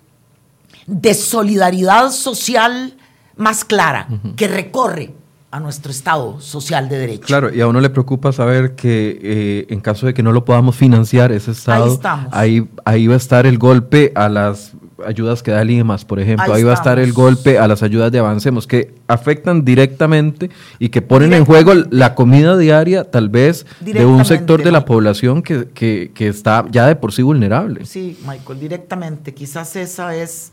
de 0.86 1.14
solidaridad 1.14 2.10
social 2.10 2.96
más 3.36 3.64
clara 3.64 4.08
que 4.36 4.48
recorre 4.48 5.14
a 5.50 5.60
nuestro 5.60 5.90
Estado 5.90 6.40
social 6.40 6.88
de 6.88 6.98
derecho. 6.98 7.26
Claro, 7.26 7.54
y 7.54 7.60
a 7.60 7.66
uno 7.66 7.80
le 7.80 7.90
preocupa 7.90 8.32
saber 8.32 8.74
que 8.74 9.18
eh, 9.22 9.66
en 9.68 9.80
caso 9.80 10.06
de 10.06 10.14
que 10.14 10.22
no 10.22 10.32
lo 10.32 10.44
podamos 10.44 10.76
financiar, 10.76 11.30
ese 11.30 11.50
Estado, 11.50 12.00
ahí, 12.30 12.60
ahí, 12.60 12.70
ahí 12.84 13.06
va 13.06 13.14
a 13.14 13.18
estar 13.18 13.46
el 13.46 13.58
golpe 13.58 14.12
a 14.14 14.28
las 14.28 14.72
ayudas 15.06 15.42
que 15.42 15.50
da 15.50 15.64
Limas, 15.64 16.04
por 16.04 16.20
ejemplo. 16.20 16.52
Ahí, 16.52 16.62
va 16.62 16.72
a 16.72 16.74
estar 16.74 16.98
el 16.98 17.12
golpe 17.12 17.58
a 17.58 17.68
las 17.68 17.82
ayudas 17.82 18.12
de 18.12 18.18
Avancemos, 18.18 18.66
que 18.66 18.94
afectan 19.08 19.64
directamente 19.64 20.50
y 20.78 20.88
que 20.88 21.02
ponen 21.02 21.32
en 21.32 21.44
juego 21.44 21.72
la 21.90 22.14
comida 22.14 22.56
diaria, 22.56 23.10
tal 23.10 23.28
vez, 23.28 23.66
de 23.80 24.04
un 24.04 24.24
sector 24.24 24.62
de 24.62 24.72
la 24.72 24.84
población 24.84 25.42
que, 25.42 25.68
que, 25.68 26.28
está 26.28 26.64
ya 26.70 26.86
de 26.86 26.96
por 26.96 27.12
sí 27.12 27.22
vulnerable. 27.22 27.84
Sí, 27.86 28.18
Michael, 28.26 28.60
directamente. 28.60 29.34
Quizás 29.34 29.76
esa 29.76 30.14
es. 30.14 30.52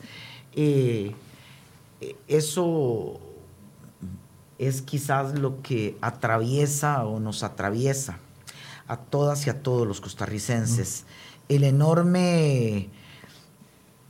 Eh, 0.56 1.14
eso 2.28 3.20
es 4.58 4.82
quizás 4.82 5.40
lo 5.40 5.62
que 5.62 5.98
atraviesa 6.02 7.06
o 7.06 7.20
nos 7.20 7.44
atraviesa 7.44 8.20
a 8.88 8.98
todas 8.98 9.48
y 9.48 9.50
a 9.50 9.62
todos 9.62 9.88
los 9.88 10.02
costarricenses. 10.02 11.06
El 11.48 11.64
enorme, 11.64 12.90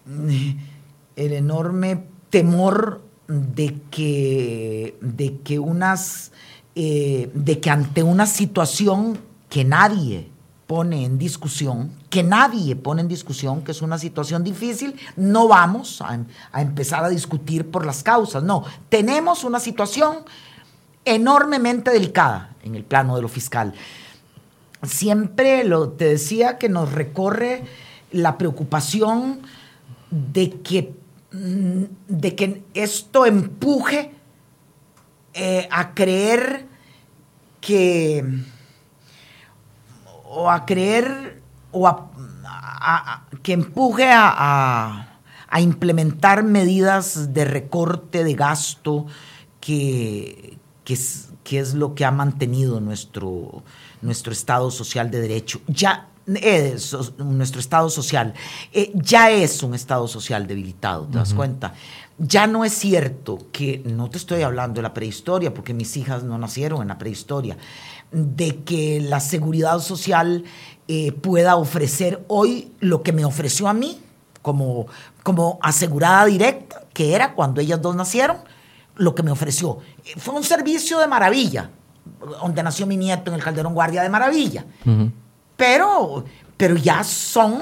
el 1.16 1.34
enorme 1.34 2.05
temor 2.30 3.01
de 3.28 3.80
que, 3.91 4.97
de 5.01 5.38
que 5.41 5.60
unas, 5.60 6.32
eh, 6.76 7.30
de 7.34 7.60
que 7.60 7.70
ante 7.70 8.03
una 8.03 8.26
situación 8.26 9.20
que 9.49 9.64
nadie 9.64 10.30
pone 10.66 11.05
en 11.05 11.18
discusión, 11.18 11.91
que 12.10 12.24
nadie 12.24 12.76
pone 12.76 13.01
en 13.01 13.07
discusión, 13.07 13.64
que 13.64 13.72
es 13.72 13.82
una 13.82 13.97
situación 13.97 14.43
difícil, 14.43 14.95
no 15.16 15.47
vamos 15.47 16.01
a, 16.01 16.20
a, 16.51 16.62
empezar 16.62 17.03
a 17.03 17.10
discutir 17.10 17.70
por 17.70 17.86
las 17.86 18.03
causas, 18.03 18.43
no, 18.43 18.64
tenemos 18.89 19.43
una 19.43 19.60
situación 19.60 20.18
enormemente 21.05 21.91
delicada 21.91 22.55
en 22.64 22.76
el 22.76 22.84
plano 22.84 23.16
de 23.16 23.22
lo 23.22 23.28
fiscal. 23.28 23.74
Siempre 24.84 25.64
lo, 25.64 25.89
te 25.89 26.05
decía 26.05 26.57
que 26.57 26.70
nos 26.70 26.91
recorre 26.91 27.64
la 28.12 28.38
preocupación 28.38 29.41
de 30.12 30.62
que, 30.62 30.93
mm, 31.32 31.84
de 32.07 32.36
que 32.36 32.64
esto 32.74 33.26
empuje 33.26 34.12
eh, 35.34 35.68
a 35.72 35.93
creer 35.93 36.66
que 37.62 38.26
o 40.26 40.49
a 40.49 40.66
creer 40.66 41.41
o 41.72 41.88
a, 41.88 43.26
que 43.43 43.53
empuje 43.53 44.10
a, 44.12 45.05
implementar 45.60 46.43
medidas 46.43 47.34
de 47.34 47.43
recorte 47.43 48.24
de 48.24 48.34
gasto 48.36 49.07
que, 49.60 50.57
que, 50.84 50.97
que 51.43 51.60
es 51.60 51.74
lo 51.74 51.95
que 51.95 52.05
ha 52.05 52.12
mantenido 52.12 52.80
nuestro, 52.80 53.64
nuestro 54.01 54.32
Estado 54.32 54.70
social 54.72 55.10
de 55.10 55.20
derecho. 55.20 55.62
Ya 55.68 56.07
es 56.38 56.96
nuestro 57.18 57.60
Estado 57.60 57.90
social 57.90 58.34
eh, 58.72 58.92
ya 58.94 59.32
es 59.32 59.64
un 59.64 59.74
Estado 59.74 60.08
social 60.08 60.48
debilitado, 60.48 61.06
¿te 61.06 61.18
das 61.18 61.34
cuenta? 61.34 61.74
Ya 62.18 62.48
no 62.48 62.66
es 62.66 62.74
cierto 62.74 63.40
que, 63.52 63.82
no 63.86 64.10
te 64.10 64.18
estoy 64.18 64.42
hablando 64.42 64.76
de 64.76 64.82
la 64.84 64.94
prehistoria, 64.94 65.54
porque 65.54 65.74
mis 65.74 65.96
hijas 65.98 66.24
no 66.24 66.38
nacieron 66.38 66.82
en 66.82 66.90
la 66.90 66.98
prehistoria, 66.98 67.58
de 68.12 68.58
que 68.58 69.00
la 69.02 69.20
seguridad 69.20 69.80
social 69.80 70.44
eh, 70.88 71.12
pueda 71.14 71.56
ofrecer 71.56 72.26
hoy 72.28 72.72
lo 72.80 73.04
que 73.04 73.14
me 73.14 73.24
ofreció 73.24 73.68
a 73.68 73.74
mí 73.74 74.00
como, 74.42 74.88
como 75.24 75.60
asegurada 75.62 76.26
directa, 76.26 76.84
que 76.94 77.16
era 77.16 77.34
cuando 77.34 77.62
ellas 77.62 77.82
dos 77.82 77.96
nacieron, 77.96 78.38
lo 78.96 79.16
que 79.16 79.24
me 79.24 79.32
ofreció. 79.32 79.80
Eh, 80.06 80.14
fue 80.18 80.36
un 80.36 80.44
servicio 80.44 81.00
de 81.00 81.08
maravilla, 81.08 81.70
donde 82.42 82.64
nació 82.64 82.86
mi 82.86 82.98
nieto 82.98 83.32
en 83.32 83.36
el 83.36 83.44
Calderón 83.44 83.74
Guardia 83.74 84.04
de 84.04 84.10
Maravilla. 84.10 84.66
Pero, 85.60 86.24
pero 86.55 86.78
ya 86.78 87.03
son, 87.03 87.62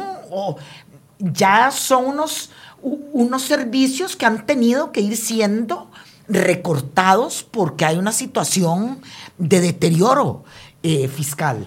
ya 1.17 1.71
son 1.71 2.05
unos, 2.05 2.51
unos 2.79 3.41
servicios 3.41 4.15
que 4.15 4.27
han 4.27 4.45
tenido 4.45 4.91
que 4.91 5.01
ir 5.01 5.17
siendo 5.17 5.89
recortados 6.29 7.43
porque 7.49 7.85
hay 7.85 7.97
una 7.97 8.11
situación 8.11 9.01
de 9.39 9.61
deterioro 9.61 10.43
eh, 10.83 11.07
fiscal. 11.07 11.65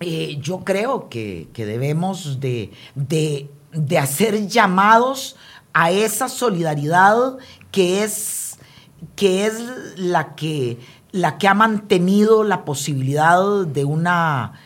Eh, 0.00 0.38
yo 0.40 0.64
creo 0.64 1.08
que, 1.08 1.48
debemos 1.54 2.40
de, 2.40 2.72
de, 2.96 3.98
hacer 3.98 4.48
llamados 4.48 5.36
a 5.72 5.92
esa 5.92 6.28
solidaridad 6.28 7.38
que 7.70 8.02
es, 8.02 8.58
que 9.14 9.46
es 9.46 9.62
la 9.96 10.34
que 10.34 10.78
la 11.12 11.38
que 11.38 11.48
ha 11.48 11.54
mantenido 11.54 12.44
la 12.44 12.64
posibilidad 12.64 13.64
de, 13.66 13.84
una, 13.84 14.60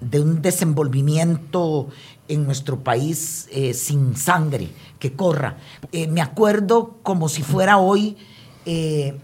de 0.00 0.20
un 0.20 0.42
desenvolvimiento 0.42 1.88
en 2.28 2.44
nuestro 2.44 2.80
país 2.80 3.48
eh, 3.50 3.74
sin 3.74 4.16
sangre 4.16 4.68
que 4.98 5.12
corra. 5.12 5.56
Eh, 5.92 6.06
me 6.08 6.20
acuerdo 6.20 6.98
como 7.02 7.28
si 7.28 7.42
fuera 7.42 7.78
hoy 7.78 8.16
eh, 8.66 9.18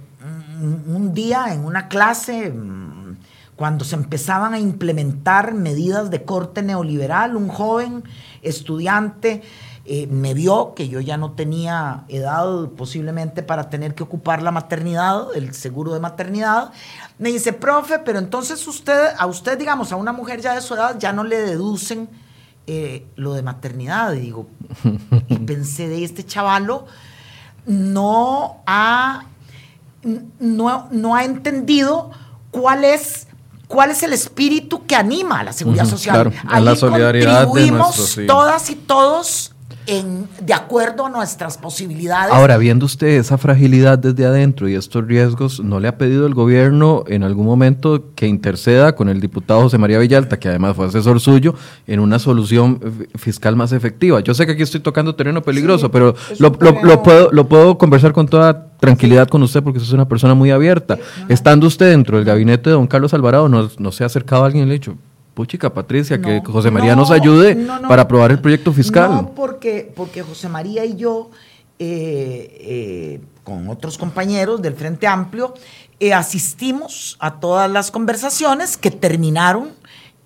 un 0.88 1.12
día 1.12 1.52
en 1.52 1.64
una 1.64 1.88
clase 1.88 2.50
mm, 2.50 3.16
cuando 3.56 3.84
se 3.84 3.94
empezaban 3.94 4.54
a 4.54 4.58
implementar 4.58 5.54
medidas 5.54 6.10
de 6.10 6.24
corte 6.24 6.62
neoliberal, 6.62 7.36
un 7.36 7.48
joven 7.48 8.04
estudiante 8.42 9.42
eh, 9.86 10.06
me 10.06 10.32
vio 10.32 10.72
que 10.74 10.88
yo 10.88 11.00
ya 11.00 11.18
no 11.18 11.32
tenía 11.32 12.04
edad 12.08 12.68
posiblemente 12.70 13.42
para 13.42 13.68
tener 13.68 13.94
que 13.94 14.02
ocupar 14.02 14.42
la 14.42 14.50
maternidad, 14.50 15.26
el 15.34 15.52
seguro 15.52 15.92
de 15.92 16.00
maternidad. 16.00 16.72
Me 17.18 17.30
dice, 17.30 17.52
profe, 17.52 17.98
pero 17.98 18.18
entonces 18.18 18.66
usted, 18.66 19.10
a 19.18 19.26
usted, 19.26 19.58
digamos, 19.58 19.92
a 19.92 19.96
una 19.96 20.12
mujer 20.12 20.40
ya 20.40 20.54
de 20.54 20.62
su 20.62 20.72
edad, 20.72 20.98
ya 20.98 21.12
no 21.12 21.22
le 21.22 21.36
deducen 21.36 22.08
eh, 22.66 23.04
lo 23.16 23.34
de 23.34 23.42
maternidad. 23.42 24.14
Y 24.14 24.20
digo, 24.20 24.46
y 25.28 25.36
pensé 25.40 25.86
de 25.86 26.02
este 26.02 26.24
chavalo, 26.24 26.86
no 27.66 28.62
ha, 28.66 29.26
no, 30.38 30.88
no 30.90 31.14
ha 31.14 31.24
entendido 31.24 32.10
cuál 32.50 32.84
es 32.84 33.26
cuál 33.66 33.90
es 33.90 34.02
el 34.02 34.12
espíritu 34.12 34.86
que 34.86 34.94
anima 34.94 35.40
a 35.40 35.44
la 35.44 35.52
seguridad 35.52 35.86
social. 35.86 36.32
a 36.46 36.60
la 36.60 36.76
solidaridad 36.76 37.46
contribuimos 37.46 38.18
todas 38.26 38.70
y 38.70 38.76
todos 38.76 39.53
de 39.86 40.54
acuerdo 40.54 41.06
a 41.06 41.10
nuestras 41.10 41.58
posibilidades. 41.58 42.32
Ahora, 42.32 42.56
viendo 42.56 42.86
usted 42.86 43.08
esa 43.08 43.38
fragilidad 43.38 43.98
desde 43.98 44.24
adentro 44.24 44.68
y 44.68 44.74
estos 44.74 45.06
riesgos, 45.06 45.60
¿no 45.60 45.80
le 45.80 45.88
ha 45.88 45.98
pedido 45.98 46.26
el 46.26 46.34
gobierno 46.34 47.04
en 47.06 47.22
algún 47.22 47.46
momento 47.46 48.12
que 48.14 48.26
interceda 48.26 48.94
con 48.94 49.08
el 49.08 49.20
diputado 49.20 49.62
José 49.62 49.78
María 49.78 49.98
Villalta, 49.98 50.38
que 50.38 50.48
además 50.48 50.76
fue 50.76 50.86
asesor 50.86 51.20
suyo, 51.20 51.54
en 51.86 52.00
una 52.00 52.18
solución 52.18 52.80
fiscal 53.16 53.56
más 53.56 53.72
efectiva? 53.72 54.20
Yo 54.20 54.34
sé 54.34 54.46
que 54.46 54.52
aquí 54.52 54.62
estoy 54.62 54.80
tocando 54.80 55.14
terreno 55.14 55.42
peligroso, 55.42 55.90
pero 55.90 56.14
lo, 56.38 56.52
puedo, 56.52 57.30
lo 57.30 57.48
puedo 57.48 57.78
conversar 57.78 58.12
con 58.12 58.26
toda 58.26 58.68
tranquilidad 58.80 59.28
con 59.28 59.42
usted 59.42 59.62
porque 59.62 59.78
usted 59.78 59.90
es 59.90 59.94
una 59.94 60.08
persona 60.08 60.34
muy 60.34 60.50
abierta. 60.50 60.98
Estando 61.28 61.66
usted 61.66 61.90
dentro 61.90 62.16
del 62.16 62.26
gabinete 62.26 62.70
de 62.70 62.74
don 62.74 62.86
Carlos 62.86 63.14
Alvarado, 63.14 63.48
¿no, 63.48 63.70
no 63.78 63.92
se 63.92 64.02
ha 64.02 64.06
acercado 64.06 64.42
a 64.42 64.46
alguien 64.46 64.64
y 64.64 64.66
le 64.66 64.72
ha 64.72 64.78
dicho, 64.78 64.96
puchica, 65.34 65.72
Patricia, 65.72 66.20
que 66.20 66.40
José 66.40 66.70
María 66.70 66.96
nos 66.96 67.10
ayude 67.10 67.66
para 67.88 68.02
aprobar 68.02 68.30
el 68.30 68.40
proyecto 68.40 68.72
fiscal. 68.72 69.10
No, 69.10 69.34
porque, 69.34 69.92
porque 69.94 70.22
José 70.22 70.48
María 70.48 70.84
y 70.84 70.96
yo, 70.96 71.30
eh, 71.78 72.56
eh, 72.60 73.20
con 73.42 73.68
otros 73.68 73.98
compañeros 73.98 74.62
del 74.62 74.74
Frente 74.74 75.06
Amplio, 75.06 75.54
eh, 76.00 76.14
asistimos 76.14 77.16
a 77.18 77.40
todas 77.40 77.70
las 77.70 77.90
conversaciones 77.90 78.76
que 78.76 78.90
terminaron 78.90 79.70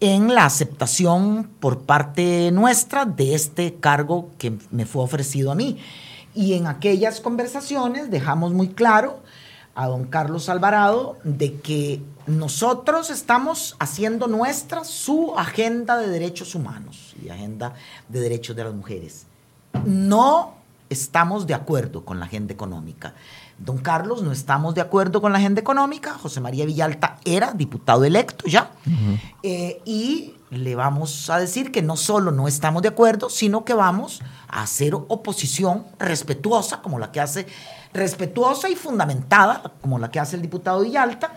en 0.01 0.35
la 0.35 0.45
aceptación 0.45 1.49
por 1.59 1.81
parte 1.81 2.51
nuestra 2.53 3.05
de 3.05 3.35
este 3.35 3.75
cargo 3.75 4.31
que 4.39 4.53
me 4.71 4.87
fue 4.87 5.03
ofrecido 5.03 5.51
a 5.51 5.55
mí. 5.55 5.79
Y 6.35 6.55
en 6.55 6.67
aquellas 6.67 7.21
conversaciones 7.21 8.11
dejamos 8.11 8.53
muy 8.53 8.69
claro 8.69 9.21
a 9.79 9.87
don 9.87 10.07
Carlos 10.07 10.49
Alvarado 10.49 11.19
de 11.23 11.61
que 11.61 12.03
nosotros 12.27 13.11
estamos 13.11 13.77
haciendo 13.79 14.27
nuestra 14.27 14.83
su 14.83 15.39
agenda 15.39 15.97
de 15.97 16.09
derechos 16.09 16.57
humanos 16.57 17.15
y 17.23 17.29
agenda 17.29 17.75
de 18.09 18.21
derechos 18.21 18.57
de 18.57 18.65
las 18.65 18.75
mujeres. 18.75 19.27
No 19.85 20.55
estamos 20.91 21.47
de 21.47 21.55
acuerdo 21.55 22.05
con 22.05 22.19
la 22.19 22.27
agenda 22.27 22.53
económica. 22.53 23.15
Don 23.57 23.79
Carlos, 23.79 24.21
no 24.21 24.33
estamos 24.33 24.75
de 24.75 24.81
acuerdo 24.81 25.21
con 25.21 25.31
la 25.31 25.39
agenda 25.39 25.61
económica. 25.61 26.15
José 26.15 26.41
María 26.41 26.67
Villalta 26.67 27.19
era 27.25 27.53
diputado 27.53 28.05
electo 28.05 28.47
ya. 28.49 28.73
Eh, 29.45 29.81
y 29.85 30.35
le 30.51 30.75
vamos 30.75 31.31
a 31.31 31.39
decir 31.39 31.71
que 31.71 31.83
no 31.83 31.97
solo 31.97 32.33
no 32.33 32.49
estamos 32.49 32.83
de 32.83 32.89
acuerdo, 32.89 33.31
sino 33.31 33.65
que 33.65 33.75
vamos 33.75 34.23
a 34.49 34.63
hacer 34.63 34.95
oposición 34.95 35.87
respetuosa, 36.01 36.83
como 36.83 36.99
la 36.99 37.13
que 37.13 37.21
hace, 37.21 37.47
respetuosa 37.93 38.69
y 38.69 38.75
fundamentada, 38.75 39.73
como 39.81 39.99
la 39.99 40.11
que 40.11 40.21
hace 40.21 40.37
el 40.37 40.43
diputado 40.43 40.83
Villalta. 40.83 41.33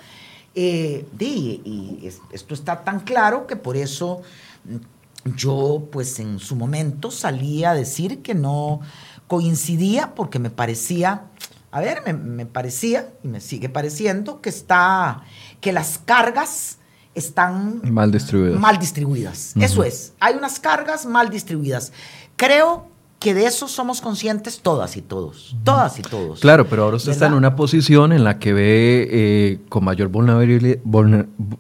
Eh, 0.54 1.06
y 1.20 2.10
esto 2.32 2.54
está 2.54 2.84
tan 2.84 3.00
claro 3.02 3.48
que 3.48 3.56
por 3.56 3.78
eso 3.78 4.22
yo, 5.36 5.88
pues 5.92 6.20
en 6.20 6.40
su 6.40 6.56
momento 6.56 7.12
salí 7.12 7.64
a 7.64 7.74
decir 7.74 8.22
que 8.22 8.34
no 8.34 8.82
coincidía 9.28 10.14
porque 10.14 10.40
me 10.40 10.50
parecía 10.50 11.28
a 11.72 11.80
ver, 11.80 12.14
me, 12.14 12.46
parecía 12.46 13.14
y 13.24 13.30
me 13.30 13.40
sigue 13.40 13.70
pareciendo 13.70 14.42
que 14.42 14.50
está, 14.50 15.24
que 15.62 15.72
las 15.72 16.00
cargas 16.04 16.80
están 17.16 17.82
mal 17.94 18.12
distribuidas. 18.12 18.60
Mal 18.60 18.78
distribuidas. 18.78 19.54
Eso 19.56 19.84
es. 19.84 20.14
Hay 20.20 20.36
unas 20.36 20.60
cargas 20.60 21.06
mal 21.06 21.30
distribuidas. 21.30 21.94
Creo 22.36 22.91
que 23.22 23.36
de 23.36 23.46
eso 23.46 23.68
somos 23.68 24.02
conscientes 24.02 24.62
todas 24.62 24.98
y 24.98 25.04
todos, 25.04 25.56
todas 25.64 26.00
y 26.00 26.02
todos. 26.02 26.40
Claro, 26.40 26.68
pero 26.68 26.86
ahora 26.86 26.98
usted 26.98 27.12
está 27.12 27.28
en 27.28 27.36
una 27.36 27.56
posición 27.56 28.14
en 28.14 28.24
la 28.24 28.40
que 28.40 28.52
ve 28.52 29.08
eh, 29.12 29.60
con 29.70 29.84
mayor 29.84 30.08
vulnerabilidad, 30.08 30.80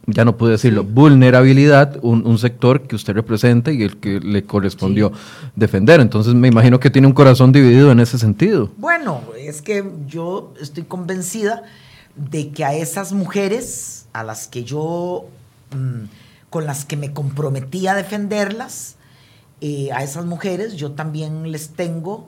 ya 0.07 0.25
no 0.25 0.37
puedo 0.37 0.51
decirlo, 0.51 0.83
vulnerabilidad 0.83 1.99
un, 2.01 2.35
sector 2.39 2.87
que 2.87 2.95
usted 2.95 3.13
representa 3.13 3.71
y 3.71 3.83
el 3.83 3.97
que 3.97 4.19
le 4.19 4.43
correspondió 4.43 5.11
defender. 5.55 5.99
Entonces 5.99 6.33
me 6.33 6.47
imagino 6.47 6.79
que 6.79 6.89
tiene 6.89 7.07
un 7.07 7.13
corazón 7.13 7.51
dividido 7.51 7.91
en 7.91 7.99
ese 7.99 8.17
sentido. 8.17 8.71
Bueno, 8.77 9.21
es 9.37 9.61
que 9.61 9.87
yo 10.07 10.55
estoy 10.59 10.81
convencida 10.81 11.61
de 12.15 12.49
que 12.49 12.65
a 12.65 12.73
esas 12.73 13.13
mujeres 13.13 14.07
a 14.13 14.23
las 14.23 14.47
que 14.47 14.63
yo, 14.63 15.25
mm, 15.75 16.05
con 16.49 16.65
las 16.65 16.85
que 16.85 16.97
me 16.97 17.13
comprometí 17.13 17.85
a 17.85 17.93
defenderlas, 17.93 18.95
eh, 19.61 19.91
a 19.91 20.03
esas 20.03 20.25
mujeres 20.25 20.75
yo 20.75 20.93
también 20.93 21.51
les 21.51 21.69
tengo 21.69 22.27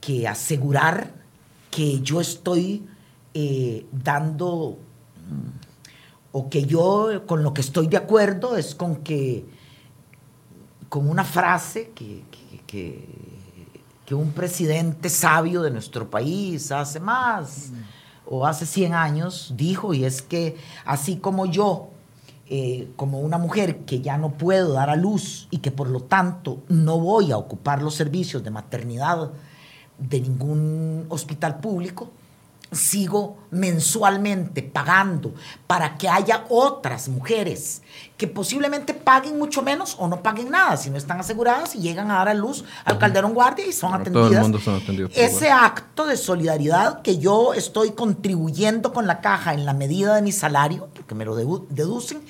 que 0.00 0.28
asegurar 0.28 1.12
que 1.70 2.00
yo 2.00 2.20
estoy 2.20 2.86
eh, 3.34 3.86
dando 3.90 4.78
mm, 5.28 6.30
o 6.30 6.48
que 6.48 6.64
yo 6.64 7.26
con 7.26 7.42
lo 7.42 7.52
que 7.52 7.60
estoy 7.60 7.88
de 7.88 7.96
acuerdo 7.96 8.56
es 8.56 8.76
con 8.76 8.96
que 8.96 9.44
con 10.88 11.08
una 11.08 11.24
frase 11.24 11.90
que, 11.94 12.22
que, 12.66 14.14
un 14.14 14.32
presidente 14.32 15.08
sabio 15.08 15.62
de 15.62 15.70
nuestro 15.70 16.10
país 16.10 16.72
hace 16.72 16.98
más 16.98 17.70
o 18.26 18.44
hace 18.44 18.66
100 18.66 18.92
años 18.92 19.54
dijo 19.56 19.94
y 19.94 20.04
es 20.04 20.20
que 20.20 20.56
así 20.84 21.18
como 21.18 21.46
yo 21.46 21.89
eh, 22.52 22.90
como 22.96 23.20
una 23.20 23.38
mujer 23.38 23.84
que 23.84 24.00
ya 24.00 24.18
no 24.18 24.32
puedo 24.32 24.72
dar 24.72 24.90
a 24.90 24.96
luz 24.96 25.46
y 25.52 25.58
que 25.58 25.70
por 25.70 25.88
lo 25.88 26.00
tanto 26.00 26.64
no 26.68 26.98
voy 26.98 27.30
a 27.30 27.36
ocupar 27.36 27.80
los 27.80 27.94
servicios 27.94 28.42
de 28.42 28.50
maternidad 28.50 29.30
de 29.98 30.20
ningún 30.20 31.06
hospital 31.10 31.60
público, 31.60 32.10
sigo 32.72 33.38
mensualmente 33.50 34.62
pagando 34.62 35.34
para 35.66 35.98
que 35.98 36.08
haya 36.08 36.44
otras 36.48 37.08
mujeres 37.08 37.82
que 38.16 38.28
posiblemente 38.28 38.94
paguen 38.94 39.38
mucho 39.38 39.62
menos 39.62 39.96
o 39.98 40.06
no 40.06 40.22
paguen 40.22 40.50
nada 40.50 40.76
si 40.76 40.90
no 40.90 40.96
están 40.96 41.18
aseguradas 41.18 41.74
y 41.74 41.80
llegan 41.80 42.10
a 42.10 42.16
dar 42.16 42.28
a 42.28 42.34
luz 42.34 42.64
al 42.84 42.98
Calderón 42.98 43.34
Guardia 43.34 43.66
y 43.66 43.72
son 43.72 43.94
atendidas. 43.94 44.46
Ese 45.14 45.50
acto 45.50 46.06
de 46.06 46.16
solidaridad 46.16 47.02
que 47.02 47.18
yo 47.18 47.54
estoy 47.54 47.90
contribuyendo 47.90 48.92
con 48.92 49.06
la 49.06 49.20
caja 49.20 49.54
en 49.54 49.64
la 49.64 49.72
medida 49.72 50.14
de 50.14 50.22
mi 50.22 50.32
salario, 50.32 50.88
porque 51.10 51.16
me 51.16 51.24
lo 51.24 51.34
deducen, 51.34 52.20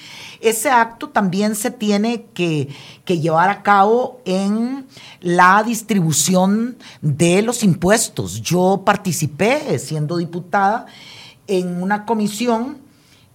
ese 0.40 0.70
acto 0.70 1.10
también 1.10 1.54
se 1.54 1.70
tiene 1.70 2.24
que, 2.32 2.68
llevar 3.04 3.50
a 3.50 3.62
cabo 3.62 4.22
en 4.24 4.86
la 5.20 5.62
distribución 5.62 6.78
de 7.02 7.42
los 7.42 7.62
impuestos. 7.62 8.40
Yo 8.40 8.82
participé, 8.86 9.78
siendo 9.78 10.16
diputada, 10.16 10.86
en 11.46 11.82
una 11.82 12.06
comisión 12.06 12.78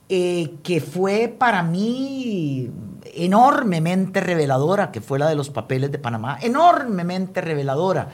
eh, 0.10 0.56
que 0.64 0.82
fue 0.82 1.28
para 1.28 1.62
mí 1.62 2.72
enormemente 3.14 4.22
reveladora, 4.22 4.92
que 4.92 5.02
fue 5.02 5.20
la 5.20 5.30
de 5.30 5.36
los 5.36 5.52
papeles 5.52 5.92
de 5.92 6.00
Panamá, 6.00 6.40
enormemente 6.42 7.42
reveladora, 7.42 8.10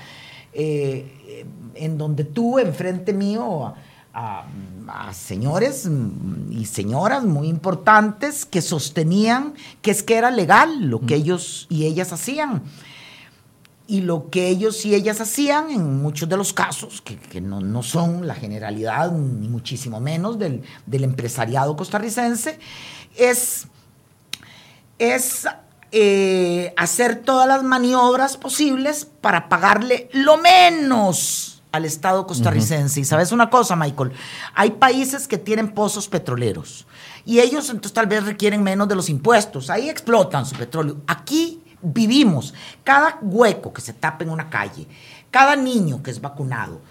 eh, 0.51 1.45
en 1.75 1.97
donde 1.97 2.25
tuve 2.25 2.63
enfrente 2.63 3.13
mío 3.13 3.67
a, 3.67 3.75
señores 5.14 5.88
y 6.49 6.66
señoras 6.66 7.24
muy 7.24 7.47
importantes 7.47 8.45
que 8.45 8.62
sostenían 8.62 9.53
que 9.82 9.91
es 9.91 10.03
que 10.03 10.16
era 10.16 10.32
legal 10.32 10.89
lo 10.89 10.99
que 11.01 11.16
ellos 11.16 11.68
y 11.70 11.86
ellas 11.86 12.12
hacían. 12.14 12.64
Y 13.88 14.01
lo 14.01 14.30
que 14.30 14.47
ellos 14.47 14.86
y 14.86 14.95
ellas 14.95 15.20
hacían 15.20 15.70
en 15.70 16.01
muchos 16.01 16.30
de 16.30 16.38
los 16.38 16.53
casos, 16.53 17.01
que, 17.01 17.41
no, 17.41 17.84
son 17.84 18.26
la 18.26 18.36
generalidad, 18.36 19.12
ni 19.12 19.49
muchísimo 19.49 19.99
menos 19.99 20.39
del, 20.39 20.64
empresariado 20.89 21.76
costarricense, 21.76 22.57
es, 23.18 23.68
es 24.97 25.45
eh, 25.91 26.74
hacer 26.78 27.18
todas 27.18 27.49
las 27.49 27.64
maniobras 27.64 28.38
posibles 28.38 29.03
para 29.03 29.49
pagarle 29.49 30.09
lo 30.14 30.38
menos 30.38 31.61
al 31.72 31.86
Estado 31.86 32.28
costarricense. 32.28 32.99
Y 32.99 33.05
sabes 33.05 33.32
una 33.32 33.49
cosa, 33.49 33.76
Michael, 33.76 34.11
hay 34.53 34.72
países 34.72 35.28
que 35.28 35.38
tienen 35.38 35.74
pozos 35.74 36.07
petroleros 36.07 36.86
y 37.26 37.39
ellos 37.39 37.69
entonces 37.69 37.93
tal 37.93 38.07
vez 38.07 38.26
requieren 38.26 38.63
menos 38.63 38.88
de 38.88 38.95
los 38.95 39.09
impuestos. 39.09 39.69
Ahí 39.69 39.89
explotan 39.89 40.45
su 40.45 40.55
petróleo. 40.55 40.97
Aquí 41.07 41.61
vivimos. 41.82 42.53
Cada 42.84 43.19
hueco 43.22 43.74
que 43.74 43.82
se 43.82 43.93
tapa 43.93 44.24
en 44.24 44.30
una 44.30 44.49
calle, 44.49 44.88
cada 45.30 45.55
niño 45.55 46.01
que 46.03 46.11
es 46.11 46.22
vacunado, 46.22 46.82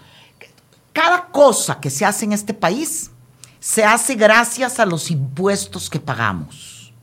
cada 0.93 1.27
cosa 1.27 1.79
que 1.79 1.89
se 1.89 2.05
hace 2.05 2.25
en 2.25 2.33
este 2.33 2.53
país 2.53 3.11
se 3.59 3.85
hace 3.85 4.15
gracias 4.15 4.79
a 4.79 4.85
los 4.85 5.11
impuestos 5.11 5.89
que 5.89 5.99
pagamos. 5.99 6.93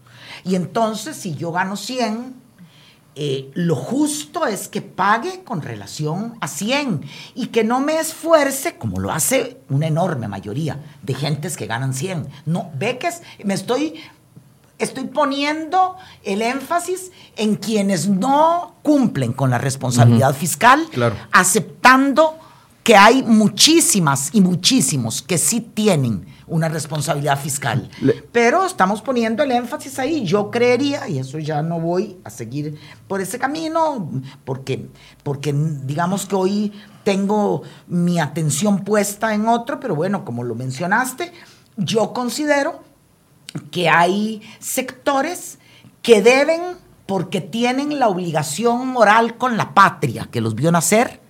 Y 0.44 0.56
entonces, 0.56 1.16
si 1.16 1.34
yo 1.34 1.52
gano 1.52 1.76
100, 1.76 2.34
eh, 3.20 3.50
lo 3.54 3.74
justo 3.74 4.46
es 4.46 4.68
que 4.68 4.80
pague 4.80 5.42
con 5.42 5.60
relación 5.60 6.34
a 6.40 6.46
100 6.46 7.00
y 7.34 7.48
que 7.48 7.64
no 7.64 7.80
me 7.80 7.98
esfuerce 7.98 8.76
como 8.76 9.00
lo 9.00 9.10
hace 9.10 9.56
una 9.68 9.88
enorme 9.88 10.28
mayoría 10.28 10.78
de 11.02 11.14
gentes 11.14 11.56
que 11.56 11.66
ganan 11.66 11.94
100. 11.94 12.28
No, 12.46 12.70
ve 12.78 12.96
que 12.96 13.10
me 13.42 13.54
estoy, 13.54 13.94
estoy 14.78 15.06
poniendo 15.06 15.96
el 16.22 16.42
énfasis 16.42 17.10
en 17.34 17.56
quienes 17.56 18.08
no 18.08 18.76
cumplen 18.82 19.32
con 19.32 19.50
la 19.50 19.58
responsabilidad 19.58 20.32
fiscal, 20.32 20.86
aceptando 21.32 22.38
que 22.84 22.94
hay 22.94 23.24
muchísimas 23.24 24.30
y 24.32 24.42
muchísimos 24.42 25.22
que 25.22 25.38
sí 25.38 25.60
tienen 25.60 26.24
una 26.48 26.68
responsabilidad 26.68 27.38
fiscal. 27.38 27.90
Pero 28.32 28.64
estamos 28.64 29.02
poniendo 29.02 29.42
el 29.42 29.52
énfasis 29.52 29.98
ahí. 29.98 30.24
Yo 30.24 30.50
creería, 30.50 31.08
y 31.08 31.18
eso 31.18 31.38
ya 31.38 31.62
no 31.62 31.80
voy 31.80 32.18
a 32.24 32.30
seguir 32.30 32.78
por 33.06 33.20
ese 33.20 33.38
camino, 33.38 34.10
porque, 34.44 34.88
porque 35.22 35.52
digamos 35.52 36.26
que 36.26 36.34
hoy 36.34 36.72
tengo 37.04 37.62
mi 37.86 38.18
atención 38.20 38.84
puesta 38.84 39.34
en 39.34 39.48
otro, 39.48 39.80
pero 39.80 39.94
bueno, 39.94 40.24
como 40.24 40.44
lo 40.44 40.54
mencionaste, 40.54 41.32
yo 41.76 42.12
considero 42.12 42.82
que 43.70 43.88
hay 43.88 44.42
sectores 44.58 45.58
que 46.02 46.22
deben, 46.22 46.76
porque 47.06 47.40
tienen 47.40 47.98
la 47.98 48.08
obligación 48.08 48.88
moral 48.88 49.36
con 49.38 49.56
la 49.56 49.72
patria 49.74 50.28
que 50.30 50.40
los 50.40 50.54
vio 50.54 50.70
nacer, 50.70 51.20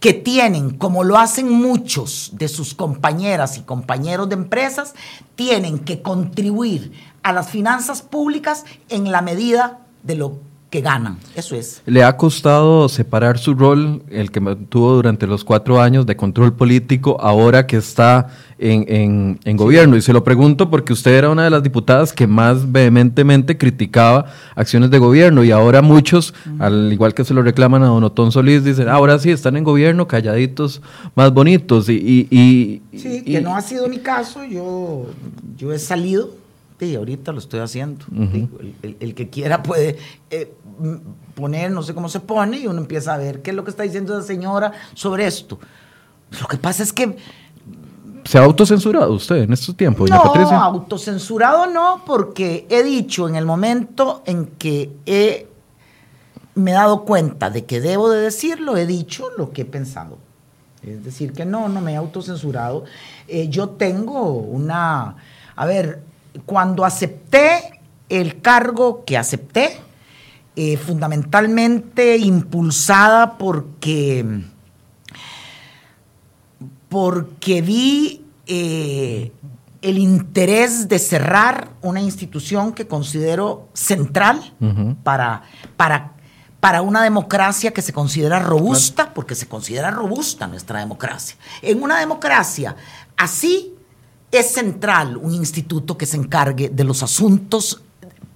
que 0.00 0.12
tienen, 0.12 0.70
como 0.70 1.02
lo 1.02 1.18
hacen 1.18 1.50
muchos 1.50 2.30
de 2.34 2.48
sus 2.48 2.74
compañeras 2.74 3.58
y 3.58 3.62
compañeros 3.62 4.28
de 4.28 4.36
empresas, 4.36 4.94
tienen 5.34 5.80
que 5.80 6.02
contribuir 6.02 6.92
a 7.22 7.32
las 7.32 7.50
finanzas 7.50 8.02
públicas 8.02 8.64
en 8.88 9.10
la 9.10 9.22
medida 9.22 9.80
de 10.04 10.14
lo 10.14 10.47
que 10.70 10.82
ganan. 10.82 11.16
Eso 11.34 11.56
es. 11.56 11.82
¿Le 11.86 12.04
ha 12.04 12.16
costado 12.16 12.88
separar 12.90 13.38
su 13.38 13.54
rol, 13.54 14.02
el 14.10 14.30
que 14.30 14.40
tuvo 14.68 14.94
durante 14.94 15.26
los 15.26 15.42
cuatro 15.42 15.80
años 15.80 16.04
de 16.04 16.14
control 16.14 16.52
político, 16.52 17.16
ahora 17.20 17.66
que 17.66 17.78
está 17.78 18.28
en, 18.58 19.38
gobierno? 19.56 19.96
Y 19.96 20.02
se 20.02 20.12
lo 20.12 20.22
pregunto 20.24 20.68
porque 20.68 20.92
usted 20.92 21.12
era 21.12 21.30
una 21.30 21.44
de 21.44 21.50
las 21.50 21.62
diputadas 21.62 22.12
que 22.12 22.26
más 22.26 22.70
vehementemente 22.70 23.56
criticaba 23.56 24.26
acciones 24.56 24.90
de 24.90 24.98
gobierno 24.98 25.42
y 25.42 25.52
ahora 25.52 25.80
muchos, 25.80 26.34
al 26.58 26.92
igual 26.92 27.14
que 27.14 27.24
se 27.24 27.32
lo 27.32 27.42
reclaman 27.42 27.82
a 27.82 27.86
Don 27.86 28.04
Otón 28.04 28.30
Solís, 28.30 28.62
dicen, 28.62 28.88
ahora 28.88 29.18
sí, 29.18 29.30
están 29.30 29.56
en 29.56 29.64
gobierno, 29.64 30.06
calladitos, 30.06 30.82
más 31.14 31.32
bonitos. 31.32 31.88
Y, 31.88 32.28
y, 32.30 32.82
sí, 32.94 33.22
que 33.22 33.40
no 33.40 33.56
ha 33.56 33.62
sido 33.62 33.88
mi 33.88 34.00
caso, 34.00 34.44
yo, 34.44 35.06
yo 35.56 35.72
he 35.72 35.78
salido 35.78 36.36
y 36.86 36.94
ahorita 36.94 37.32
lo 37.32 37.38
estoy 37.38 37.60
haciendo. 37.60 38.04
el, 38.82 39.14
que 39.14 39.28
quiera 39.28 39.62
puede 39.62 39.96
eh, 40.30 40.52
poner, 41.34 41.70
no 41.70 41.82
sé 41.82 41.94
cómo 41.94 42.08
se 42.08 42.20
pone, 42.20 42.58
y 42.58 42.66
uno 42.66 42.80
empieza 42.80 43.14
a 43.14 43.18
ver 43.18 43.42
qué 43.42 43.50
es 43.50 43.56
lo 43.56 43.64
que 43.64 43.70
está 43.70 43.82
diciendo 43.82 44.16
la 44.16 44.24
señora 44.24 44.72
sobre 44.94 45.26
esto. 45.26 45.58
Lo 46.40 46.46
que 46.46 46.56
pasa 46.56 46.82
es 46.82 46.92
que... 46.92 47.16
¿Se 48.24 48.36
ha 48.38 48.44
autocensurado 48.44 49.12
usted 49.12 49.36
en 49.36 49.52
estos 49.52 49.76
tiempos, 49.76 50.10
no, 50.10 50.22
Patricia? 50.22 50.58
autocensurado 50.58 51.66
no, 51.66 52.02
porque 52.04 52.66
he 52.68 52.82
dicho 52.82 53.28
en 53.28 53.36
el 53.36 53.46
momento 53.46 54.22
en 54.26 54.46
que 54.46 54.90
he, 55.06 55.48
me 56.54 56.72
he 56.72 56.74
dado 56.74 57.04
cuenta 57.04 57.48
de 57.48 57.64
que 57.64 57.80
debo 57.80 58.10
de 58.10 58.20
decirlo, 58.20 58.76
he 58.76 58.86
dicho 58.86 59.30
lo 59.38 59.50
que 59.50 59.62
he 59.62 59.64
pensado. 59.64 60.18
Es 60.82 61.04
decir, 61.04 61.32
que 61.32 61.44
no, 61.44 61.68
no 61.68 61.80
me 61.80 61.92
he 61.92 61.96
autocensurado. 61.96 62.84
Eh, 63.26 63.48
yo 63.48 63.70
tengo 63.70 64.32
una... 64.32 65.16
A 65.56 65.66
ver, 65.66 66.02
cuando 66.46 66.84
acepté 66.84 67.80
el 68.08 68.40
cargo 68.40 69.04
que 69.04 69.16
acepté, 69.16 69.80
eh, 70.60 70.76
fundamentalmente 70.76 72.16
impulsada 72.16 73.38
porque, 73.38 74.42
porque 76.88 77.62
vi 77.62 78.24
eh, 78.44 79.30
el 79.82 79.98
interés 79.98 80.88
de 80.88 80.98
cerrar 80.98 81.68
una 81.80 82.00
institución 82.00 82.72
que 82.72 82.88
considero 82.88 83.68
central 83.72 84.52
para, 85.04 85.42
para, 85.76 86.14
para 86.58 86.82
una 86.82 87.04
democracia 87.04 87.72
que 87.72 87.80
se 87.80 87.92
considera 87.92 88.40
robusta, 88.40 89.14
porque 89.14 89.36
se 89.36 89.46
considera 89.46 89.92
robusta 89.92 90.48
nuestra 90.48 90.80
democracia. 90.80 91.36
En 91.62 91.80
una 91.80 92.00
democracia 92.00 92.74
así 93.16 93.76
es 94.32 94.50
central 94.54 95.18
un 95.18 95.34
instituto 95.34 95.96
que 95.96 96.06
se 96.06 96.16
encargue 96.16 96.68
de 96.68 96.82
los 96.82 97.04
asuntos 97.04 97.80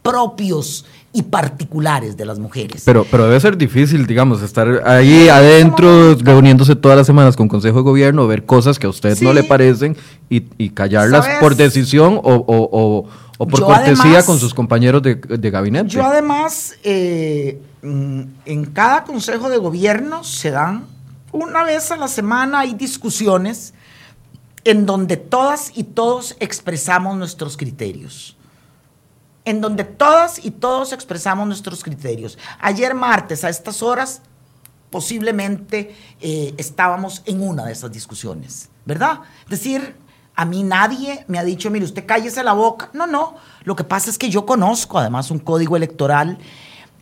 propios 0.03 0.85
y 1.15 1.23
particulares 1.23 2.17
de 2.17 2.25
las 2.25 2.39
mujeres. 2.39 2.83
Pero, 2.87 3.07
pero 3.11 3.27
debe 3.27 3.39
ser 3.39 3.59
difícil, 3.59 4.07
digamos, 4.07 4.41
estar 4.41 4.83
ahí 4.87 5.29
adentro, 5.29 6.15
reuniéndose 6.15 6.75
todas 6.75 6.97
las 6.97 7.07
semanas 7.07 7.37
con 7.37 7.49
Consejo 7.49 7.79
de 7.79 7.83
Gobierno, 7.83 8.27
ver 8.27 8.47
cosas 8.47 8.79
que 8.79 8.87
a 8.87 8.91
usted 8.91 9.21
no 9.21 9.35
le 9.35 9.45
parecen 9.45 9.97
y, 10.31 10.71
callarlas 10.71 11.29
por 11.41 11.55
decisión 11.55 12.19
o, 12.23 13.07
por 13.37 13.61
cortesía 13.61 14.25
con 14.25 14.39
sus 14.39 14.55
compañeros 14.55 15.03
de, 15.03 15.51
gabinete. 15.51 15.91
Yo 15.91 16.05
además, 16.05 16.77
eh, 16.83 17.61
mm, 17.83 18.23
en 18.47 18.65
cada 18.67 19.05
Consejo 19.05 19.51
de 19.51 19.59
Gobierno 19.59 20.25
se 20.25 20.51
dan, 20.51 20.87
una 21.31 21.63
vez 21.63 21.91
a 21.91 21.97
la 21.99 22.09
semana 22.09 22.61
hay 22.61 22.73
discusiones 22.73 23.75
en 24.65 24.87
donde 24.87 25.19
todas 25.19 25.73
y 25.75 25.85
todos 25.85 26.37
expresamos 26.41 27.19
nuestros 27.19 27.59
criterios 27.59 28.37
en 29.45 29.61
donde 29.61 29.85
todas 29.85 30.45
y 30.45 30.51
todos 30.51 30.93
expresamos 30.93 31.47
nuestros 31.47 31.83
criterios. 31.83 32.39
Ayer 32.61 32.95
martes, 32.95 33.45
a 33.45 33.49
estas 33.49 33.83
horas, 33.83 34.23
posiblemente 34.91 35.97
eh, 36.21 36.55
estábamos 36.59 37.23
en 37.25 37.43
una 37.43 37.65
de 37.65 37.73
esas 37.73 37.91
discusiones, 37.91 38.69
¿verdad? 38.85 39.21
Es 39.45 39.51
decir, 39.51 39.97
a 40.35 40.45
mí 40.45 40.63
nadie 40.63 41.25
me 41.29 41.39
ha 41.39 41.45
dicho, 41.45 41.71
mire, 41.71 41.85
usted 41.85 42.07
cállese 42.07 42.43
la 42.43 42.53
boca. 42.53 42.91
No, 42.93 43.07
no. 43.07 43.37
Lo 43.65 43.77
que 43.77 43.85
pasa 43.85 44.11
es 44.11 44.19
que 44.19 44.31
yo 44.31 44.47
conozco 44.47 44.99
además 44.99 45.31
un 45.31 45.39
código 45.39 45.77
electoral 45.77 46.39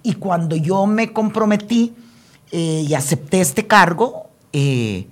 y 0.03 0.15
cuando 0.15 0.57
yo 0.57 0.87
me 0.87 1.13
comprometí 1.13 1.95
eh, 2.51 2.85
y 2.89 2.95
acepté 2.95 3.41
este 3.41 3.67
cargo, 3.67 4.31
eh, 4.53 5.07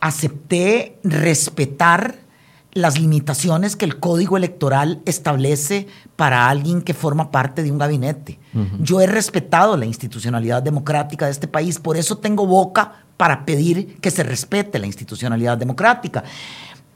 acepté 0.00 0.98
respetar 1.04 2.16
las 2.80 2.98
limitaciones 2.98 3.76
que 3.76 3.84
el 3.84 3.98
código 3.98 4.36
electoral 4.36 5.02
establece 5.04 5.86
para 6.16 6.48
alguien 6.48 6.82
que 6.82 6.94
forma 6.94 7.30
parte 7.30 7.62
de 7.62 7.70
un 7.70 7.78
gabinete. 7.78 8.38
Yo 8.80 9.00
he 9.00 9.06
respetado 9.06 9.76
la 9.76 9.84
institucionalidad 9.84 10.62
democrática 10.62 11.26
de 11.26 11.32
este 11.32 11.48
país, 11.48 11.78
por 11.78 11.96
eso 11.96 12.18
tengo 12.18 12.46
boca 12.46 13.04
para 13.16 13.44
pedir 13.44 14.00
que 14.00 14.10
se 14.10 14.22
respete 14.22 14.78
la 14.78 14.86
institucionalidad 14.86 15.58
democrática. 15.58 16.24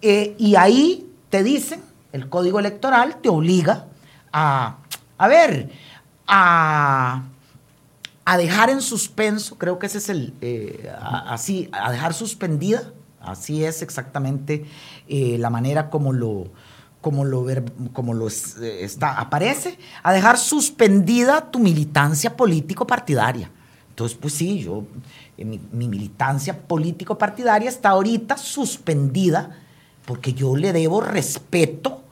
Eh, 0.01 0.35
y 0.39 0.57
ahí 0.57 1.07
te 1.31 1.43
dicen, 1.43 1.83
el 2.13 2.29
código 2.29 2.59
electoral 2.59 3.17
te 3.23 3.29
obliga 3.29 3.87
a, 4.33 4.79
a 5.19 5.29
ver, 5.29 5.71
a, 6.27 7.23
a 8.25 8.37
dejar 8.37 8.71
en 8.71 8.81
suspenso, 8.81 9.57
creo 9.59 9.79
que 9.79 9.87
ese 9.87 9.99
es 9.99 10.09
el, 10.09 10.35
eh, 10.41 10.91
así, 11.01 11.69
a 11.73 11.91
dejar 11.91 12.15
suspendida 12.15 12.93
Así 13.25 13.65
es 13.65 13.83
exactamente 13.83 14.65
eh, 15.09 15.37
la 15.39 15.51
manera 15.51 15.91
como 15.91 16.13
lo, 16.13 16.49
como 17.01 17.25
lo, 17.25 17.47
como 17.93 18.15
lo 18.15 18.29
eh, 18.29 18.85
está, 18.85 19.19
aparece, 19.19 19.79
a 20.03 20.13
dejar 20.13 20.39
suspendida 20.39 21.51
tu 21.51 21.59
militancia 21.59 22.37
político-partidaria. 22.37 23.51
Entonces, 23.91 24.17
pues 24.21 24.35
sí, 24.35 24.61
yo, 24.61 24.85
eh, 25.37 25.45
mi, 25.45 25.61
mi, 25.73 25.89
militancia 25.89 26.67
político-partidaria 26.67 27.69
está 27.69 27.91
ahorita 27.91 28.37
suspendida 28.37 29.59
porque 30.07 30.33
yo 30.33 30.57
le 30.57 30.73
debo 30.73 31.01
respeto 31.01 32.03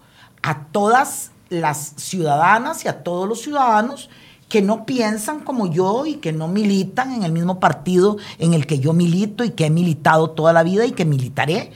a 0.42 0.66
todas 0.66 1.32
las 1.48 1.94
ciudadanas 1.96 2.84
y 2.84 2.88
a 2.88 3.02
todos 3.02 3.28
los 3.28 3.42
ciudadanos 3.42 4.08
que 4.50 4.60
no 4.62 4.84
piensan 4.84 5.40
como 5.40 5.72
yo 5.72 6.04
y 6.06 6.16
que 6.16 6.32
no 6.32 6.48
militan 6.48 7.14
en 7.14 7.22
el 7.22 7.30
mismo 7.30 7.60
partido 7.60 8.18
en 8.38 8.52
el 8.52 8.66
que 8.66 8.80
yo 8.80 8.92
milito 8.92 9.44
y 9.44 9.50
que 9.50 9.66
he 9.66 9.70
militado 9.70 10.30
toda 10.30 10.52
la 10.52 10.64
vida 10.64 10.84
y 10.84 10.90
que 10.90 11.04
militaré. 11.04 11.70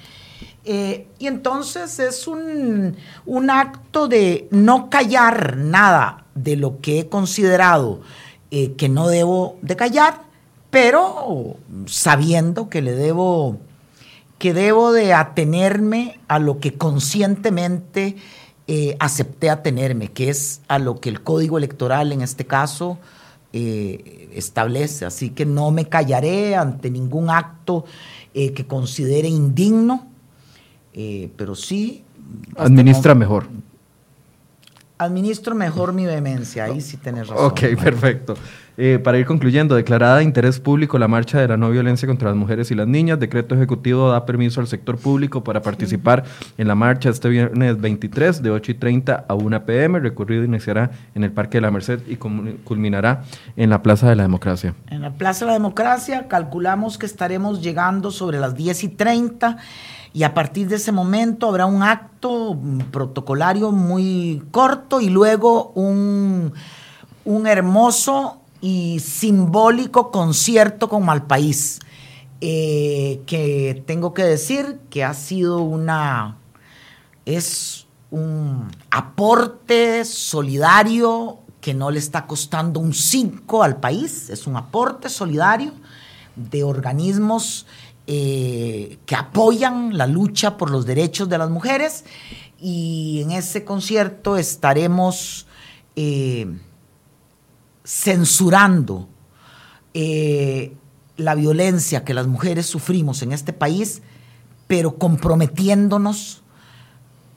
Eh, 0.65 1.07
y 1.21 1.29
entonces 1.29 2.01
es 2.01 2.27
un, 2.27 2.97
acto 3.49 4.09
de 4.09 4.49
no 4.51 4.91
callar 4.91 5.57
nada 5.57 6.25
de 6.35 6.57
lo 6.57 6.81
que 6.81 6.99
he 6.99 7.09
considerado 7.09 8.01
eh, 8.51 8.73
que 8.73 8.89
no 8.89 9.07
debo 9.07 9.57
de 9.63 9.77
callar, 9.77 10.23
pero 10.71 11.57
sabiendo 11.87 12.69
que 12.69 12.83
le 12.83 12.93
debo, 12.93 13.59
que 14.39 14.53
debo 14.53 14.93
de 14.93 15.15
atenerme 15.15 16.19
a 16.27 16.41
lo 16.41 16.59
que 16.59 16.75
conscientemente 16.75 18.17
eh, 18.67 18.97
acepté 18.99 19.51
atenerme, 19.51 20.09
que 20.09 20.31
es 20.31 20.63
a 20.69 20.79
lo 20.79 20.99
que 20.99 21.11
el 21.11 21.23
código 21.23 21.59
electoral 21.59 22.13
en 22.13 22.23
este 22.23 22.47
caso 22.47 22.99
eh, 23.53 24.31
establece. 24.35 25.05
Así 25.05 25.31
que 25.31 25.45
no 25.45 25.71
me 25.71 25.89
callaré 25.89 26.57
ante 26.57 26.91
ningún 26.91 27.29
acto 27.29 27.85
eh, 28.33 28.53
que 28.53 28.67
considere 28.67 29.29
indigno, 29.29 30.07
pero 31.37 31.55
sí... 31.55 32.05
Administra 32.57 33.15
mejor. 33.15 33.49
Administro 34.97 35.55
mejor 35.55 35.93
mi 35.93 36.07
vehemencia, 36.07 36.65
ahí 36.65 36.81
sí 36.81 36.97
tienes 36.97 37.29
razón. 37.29 37.47
Ok, 37.47 37.61
perfecto. 37.83 38.35
Eh, 38.77 38.99
para 38.99 39.19
ir 39.19 39.27
concluyendo, 39.27 39.77
declarada 39.77 40.17
de 40.17 40.25
interés 40.25 40.59
público 40.59 40.99
la 40.99 41.07
marcha 41.07 41.39
de 41.39 41.47
la 41.47 41.57
no 41.57 41.71
violencia 41.71 42.09
contra 42.09 42.31
las 42.31 42.37
mujeres 42.37 42.73
y 42.73 42.75
las 42.75 42.89
niñas, 42.89 43.21
decreto 43.21 43.55
ejecutivo 43.55 44.11
da 44.11 44.27
permiso 44.27 44.61
al 44.61 44.67
sector 44.67 44.99
público 44.99 45.45
para 45.45 45.63
participar 45.63 46.25
en 46.59 46.67
la 46.67 46.75
marcha 46.75 47.09
este 47.09 47.29
viernes 47.29 47.81
23 47.81 48.43
de 48.43 48.51
8 48.51 48.73
y 48.73 48.75
30 48.75 49.27
a 49.29 49.35
1 49.35 49.65
pm. 49.65 49.99
El 49.99 50.05
recorrido 50.05 50.43
iniciará 50.43 50.91
en 51.15 51.23
el 51.23 51.31
Parque 51.31 51.59
de 51.59 51.63
la 51.63 51.71
Merced 51.71 52.01
y 52.09 52.17
culminará 52.17 53.23
en 53.57 53.71
la 53.71 53.81
Plaza 53.81 54.09
de 54.09 54.17
la 54.17 54.25
Democracia. 54.25 54.75
En 54.91 55.03
la 55.03 55.13
Plaza 55.13 55.45
de 55.45 55.51
la 55.51 55.53
Democracia 55.53 56.27
calculamos 56.27 56.99
que 56.99 57.07
estaremos 57.07 57.63
llegando 57.63 58.11
sobre 58.11 58.41
las 58.41 58.57
10 58.57 58.85
y 58.85 58.89
30 58.89 59.57
y 60.13 60.25
a 60.25 60.35
partir 60.35 60.67
de 60.67 60.77
ese 60.77 60.91
momento 60.91 61.49
habrá 61.49 61.67
un 61.67 61.85
acto 61.85 62.59
protocolario 62.91 63.71
muy 63.71 64.43
corto 64.51 65.01
y 65.01 65.11
luego 65.11 65.71
un, 65.75 66.53
un 67.25 67.47
hermoso 67.47 68.41
y 68.65 68.99
simbólico 69.01 70.11
concierto 70.11 70.89
con 70.89 71.05
Malpaís, 71.05 71.81
eh, 72.41 73.21
que 73.27 73.85
tengo 73.87 74.15
que 74.15 74.25
decir 74.25 74.81
que 74.89 75.05
ha 75.05 75.13
sido 75.13 75.59
una, 75.59 76.39
es 77.27 77.87
un 78.11 78.71
aporte 78.91 80.07
solidario 80.07 81.41
que 81.61 81.75
no 81.75 81.91
le 81.91 81.99
está 81.99 82.27
costando 82.27 82.81
un 82.81 82.95
5 82.95 83.63
al 83.63 83.81
país, 83.81 84.31
es 84.31 84.47
un 84.47 84.57
aporte 84.57 85.11
solidario 85.11 85.75
de 86.35 86.65
organismos 86.65 87.67
eh, 88.07 88.97
que 89.05 89.15
apoyan 89.15 89.99
la 89.99 90.07
lucha 90.07 90.57
por 90.57 90.71
los 90.71 90.87
derechos 90.87 91.29
de 91.29 91.37
las 91.37 91.51
mujeres. 91.51 92.07
Y 92.59 93.21
en 93.25 93.33
ese 93.33 93.63
concierto 93.67 94.39
estaremos... 94.39 95.47
Eh, 95.97 96.47
censurando 97.85 99.09
eh, 99.93 100.75
la 101.17 101.35
violencia 101.35 102.05
que 102.05 102.15
las 102.15 102.27
mujeres 102.27 102.67
sufrimos 102.67 103.23
en 103.23 103.33
este 103.33 103.53
país, 103.53 104.03
pero 104.67 104.97
comprometiéndonos 104.97 106.43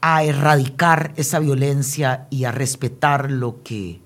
a 0.02 0.24
erradicar 0.24 1.14
esa 1.18 1.40
violencia 1.40 2.28
y 2.30 2.46
a 2.46 2.52
respetar 2.52 3.30
lo 3.30 3.62
que 3.64 4.00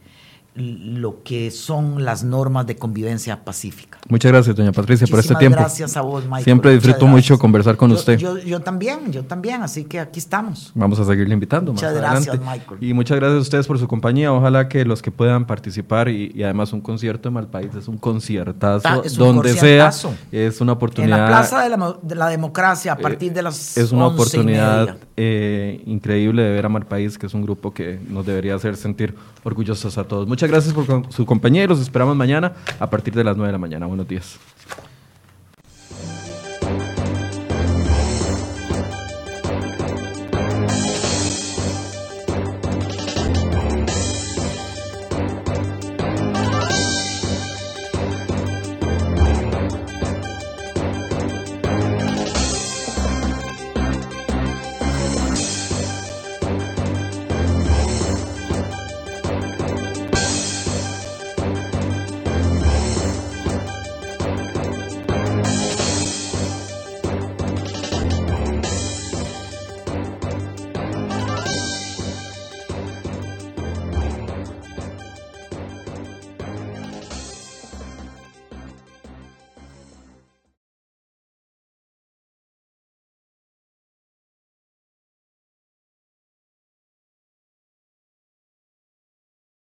lo 0.54 1.24
que 1.24 1.50
son 1.50 2.04
las 2.04 2.24
normas 2.26 2.68
de 2.68 2.76
convivencia 2.76 3.46
pacífica. 3.46 4.00
Muchas 4.10 4.32
gracias, 4.34 4.56
doña 4.56 4.74
Patricia, 4.74 5.08
por 5.08 5.20
este 5.20 5.34
tiempo. 5.36 5.58
Gracias 5.58 5.96
a 5.96 6.02
vos, 6.02 6.26
Michael. 6.26 6.44
Siempre 6.44 6.74
disfruto 6.74 7.08
mucho 7.08 7.40
conversar 7.40 7.78
con 7.78 7.92
usted. 7.92 8.18
Yo, 8.18 8.60
también, 8.60 9.14
yo 9.14 9.24
también, 9.24 9.62
así 9.62 9.86
que 9.86 10.00
aquí 10.00 10.20
estamos. 10.20 10.72
Vamos 10.76 11.00
a 11.00 11.06
seguirle 11.06 11.34
invitando. 11.34 11.72
Muchas 11.72 11.94
gracias, 11.94 12.38
Michael. 12.40 12.78
Y 12.82 12.94
muchas 12.94 13.18
gracias 13.18 13.38
a 13.38 13.42
ustedes 13.42 13.68
por 13.68 13.80
su 13.80 13.88
compañía. 13.88 14.34
Ojalá 14.34 14.68
que 14.68 14.84
los 14.84 15.02
que 15.02 15.12
puedan 15.12 15.46
participar 15.46 16.10
y, 16.10 16.44
además 16.44 16.74
un 16.74 16.82
concierto 16.82 17.30
de 17.30 17.34
Malpaís 17.34 17.74
es 17.76 17.88
un 17.88 17.98
conciertazo, 17.98 18.88
ah, 18.88 19.02
donde 19.18 19.54
sea, 19.54 19.92
es 20.32 20.60
una 20.60 20.74
oportunidad. 20.74 21.18
En 21.18 21.24
la 21.24 21.28
Plaza 21.28 21.64
de 22.02 22.16
la, 22.16 22.28
Democracia 22.28 22.94
a 22.94 22.96
eh, 22.96 23.02
partir 23.02 23.32
de 23.32 23.42
las 23.42 23.78
Es 23.78 23.92
una 23.92 24.08
oportunidad 24.08 24.98
eh, 25.16 25.82
increíble 25.86 26.44
de 26.44 26.52
ver 26.52 26.66
a 26.66 26.70
Malpaís, 26.70 27.18
que 27.18 27.28
es 27.28 27.34
un 27.34 27.44
grupo 27.44 27.74
que 27.74 28.00
nos 28.10 28.26
debería 28.26 28.56
hacer 28.56 28.76
sentir 28.76 29.16
orgullosos 29.44 29.98
a 29.98 30.04
todos. 30.04 30.28
Muchas 30.28 30.50
gracias 30.50 30.74
por 30.74 30.86
su 31.12 31.26
compañía 31.26 31.64
y 31.64 31.68
los 31.68 31.80
esperamos 31.80 32.16
mañana 32.16 32.54
a 32.80 32.90
partir 32.90 33.14
de 33.14 33.24
las 33.24 33.36
9 33.38 33.48
de 33.48 33.52
la 33.54 33.58
mañana. 33.58 33.86
Buenos 33.86 34.08
días. 34.08 34.40